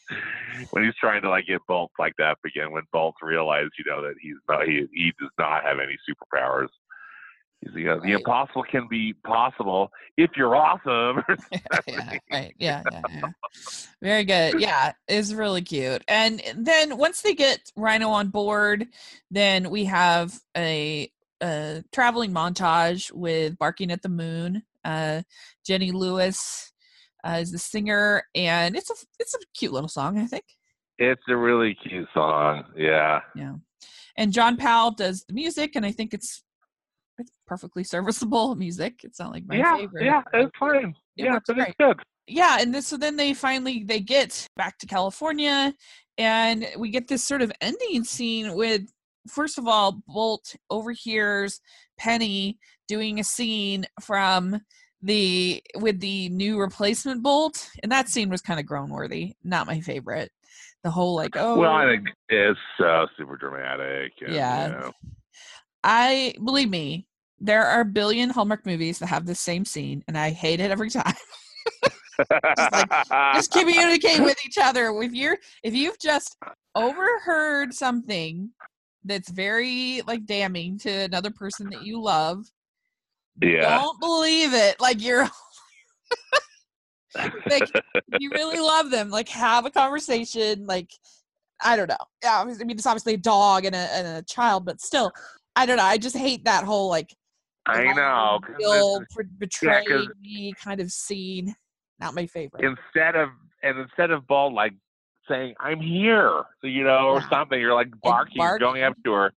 when 0.71 0.85
he's 0.85 0.95
trying 0.97 1.23
to 1.23 1.31
like 1.31 1.47
get 1.47 1.61
Bolt 1.69 1.91
like 1.99 2.15
that 2.19 2.37
again. 2.45 2.73
When 2.73 2.83
Bolt 2.93 3.15
realized, 3.23 3.73
you 3.79 3.85
know, 3.91 4.03
that 4.03 4.15
he's 4.21 4.37
not 4.49 4.67
he 4.67 4.87
he 4.93 5.13
does 5.21 5.31
not 5.39 5.65
have 5.65 5.79
any 5.79 5.97
superpowers. 6.09 6.69
You 7.75 7.85
know, 7.85 8.01
the 8.01 8.13
impossible 8.13 8.63
can 8.65 8.87
be 8.89 9.13
possible 9.25 9.91
if 10.17 10.31
you're 10.37 10.55
awesome. 10.55 11.23
yeah, 11.87 12.19
right. 12.31 12.55
Yeah, 12.59 12.83
yeah, 12.91 13.03
yeah. 13.13 13.29
Very 14.03 14.25
good. 14.25 14.61
Yeah, 14.61 14.93
it's 15.09 15.33
really 15.33 15.63
cute. 15.63 16.03
And 16.09 16.43
then 16.57 16.97
once 16.97 17.23
they 17.23 17.35
get 17.35 17.61
Rhino 17.77 18.09
on 18.11 18.29
board, 18.29 18.87
then 19.31 19.71
we 19.71 19.85
have 19.87 20.39
a, 20.57 21.11
a 21.43 21.83
traveling 21.93 22.33
montage 22.33 23.13
with 23.13 23.59
Barking 23.59 23.91
at 23.91 24.03
the 24.03 24.09
Moon. 24.09 24.63
Uh, 24.85 25.23
Jenny 25.67 25.93
Lewis 25.93 26.73
uh, 27.27 27.39
is 27.41 27.53
the 27.53 27.59
singer, 27.59 28.25
and 28.35 28.77
it's 28.77 28.91
a 28.91 28.95
it's 29.19 29.35
a 29.35 29.39
cute 29.57 29.73
little 29.73 29.89
song, 29.89 30.19
I 30.19 30.27
think. 30.27 30.45
it's 30.99 31.23
a 31.29 31.37
really 31.37 31.75
cute 31.75 32.09
song. 32.13 32.65
Yeah. 32.77 33.21
Yeah. 33.35 33.55
And 34.17 34.33
John 34.33 34.57
Powell 34.57 34.93
does 34.93 35.25
the 35.25 35.35
music, 35.35 35.75
and 35.75 35.85
I 35.85 35.91
think 35.91 36.15
it's 36.15 36.45
it's 37.19 37.33
perfectly 37.47 37.85
serviceable 37.85 38.55
music. 38.57 39.01
It's 39.05 39.19
not 39.19 39.33
like 39.33 39.45
my 39.47 39.57
yeah. 39.57 39.77
favorite. 39.77 40.05
Yeah. 40.05 40.23
It's 40.33 40.53
fine. 40.59 40.95
It 41.17 41.25
yeah, 41.25 41.39
but 41.47 41.59
it's 41.59 41.75
good. 41.79 42.01
yeah 42.27 42.57
and 42.61 42.75
this, 42.75 42.89
so 42.89 42.97
then 42.97 43.17
they 43.17 43.35
finally 43.35 43.85
they 43.85 44.01
get 44.01 44.49
back 44.57 44.79
to 44.79 44.87
california 44.87 45.73
and 46.19 46.67
we 46.77 46.91
get 46.91 47.07
this 47.07 47.23
sort 47.23 47.43
of 47.43 47.53
ending 47.61 48.03
scene 48.03 48.57
with 48.57 48.83
first 49.29 49.59
of 49.59 49.69
all 49.69 50.03
bolt 50.09 50.57
overhears 50.71 51.61
penny 51.99 52.59
doing 52.89 53.21
a 53.21 53.25
scene 53.25 53.85
from 54.01 54.61
the 55.03 55.63
with 55.77 56.01
the 56.01 56.29
new 56.31 56.59
replacement 56.59 57.23
bolt 57.23 57.69
and 57.83 57.93
that 57.93 58.09
scene 58.09 58.31
was 58.31 58.41
kind 58.41 58.59
of 58.59 58.67
groan 58.67 58.91
worthy 58.91 59.35
not 59.45 59.67
my 59.67 59.81
favorite 59.81 60.33
the 60.85 60.91
whole 60.91 61.15
like 61.17 61.35
oh 61.37 61.59
Well, 61.59 61.73
I 61.73 61.85
oh. 61.85 61.89
think 61.89 62.09
it's 62.29 62.61
so 62.79 63.07
super 63.17 63.37
dramatic. 63.37 64.13
And, 64.21 64.35
Yeah. 64.35 64.67
You 64.67 64.73
know. 64.73 64.93
I 65.85 66.35
believe 66.43 66.71
me 66.71 67.07
there 67.39 67.67
are 67.67 67.83
a 67.83 67.85
billion 67.85 68.31
hallmark 68.31 68.65
movies 68.65 68.99
that 68.99 69.07
have 69.07 69.27
the 69.27 69.35
same 69.35 69.67
scene 69.67 70.03
and 70.09 70.17
i 70.17 70.31
hate 70.31 70.61
it 70.61 70.71
every 70.71 70.91
time. 70.91 71.15
Just 73.35 73.53
communicate 73.53 74.21
with 74.21 74.39
each 74.47 74.57
other. 74.61 74.91
If 75.03 75.13
you're 75.13 75.39
if 75.63 75.75
you've 75.75 75.99
just 75.99 76.37
overheard 76.75 77.75
something 77.75 78.51
that's 79.05 79.31
very 79.31 80.01
like 80.07 80.25
damning 80.25 80.79
to 80.79 80.91
another 80.91 81.31
person 81.31 81.69
that 81.71 81.85
you 81.85 82.01
love 82.01 82.47
yeah. 83.43 83.81
don't 83.81 84.01
believe 84.01 84.55
it. 84.55 84.81
Like 84.81 85.03
you're 85.03 85.29
like 87.51 87.69
you 88.21 88.31
really 88.31 88.61
love 88.61 88.91
them. 88.91 89.11
Like 89.11 89.29
have 89.31 89.67
a 89.67 89.71
conversation. 89.71 90.67
Like 90.67 90.91
i 91.63 91.77
don't 91.77 91.89
know. 91.89 91.97
Yeah 92.23 92.41
i 92.41 92.45
mean 92.45 92.71
it's 92.71 92.87
obviously 92.87 93.15
a 93.15 93.19
dog 93.19 93.65
and 93.65 93.75
a, 93.75 93.79
and 93.79 94.07
a 94.07 94.23
child 94.23 94.65
but 94.65 94.81
still 94.81 95.13
i 95.57 95.67
don't 95.67 95.77
know 95.77 95.85
i 95.85 95.97
just 95.99 96.17
hate 96.17 96.45
that 96.45 96.65
whole 96.65 96.89
like 96.89 97.15
I 97.67 97.85
know. 97.95 98.41
'cause 98.45 98.57
will 98.59 98.97
it's- 99.01 99.27
betray 99.39 99.85
'cause- 99.87 100.09
me 100.21 100.53
kind 100.63 100.81
of 100.81 100.91
scene 100.91 101.55
not 101.99 102.15
my 102.15 102.27
favorite 102.27 102.63
instead 102.65 103.17
of 103.17 103.31
and 103.63 103.79
instead 103.79 104.11
of 104.11 104.27
Bolt 104.27 104.53
like 104.53 104.75
saying 105.27 105.55
"I'm 105.59 105.81
here," 105.81 106.43
you 106.63 106.85
know, 106.85 107.09
or 107.09 107.21
Yeah. 107.21 107.29
something, 107.31 107.59
you're 107.59 107.73
like 107.73 107.89
barking, 108.03 108.37
barking. 108.37 108.59
going 108.67 108.83
up 108.83 108.95
to 109.05 109.13
her. 109.13 109.33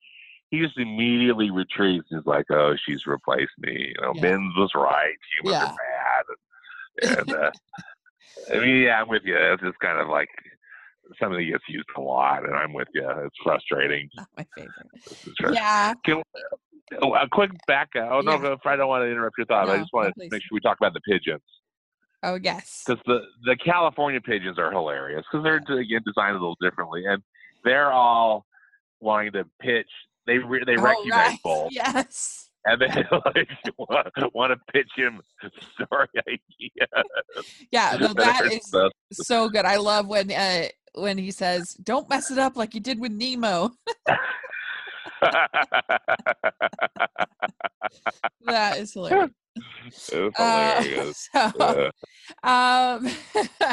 He 0.51 0.59
just 0.61 0.77
immediately 0.79 1.53
retreats. 1.53 2.09
He's 2.11 2.27
like, 2.27 2.47
"Oh, 2.51 2.75
she's 2.85 3.07
replaced 3.07 3.53
me." 3.59 3.95
You 3.95 4.03
know, 4.03 4.13
Yeah. 4.17 4.23
Ben's 4.23 4.57
was 4.57 4.73
right. 4.75 5.15
Humans 5.45 5.63
Yeah. 5.63 5.67
are 5.71 5.77
bad. 5.77 7.19
And, 7.19 7.19
and 7.31 7.37
uh, 7.45 7.51
I 8.53 8.59
mean, 8.59 8.83
yeah, 8.83 9.01
I'm 9.01 9.09
with 9.09 9.23
you. 9.25 9.37
It's 9.37 9.63
just 9.63 9.79
kind 9.79 10.01
of 10.01 10.09
like 10.09 10.29
something 11.21 11.39
that 11.39 11.45
gets 11.51 11.65
used 11.69 11.87
a 11.97 12.01
lot, 12.01 12.45
and 12.45 12.55
I'm 12.55 12.73
with 12.73 12.89
you. 12.95 13.09
It's 13.09 13.37
frustrating. 13.43 14.09
not 14.17 14.29
my 14.37 14.47
favorite 14.57 15.37
true. 15.41 15.55
yeah 15.55 15.95
Oh, 17.03 17.15
a 17.15 17.29
quick 17.29 17.51
back. 17.67 17.89
Oh 17.97 18.21
no, 18.21 18.41
Yeah. 18.41 18.55
I 18.65 18.77
don't 18.77 18.87
want 18.89 19.03
to 19.03 19.11
interrupt 19.11 19.35
your 19.39 19.47
thought. 19.47 19.69
I 19.69 19.79
just 19.79 19.93
want 19.93 20.13
no, 20.17 20.23
to 20.25 20.29
make 20.31 20.41
sure 20.43 20.51
we 20.53 20.61
talk 20.61 20.77
about 20.81 20.93
the 20.95 21.01
pigeons. 21.01 21.43
oh 22.23 22.39
yes 22.43 22.83
because 22.87 23.03
the 23.07 23.21
the 23.45 23.57
California 23.57 24.21
pigeons 24.21 24.57
are 24.59 24.71
hilarious 24.71 25.25
because 25.31 25.43
they're 25.43 25.57
again 25.79 26.01
designed 26.07 26.37
a 26.37 26.39
little 26.39 26.57
differently, 26.61 27.05
and 27.07 27.21
they're 27.65 27.91
all 27.93 28.47
wanting 29.01 29.33
to 29.33 29.45
pitch. 29.61 29.89
They 30.29 30.39
re- 30.39 30.63
they 30.65 30.77
Oh, 30.77 30.83
recognize 30.83 31.39
right. 31.45 31.69
Yes 31.73 32.43
and 32.69 32.81
they 32.81 32.87
like 33.27 33.49
want, 33.79 34.35
want 34.35 34.53
to 34.53 34.73
pitch 34.73 34.91
him 34.97 35.21
story 35.75 36.09
ideas. 36.19 37.47
yeah 37.71 37.97
no 38.01 38.13
that 38.15 38.45
is 38.53 38.69
so- 38.69 38.91
so 39.13 39.49
good 39.49 39.65
i 39.65 39.77
love 39.77 40.07
when 40.09 40.31
uh 40.33 40.67
when 40.97 41.19
he 41.19 41.31
says 41.31 41.75
don't 41.83 42.09
mess 42.09 42.31
it 42.31 42.39
up 42.39 42.57
like 42.57 42.75
you 42.75 42.81
did 42.81 42.99
with 43.01 43.13
nemo 43.13 43.71
that 48.47 48.79
is 48.79 48.93
hilarious 48.93 49.31
Uh, 50.37 50.83
so 51.13 51.91
um 52.43 53.09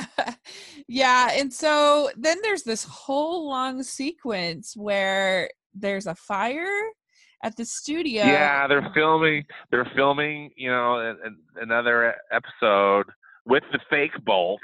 yeah 0.88 1.30
and 1.34 1.51
so 1.51 2.09
then 2.15 2.38
there's 2.41 2.63
this 2.63 2.84
whole 2.86 3.47
long 3.49 3.84
sequence 3.84 4.74
where 4.76 5.49
there's 5.74 6.07
a 6.07 6.15
fire 6.15 6.67
at 7.43 7.57
the 7.57 7.65
studio 7.65 8.24
yeah, 8.24 8.67
they're 8.67 8.89
filming. 8.93 9.43
They're 9.69 9.91
filming. 9.97 10.51
You 10.55 10.69
know, 10.71 10.99
an, 10.99 11.17
an- 11.26 11.38
another 11.61 12.15
episode 12.32 13.07
with 13.45 13.63
the 13.74 13.80
fake 13.89 14.13
Bolt, 14.24 14.61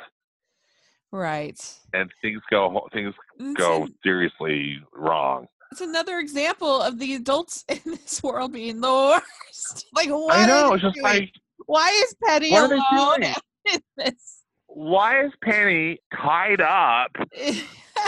right 1.12 1.60
and 1.94 2.10
things 2.22 2.42
go 2.52 2.88
things 2.94 3.14
It's 3.40 3.54
go 3.60 3.84
an- 3.84 3.96
seriously 4.04 4.80
wrong. 4.94 5.48
it's 5.72 5.82
another 5.82 6.20
example 6.20 6.82
of 6.82 7.00
the 7.00 7.16
adults 7.16 7.66
in 7.70 7.80
this 7.86 8.22
world 8.24 8.54
being 8.54 8.82
the 8.82 8.88
worst. 8.92 9.86
Like, 9.96 10.10
what 10.10 10.36
I 10.38 10.46
know. 10.46 10.74
It's 10.74 10.84
just 10.84 10.96
doing? 10.96 11.04
like 11.04 11.32
why 11.66 11.90
is 12.04 12.16
Penny 12.24 12.52
What 12.52 12.64
are 12.64 12.68
they 12.70 12.82
alone 12.98 13.24
in 13.74 13.80
this? 13.98 14.44
why 14.68 15.24
is 15.26 15.32
Penny 15.44 16.00
tied 16.16 16.62
up? 16.62 17.12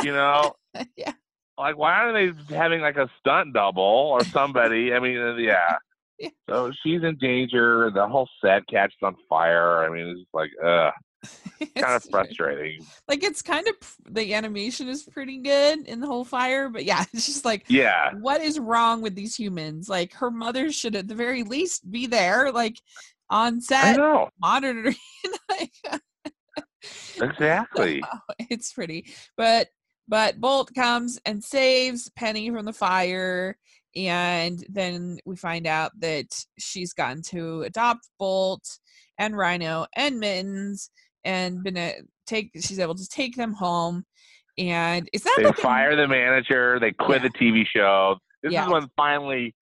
You 0.03 0.13
know, 0.13 0.53
yeah, 0.95 1.13
like 1.57 1.77
why 1.77 1.93
are 2.03 2.13
they 2.13 2.55
having 2.55 2.81
like 2.81 2.97
a 2.97 3.09
stunt 3.19 3.53
double 3.53 3.83
or 3.83 4.23
somebody? 4.23 4.93
I 4.93 4.99
mean, 4.99 5.17
uh, 5.17 5.35
yeah. 5.35 5.75
Yeah. 6.17 6.29
So 6.47 6.71
she's 6.83 7.01
in 7.03 7.17
danger. 7.17 7.89
The 7.93 8.07
whole 8.07 8.29
set 8.43 8.61
catches 8.67 8.95
on 9.01 9.15
fire. 9.27 9.83
I 9.83 9.89
mean, 9.89 10.07
it's 10.07 10.19
just 10.19 10.33
like, 10.35 10.51
uh, 10.63 10.91
kind 11.75 11.95
of 11.95 12.03
frustrating. 12.03 12.85
Like, 13.07 13.23
it's 13.23 13.41
kind 13.41 13.67
of 13.67 13.75
the 14.09 14.33
animation 14.33 14.87
is 14.87 15.03
pretty 15.03 15.37
good 15.37 15.87
in 15.87 15.99
the 15.99 16.07
whole 16.07 16.25
fire, 16.25 16.69
but 16.69 16.85
yeah, 16.85 17.03
it's 17.13 17.25
just 17.25 17.45
like, 17.45 17.65
Yeah, 17.67 18.13
what 18.19 18.41
is 18.41 18.59
wrong 18.59 19.01
with 19.01 19.15
these 19.15 19.35
humans? 19.35 19.89
Like, 19.89 20.13
her 20.13 20.31
mother 20.31 20.71
should 20.71 20.95
at 20.95 21.07
the 21.07 21.15
very 21.15 21.43
least 21.43 21.89
be 21.89 22.07
there, 22.07 22.51
like 22.51 22.77
on 23.29 23.61
set 23.61 23.97
monitoring. 24.41 24.95
like, 25.49 25.73
exactly. 27.21 28.01
it's 28.49 28.73
pretty 28.73 29.05
but 29.37 29.67
but 30.07 30.41
bolt 30.41 30.73
comes 30.73 31.19
and 31.25 31.43
saves 31.43 32.09
penny 32.15 32.49
from 32.49 32.65
the 32.65 32.73
fire 32.73 33.55
and 33.95 34.65
then 34.69 35.19
we 35.25 35.35
find 35.35 35.67
out 35.67 35.91
that 35.99 36.27
she's 36.57 36.93
gotten 36.93 37.21
to 37.23 37.63
adopt 37.63 38.07
Bolt 38.17 38.79
and 39.17 39.35
Rhino 39.35 39.85
and 39.95 40.19
Mittens 40.19 40.89
and 41.23 41.63
been 41.63 41.77
a, 41.77 41.95
take 42.27 42.51
she's 42.55 42.79
able 42.79 42.95
to 42.95 43.07
take 43.07 43.35
them 43.35 43.53
home 43.53 44.03
and 44.57 45.09
is 45.13 45.23
that 45.23 45.33
they 45.37 45.43
like 45.45 45.57
a- 45.57 45.61
fire 45.61 45.95
the 45.95 46.07
manager. 46.07 46.79
They 46.79 46.91
quit 46.91 47.21
Yeah. 47.23 47.29
the 47.29 47.37
TV 47.37 47.65
show. 47.65 48.17
This 48.43 48.53
Yeah. 48.53 48.65
is 48.65 48.71
when 48.71 48.87
finally, 48.97 49.55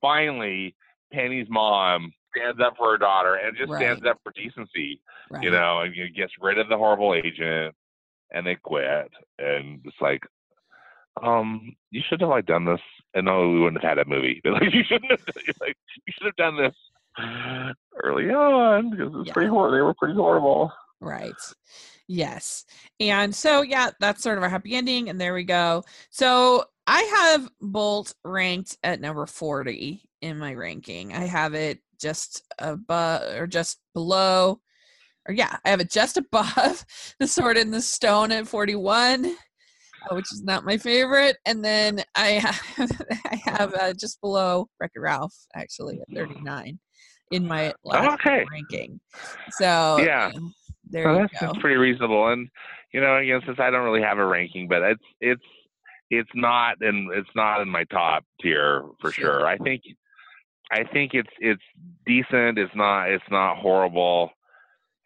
finally, 0.00 0.74
Penny's 1.12 1.46
mom 1.48 2.12
stands 2.36 2.60
up 2.60 2.76
for 2.76 2.90
her 2.92 2.98
daughter 2.98 3.34
and 3.36 3.56
just 3.56 3.72
stands 3.72 4.04
up 4.06 4.18
for 4.22 4.32
decency. 4.32 5.00
right. 5.30 5.42
You 5.42 5.50
know, 5.50 5.80
and 5.80 5.94
you 5.94 6.08
gets 6.10 6.32
rid 6.40 6.58
of 6.58 6.68
the 6.68 6.76
horrible 6.76 7.14
agent, 7.14 7.74
and 8.32 8.46
they 8.46 8.56
quit. 8.56 9.10
And 9.38 9.80
it's 9.84 9.96
like, 10.00 10.22
um, 11.22 11.74
you 11.90 12.02
should 12.06 12.20
have 12.20 12.28
like 12.30 12.44
done 12.46 12.64
this, 12.64 12.80
and 13.14 13.26
no, 13.26 13.48
we 13.50 13.60
wouldn't 13.60 13.82
have 13.82 13.96
had 13.96 14.06
a 14.06 14.08
movie. 14.08 14.40
But 14.44 14.52
like, 14.60 14.74
you 14.74 14.82
shouldn't 14.84 15.10
have. 15.10 15.20
Like, 15.60 15.76
you 16.06 16.12
should 16.12 16.26
have 16.26 16.36
done 16.36 16.56
this 16.56 16.74
early 18.02 18.30
on 18.30 18.90
because 18.90 19.12
it's 19.16 19.28
Yeah. 19.28 19.32
pretty 19.32 19.48
horrible. 19.48 19.76
They 19.76 19.82
were 19.82 19.94
pretty 19.94 20.14
horrible. 20.14 20.72
Right. 21.04 21.34
Yes. 22.08 22.64
And 23.00 23.34
so, 23.34 23.62
yeah, 23.62 23.90
that's 24.00 24.22
sort 24.22 24.36
of 24.38 24.44
our 24.44 24.50
happy 24.50 24.74
ending. 24.74 25.08
And 25.08 25.20
there 25.20 25.34
we 25.34 25.44
go. 25.44 25.84
So 26.10 26.64
I 26.86 27.02
have 27.02 27.48
Bolt 27.60 28.14
ranked 28.24 28.76
at 28.82 29.00
number 29.00 29.26
40 29.26 30.02
in 30.20 30.38
my 30.38 30.54
ranking. 30.54 31.14
I 31.14 31.26
have 31.26 31.54
it 31.54 31.80
just 32.00 32.42
above 32.58 33.22
or 33.36 33.46
just 33.46 33.78
below, 33.94 34.60
or 35.28 35.34
yeah, 35.34 35.56
I 35.64 35.70
have 35.70 35.80
it 35.80 35.90
just 35.90 36.16
above 36.18 36.84
the 37.18 37.26
sword 37.26 37.56
and 37.56 37.72
the 37.72 37.80
stone 37.80 38.32
at 38.32 38.46
41. 38.48 39.24
uh, 39.26 40.14
Which 40.14 40.32
is 40.32 40.42
not 40.42 40.66
my 40.66 40.76
favorite, 40.76 41.38
and 41.46 41.64
then 41.64 42.02
I 42.14 42.32
have 42.32 42.60
I 43.30 43.36
have 43.46 43.72
uh, 43.74 43.94
just 43.94 44.20
below 44.20 44.68
Wreck-It 44.78 45.00
Ralph 45.00 45.34
actually 45.54 46.00
at 46.00 46.14
39 46.14 46.78
in 47.30 47.46
my 47.46 47.72
last 47.84 48.20
Okay. 48.20 48.46
ranking. 48.50 49.00
So 49.52 49.96
Yeah. 49.98 50.30
There 50.94 51.04
Well, 51.04 51.14
you 51.16 51.20
that's, 51.22 51.40
go. 51.40 51.46
that's 51.48 51.58
pretty 51.58 51.76
reasonable. 51.76 52.28
And 52.28 52.48
you 52.92 53.00
know, 53.00 53.16
again, 53.16 53.40
since 53.44 53.58
I 53.60 53.70
don't 53.70 53.84
really 53.84 54.02
have 54.02 54.18
a 54.18 54.24
ranking, 54.24 54.68
but 54.68 54.82
it's 54.82 55.02
it's 55.20 55.42
it's 56.10 56.30
not 56.34 56.80
in 56.82 57.10
it's 57.12 57.28
not 57.34 57.60
in 57.60 57.68
my 57.68 57.84
top 57.84 58.24
tier 58.40 58.84
for 59.00 59.10
Sure. 59.12 59.40
sure. 59.40 59.46
I 59.46 59.58
think 59.58 59.82
I 60.72 60.84
think 60.84 61.12
it's 61.14 61.30
it's 61.40 61.62
decent. 62.06 62.58
It's 62.58 62.74
not 62.74 63.10
it's 63.10 63.24
not 63.30 63.58
horrible. 63.58 64.30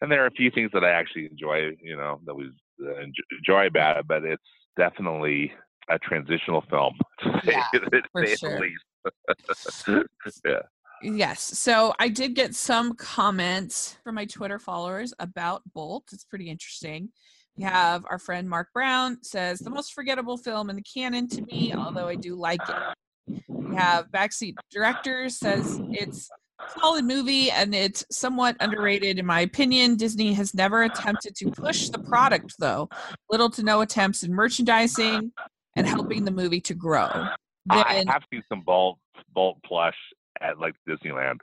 And 0.00 0.12
there 0.12 0.22
are 0.22 0.26
a 0.28 0.30
few 0.32 0.50
things 0.50 0.70
that 0.74 0.84
I 0.84 0.90
actually 0.90 1.26
enjoy. 1.26 1.70
You 1.82 1.96
know, 1.96 2.20
that 2.26 2.34
we 2.34 2.50
uh, 2.84 3.00
enjoy 3.38 3.66
about 3.66 3.96
it, 3.96 4.06
but 4.06 4.22
it's 4.24 4.42
definitely 4.76 5.52
a 5.90 5.98
transitional 5.98 6.62
film. 6.70 6.94
To 7.24 7.40
say, 7.44 7.52
Yeah, 7.72 7.80
to 7.80 8.02
for 8.12 8.24
say 8.26 8.36
sure. 8.36 8.60
the 8.60 8.60
least. 8.60 10.06
yeah. 10.44 10.60
Yes. 11.02 11.40
So 11.40 11.94
I 11.98 12.08
did 12.08 12.34
get 12.34 12.54
some 12.54 12.94
comments 12.94 13.96
from 14.02 14.16
my 14.16 14.24
Twitter 14.24 14.58
followers 14.58 15.14
about 15.18 15.62
Bolt. 15.72 16.04
It's 16.12 16.24
pretty 16.24 16.48
interesting. 16.50 17.10
We 17.56 17.64
have 17.64 18.04
our 18.08 18.18
friend 18.18 18.48
Mark 18.48 18.68
Brown 18.72 19.22
says 19.22 19.58
the 19.58 19.70
most 19.70 19.92
forgettable 19.92 20.36
film 20.36 20.70
in 20.70 20.76
the 20.76 20.82
canon 20.82 21.28
to 21.28 21.42
me, 21.42 21.74
although 21.76 22.06
I 22.06 22.14
do 22.14 22.36
like 22.36 22.60
it. 22.68 23.38
We 23.48 23.74
have 23.76 24.10
Backseat 24.10 24.54
Director 24.70 25.28
says 25.28 25.80
it's 25.90 26.30
a 26.60 26.80
solid 26.80 27.04
movie 27.04 27.50
and 27.50 27.74
it's 27.74 28.04
somewhat 28.10 28.56
underrated 28.60 29.18
in 29.18 29.26
my 29.26 29.40
opinion. 29.40 29.96
Disney 29.96 30.32
has 30.34 30.54
never 30.54 30.84
attempted 30.84 31.34
to 31.36 31.50
push 31.50 31.88
the 31.88 31.98
product 31.98 32.54
though. 32.58 32.88
Little 33.30 33.50
to 33.50 33.62
no 33.62 33.80
attempts 33.80 34.22
in 34.22 34.32
merchandising 34.32 35.32
and 35.76 35.86
helping 35.86 36.24
the 36.24 36.30
movie 36.30 36.60
to 36.60 36.74
grow. 36.74 37.26
I 37.70 37.94
Then 37.94 38.06
have 38.06 38.22
seen 38.32 38.42
some 38.48 38.62
Bolt 38.62 38.98
Bolt 39.34 39.58
plush 39.64 39.96
at 40.40 40.58
like 40.58 40.74
Disneyland, 40.88 41.38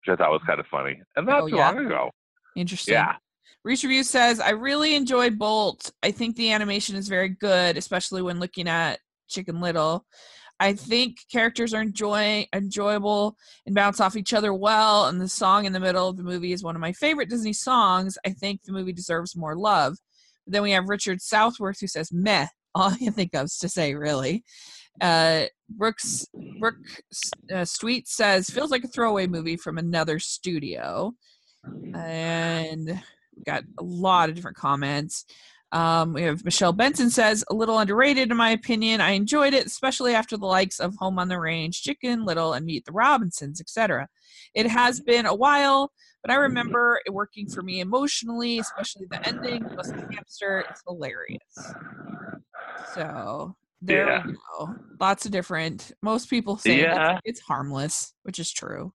which 0.00 0.08
I 0.08 0.16
thought 0.16 0.30
was 0.30 0.42
mm. 0.42 0.46
kind 0.48 0.60
of 0.60 0.66
funny, 0.70 1.00
and 1.16 1.26
not 1.26 1.42
Oh, 1.42 1.48
too 1.48 1.56
yeah? 1.56 1.70
long 1.70 1.86
ago. 1.86 2.10
interesting. 2.56 2.94
Yeah, 2.94 3.16
Reese 3.64 3.82
Review 3.84 4.02
says, 4.04 4.40
I 4.40 4.50
really 4.50 4.94
enjoy 4.94 5.30
Bolt. 5.30 5.90
I 6.02 6.10
think 6.10 6.36
the 6.36 6.52
animation 6.52 6.96
is 6.96 7.08
very 7.08 7.28
good, 7.30 7.76
especially 7.76 8.22
when 8.22 8.38
looking 8.40 8.68
at 8.68 9.00
Chicken 9.28 9.60
Little. 9.60 10.04
I 10.60 10.74
think 10.74 11.16
characters 11.32 11.74
are 11.74 11.82
enjoy 11.82 12.46
enjoyable 12.54 13.36
and 13.66 13.74
bounce 13.74 14.00
off 14.00 14.16
each 14.16 14.32
other 14.32 14.54
well, 14.54 15.06
and 15.06 15.20
the 15.20 15.28
song 15.28 15.64
in 15.64 15.72
the 15.72 15.80
middle 15.80 16.08
of 16.08 16.16
the 16.16 16.22
movie 16.22 16.52
is 16.52 16.62
one 16.62 16.76
of 16.76 16.80
my 16.80 16.92
favorite 16.92 17.28
Disney 17.28 17.52
songs. 17.52 18.16
I 18.24 18.30
think 18.30 18.62
the 18.62 18.72
movie 18.72 18.92
deserves 18.92 19.34
more 19.36 19.56
love. 19.56 19.96
then 20.46 20.62
we 20.62 20.70
have 20.72 20.88
Richard 20.88 21.20
Southworth 21.22 21.80
who 21.80 21.86
says, 21.88 22.12
meh. 22.12 22.46
All 22.76 22.90
I 22.90 22.98
can 22.98 23.12
think 23.12 23.34
of 23.34 23.44
is 23.46 23.58
to 23.58 23.68
say, 23.68 23.94
really. 23.94 24.44
Uh, 25.00 25.44
Brooks 25.68 26.26
Brooke 26.58 26.76
uh, 27.52 27.64
Sweet 27.64 28.08
says, 28.08 28.50
feels 28.50 28.70
like 28.70 28.84
a 28.84 28.88
throwaway 28.88 29.26
movie 29.26 29.56
from 29.56 29.78
another 29.78 30.18
studio. 30.18 31.12
And 31.94 33.02
got 33.46 33.64
a 33.78 33.82
lot 33.82 34.28
of 34.28 34.34
different 34.34 34.56
comments. 34.56 35.24
Um, 35.72 36.12
we 36.12 36.22
have 36.22 36.44
Michelle 36.44 36.72
Benson 36.72 37.10
says, 37.10 37.44
a 37.50 37.54
little 37.54 37.80
underrated 37.80 38.30
in 38.30 38.36
my 38.36 38.50
opinion. 38.50 39.00
I 39.00 39.10
enjoyed 39.10 39.54
it, 39.54 39.66
especially 39.66 40.14
after 40.14 40.36
the 40.36 40.46
likes 40.46 40.78
of 40.78 40.94
Home 40.96 41.18
on 41.18 41.26
the 41.26 41.40
Range, 41.40 41.82
Chicken 41.82 42.24
Little, 42.24 42.52
and 42.52 42.64
Meet 42.64 42.84
the 42.84 42.92
Robinsons, 42.92 43.60
etc. 43.60 44.08
It 44.54 44.68
has 44.68 45.00
been 45.00 45.26
a 45.26 45.34
while, 45.34 45.90
but 46.22 46.30
I 46.30 46.36
remember 46.36 47.00
it 47.04 47.12
working 47.12 47.48
for 47.48 47.62
me 47.62 47.80
emotionally, 47.80 48.60
especially 48.60 49.06
the 49.10 49.26
ending. 49.26 49.64
Plus 49.64 49.90
the 49.90 50.06
hamster, 50.12 50.64
it's 50.70 50.82
hilarious. 50.86 51.74
So 52.94 53.56
there 53.86 54.08
Yeah. 54.08 54.26
we 54.26 54.32
go. 54.58 54.74
Lots 55.00 55.26
of 55.26 55.32
different. 55.32 55.92
Most 56.02 56.30
people 56.30 56.56
say 56.56 56.80
Yeah. 56.80 57.18
it's, 57.24 57.40
harmless, 57.40 58.14
which 58.22 58.38
is 58.38 58.52
true. 58.52 58.92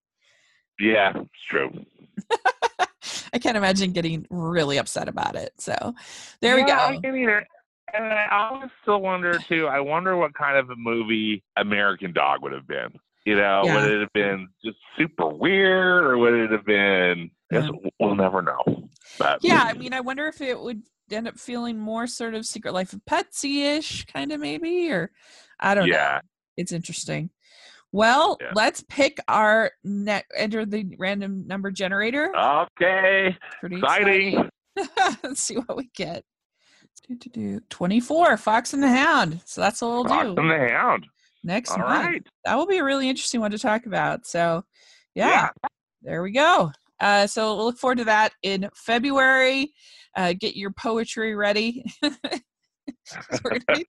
yeah, 0.80 1.12
it's 1.16 1.44
true. 1.50 1.86
I 3.34 3.38
can't 3.40 3.58
imagine 3.58 3.92
getting 3.92 4.26
really 4.30 4.78
upset 4.78 5.08
about 5.08 5.36
it. 5.36 5.52
So 5.60 5.94
there 6.42 6.56
we 6.56 6.62
Yeah, 6.66 6.80
I 6.80 6.94
go. 6.96 7.02
can 7.02 7.16
either. 7.18 7.46
And 7.94 8.06
I 8.06 8.28
always 8.32 8.70
still 8.82 9.02
wonder 9.02 9.38
too. 9.48 9.68
I 9.68 9.80
wonder 9.80 10.16
what 10.18 10.34
kind 10.34 10.58
of 10.58 10.70
a 10.70 10.76
movie 10.76 11.44
American 11.58 12.12
Dog 12.14 12.42
would 12.44 12.54
have 12.54 12.68
been. 12.68 12.90
You 13.26 13.36
know, 13.36 13.64
Yeah. 13.66 13.76
would 13.76 13.92
it 13.92 14.00
have 14.02 14.14
been 14.14 14.48
just 14.64 14.78
super 14.98 15.28
weird, 15.28 16.04
or 16.06 16.18
would 16.18 16.34
it 16.34 16.52
have 16.52 16.66
been? 16.66 17.30
I 17.52 17.56
guess 17.62 17.70
we'll 18.00 18.16
never 18.16 18.42
know. 18.42 18.90
But 19.18 19.40
Yeah, 19.44 19.64
I 19.66 19.74
mean, 19.74 19.94
I 19.94 20.02
wonder 20.02 20.28
if 20.28 20.40
it 20.42 20.60
would 20.60 20.82
end 21.14 21.28
up 21.28 21.38
feeling 21.40 21.78
more 21.80 22.08
sort 22.08 22.34
of 22.36 22.46
Secret 22.46 22.74
Life 22.74 22.94
of 22.94 23.02
Petsy 23.06 23.78
ish, 23.78 24.06
kind 24.06 24.32
of 24.32 24.40
maybe, 24.40 24.92
or 24.92 25.12
I 25.60 25.76
don't 25.76 25.88
know. 25.90 25.96
yeah, 25.96 26.20
It's 26.58 26.72
interesting. 26.72 27.30
Well, 27.92 28.38
Yeah. 28.40 28.52
let's 28.56 28.84
pick 28.88 29.20
our 29.28 29.72
net. 29.84 30.26
Enter 30.38 30.66
the 30.66 30.86
random 31.00 31.48
number 31.48 31.72
generator. 31.72 32.32
okay, 32.36 33.36
Pretty 33.60 33.78
exciting. 33.78 34.50
exciting. 34.78 35.18
let's 35.24 35.42
see 35.42 35.56
what 35.56 35.76
we 35.76 35.90
get. 35.96 36.24
Do, 37.08 37.16
do, 37.16 37.30
do. 37.30 37.60
24, 37.70 38.38
Fox 38.38 38.74
and 38.74 38.84
the 38.84 38.90
Hound. 38.90 39.42
So 39.46 39.62
that's 39.62 39.82
what 39.82 39.90
we'll 39.92 40.04
Fox 40.06 40.24
do 40.26 40.36
and 40.38 40.52
the 40.52 40.70
Hound. 40.74 41.08
next 41.44 41.72
All 41.72 41.80
month. 41.80 42.06
right. 42.06 42.28
That 42.46 42.56
will 42.56 42.68
be 42.68 42.78
a 42.78 42.84
really 42.84 43.10
interesting 43.10 43.42
one 43.42 43.52
to 43.52 43.58
talk 43.58 43.86
about. 43.88 44.28
So, 44.28 44.64
yeah, 45.16 45.50
there 46.04 46.22
we 46.22 46.32
go. 46.32 46.72
Uh, 47.00 47.26
so 47.26 47.56
we'll 47.56 47.66
look 47.66 47.78
forward 47.78 47.98
to 48.00 48.04
that 48.06 48.34
in 48.44 48.70
February. 48.76 49.74
Uh, 50.16 50.34
get 50.40 50.56
your 50.56 50.72
poetry 50.72 51.36
ready. 51.36 51.84
We're 52.04 53.60
gonna 53.68 53.76
be- 53.76 53.88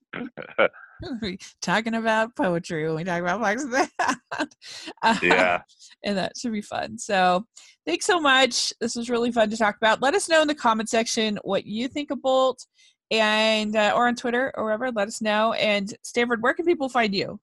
we'll 1.02 1.18
be 1.20 1.38
talking 1.62 1.94
about 1.94 2.36
poetry 2.36 2.86
when 2.86 2.96
we 2.96 3.04
talk 3.04 3.20
about 3.20 3.40
Fox 3.40 3.64
and 3.64 3.88
Hound. 3.98 4.56
Uh, 5.02 5.16
yeah. 5.22 5.62
and 6.04 6.16
that 6.18 6.32
should 6.36 6.52
be 6.52 6.62
fun. 6.62 6.98
So, 6.98 7.44
thanks 7.86 8.06
so 8.06 8.20
much. 8.20 8.72
This 8.80 8.96
was 8.96 9.10
really 9.10 9.32
fun 9.32 9.50
to 9.50 9.56
talk 9.56 9.76
about. 9.76 10.02
Let 10.02 10.14
us 10.14 10.28
know 10.28 10.42
in 10.42 10.48
the 10.48 10.54
comment 10.54 10.88
section 10.88 11.38
what 11.42 11.66
you 11.66 11.88
think 11.88 12.10
of 12.10 12.22
Bolt, 12.22 12.64
and 13.10 13.74
uh, 13.76 13.92
or 13.94 14.06
on 14.06 14.14
Twitter 14.14 14.52
or 14.56 14.64
wherever. 14.64 14.90
Let 14.92 15.08
us 15.08 15.20
know. 15.20 15.52
And 15.54 15.92
Stanford, 16.02 16.42
where 16.42 16.54
can 16.54 16.66
people 16.66 16.88
find 16.88 17.14
you? 17.14 17.40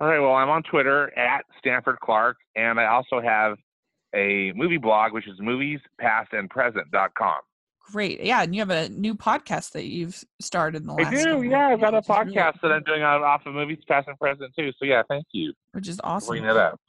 All 0.00 0.08
right. 0.08 0.20
Well, 0.20 0.34
I'm 0.34 0.48
on 0.48 0.62
Twitter 0.62 1.16
at 1.18 1.44
Stanford 1.58 1.98
Clark, 2.00 2.36
and 2.56 2.80
I 2.80 2.86
also 2.86 3.20
have 3.20 3.58
a 4.14 4.52
movie 4.54 4.78
blog, 4.78 5.12
which 5.12 5.28
is 5.28 5.38
moviespastandpresent.com. 5.40 7.40
Great. 7.92 8.22
Yeah, 8.22 8.42
and 8.42 8.54
you 8.54 8.60
have 8.60 8.70
a 8.70 8.88
new 8.88 9.14
podcast 9.14 9.72
that 9.72 9.86
you've 9.86 10.22
started 10.40 10.82
in 10.82 10.86
the 10.86 10.94
last. 10.94 11.14
I 11.14 11.24
do. 11.24 11.42
Yeah, 11.42 11.68
I've 11.68 11.80
got 11.80 11.94
a 11.94 12.02
really 12.08 12.34
podcast 12.34 12.60
that 12.62 12.72
I'm 12.72 12.82
doing 12.84 13.02
out 13.02 13.22
off 13.22 13.46
of 13.46 13.54
Movies 13.54 13.78
Past 13.88 14.08
and 14.08 14.18
Present 14.18 14.52
too. 14.56 14.70
So 14.78 14.84
yeah, 14.84 15.02
thank 15.08 15.24
you 15.32 15.52
which 15.72 15.88
is 15.88 16.00
awesome. 16.04 16.32
bringing 16.32 16.48
it 16.48 16.56
up. 16.56 16.80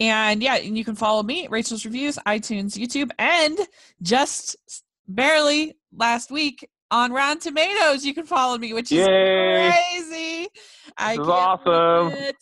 And 0.00 0.42
yeah, 0.42 0.56
and 0.56 0.76
you 0.76 0.84
can 0.84 0.96
follow 0.96 1.22
me, 1.22 1.46
Rachel's 1.48 1.84
Reviews, 1.84 2.18
iTunes, 2.26 2.76
YouTube, 2.76 3.10
and 3.18 3.56
just 4.02 4.56
barely 5.06 5.76
last 5.96 6.30
week 6.30 6.68
on 6.94 7.12
Rotten 7.12 7.40
Tomatoes, 7.40 8.04
you 8.04 8.14
can 8.14 8.24
follow 8.24 8.56
me, 8.56 8.72
which 8.72 8.92
is 8.92 9.04
Yay. 9.04 9.72
crazy. 9.72 10.48
I 10.96 11.16
This 11.16 11.24
is 11.24 11.28
awesome. 11.28 12.12
it. 12.12 12.36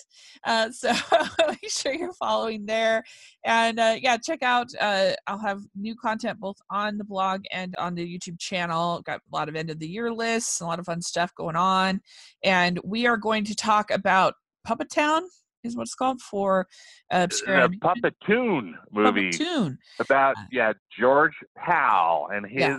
Uh, 0.44 0.70
so 0.70 0.92
make 1.48 1.70
sure 1.70 1.94
you're 1.94 2.12
following 2.14 2.66
there, 2.66 3.02
and 3.44 3.78
uh, 3.78 3.94
yeah, 3.98 4.16
check 4.18 4.42
out. 4.42 4.66
Uh, 4.78 5.12
I'll 5.26 5.38
have 5.38 5.60
new 5.76 5.94
content 5.94 6.38
both 6.38 6.56
on 6.68 6.98
the 6.98 7.04
blog 7.04 7.44
and 7.52 7.74
on 7.78 7.94
the 7.94 8.04
YouTube 8.18 8.38
channel. 8.40 9.00
Got 9.02 9.20
a 9.20 9.34
lot 9.36 9.48
of 9.48 9.54
end 9.56 9.70
of 9.70 9.78
the 9.78 9.88
year 9.88 10.12
lists, 10.12 10.60
a 10.60 10.66
lot 10.66 10.78
of 10.80 10.84
fun 10.84 11.00
stuff 11.00 11.32
going 11.36 11.56
on, 11.56 12.00
and 12.42 12.78
we 12.84 13.06
are 13.06 13.16
going 13.16 13.44
to 13.44 13.54
talk 13.54 13.90
about 13.90 14.34
Puppetoon 14.66 15.22
is 15.64 15.76
what 15.76 15.82
it's 15.84 15.94
called 15.94 16.20
for 16.20 16.66
uh, 17.12 17.20
obscure 17.22 17.54
animation. 17.56 17.80
Puppetoon 17.80 18.72
movie 18.90 19.30
Puppetoon. 19.30 19.76
about 20.00 20.34
yeah 20.50 20.72
George 20.98 21.34
Pal 21.56 22.28
and 22.34 22.44
his 22.46 22.60
Yeah. 22.60 22.78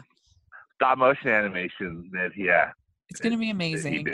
Stop 0.84 0.98
motion 0.98 1.30
animation 1.30 2.10
that 2.12 2.32
yeah 2.36 2.72
It's 3.10 3.20
going 3.20 3.32
to 3.32 3.40
be 3.40 3.50
amazing. 3.50 4.06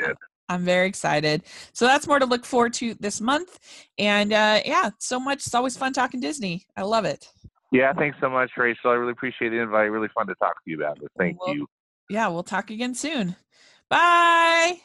I'm 0.50 0.64
very 0.66 0.88
excited. 0.88 1.44
So 1.74 1.86
that's 1.86 2.08
more 2.08 2.18
to 2.18 2.26
look 2.26 2.44
forward 2.44 2.74
to 2.74 2.96
this 2.96 3.22
month. 3.22 3.60
And 4.00 4.34
uh, 4.34 4.62
yeah, 4.66 4.90
so 4.98 5.20
much. 5.20 5.46
It's 5.46 5.54
always 5.54 5.78
fun 5.78 5.94
talking 5.94 6.20
Disney. 6.20 6.66
I 6.76 6.82
love 6.82 7.06
it. 7.06 7.32
Yeah, 7.72 7.94
thanks 7.94 8.18
so 8.20 8.32
much, 8.32 8.50
Rachel. 8.58 8.90
I 8.90 8.96
really 8.96 9.12
appreciate 9.12 9.50
the 9.50 9.60
invite. 9.60 9.92
Really 9.92 10.08
fun 10.16 10.26
to 10.26 10.36
talk 10.36 10.56
to 10.64 10.72
you 10.72 10.78
about 10.78 11.00
this. 11.00 11.10
Thank 11.20 11.40
Well, 11.40 11.54
you. 11.54 11.68
Yeah, 12.10 12.28
we'll 12.30 12.42
talk 12.42 12.72
again 12.72 12.96
soon. 12.96 13.36
Bye. 13.90 14.80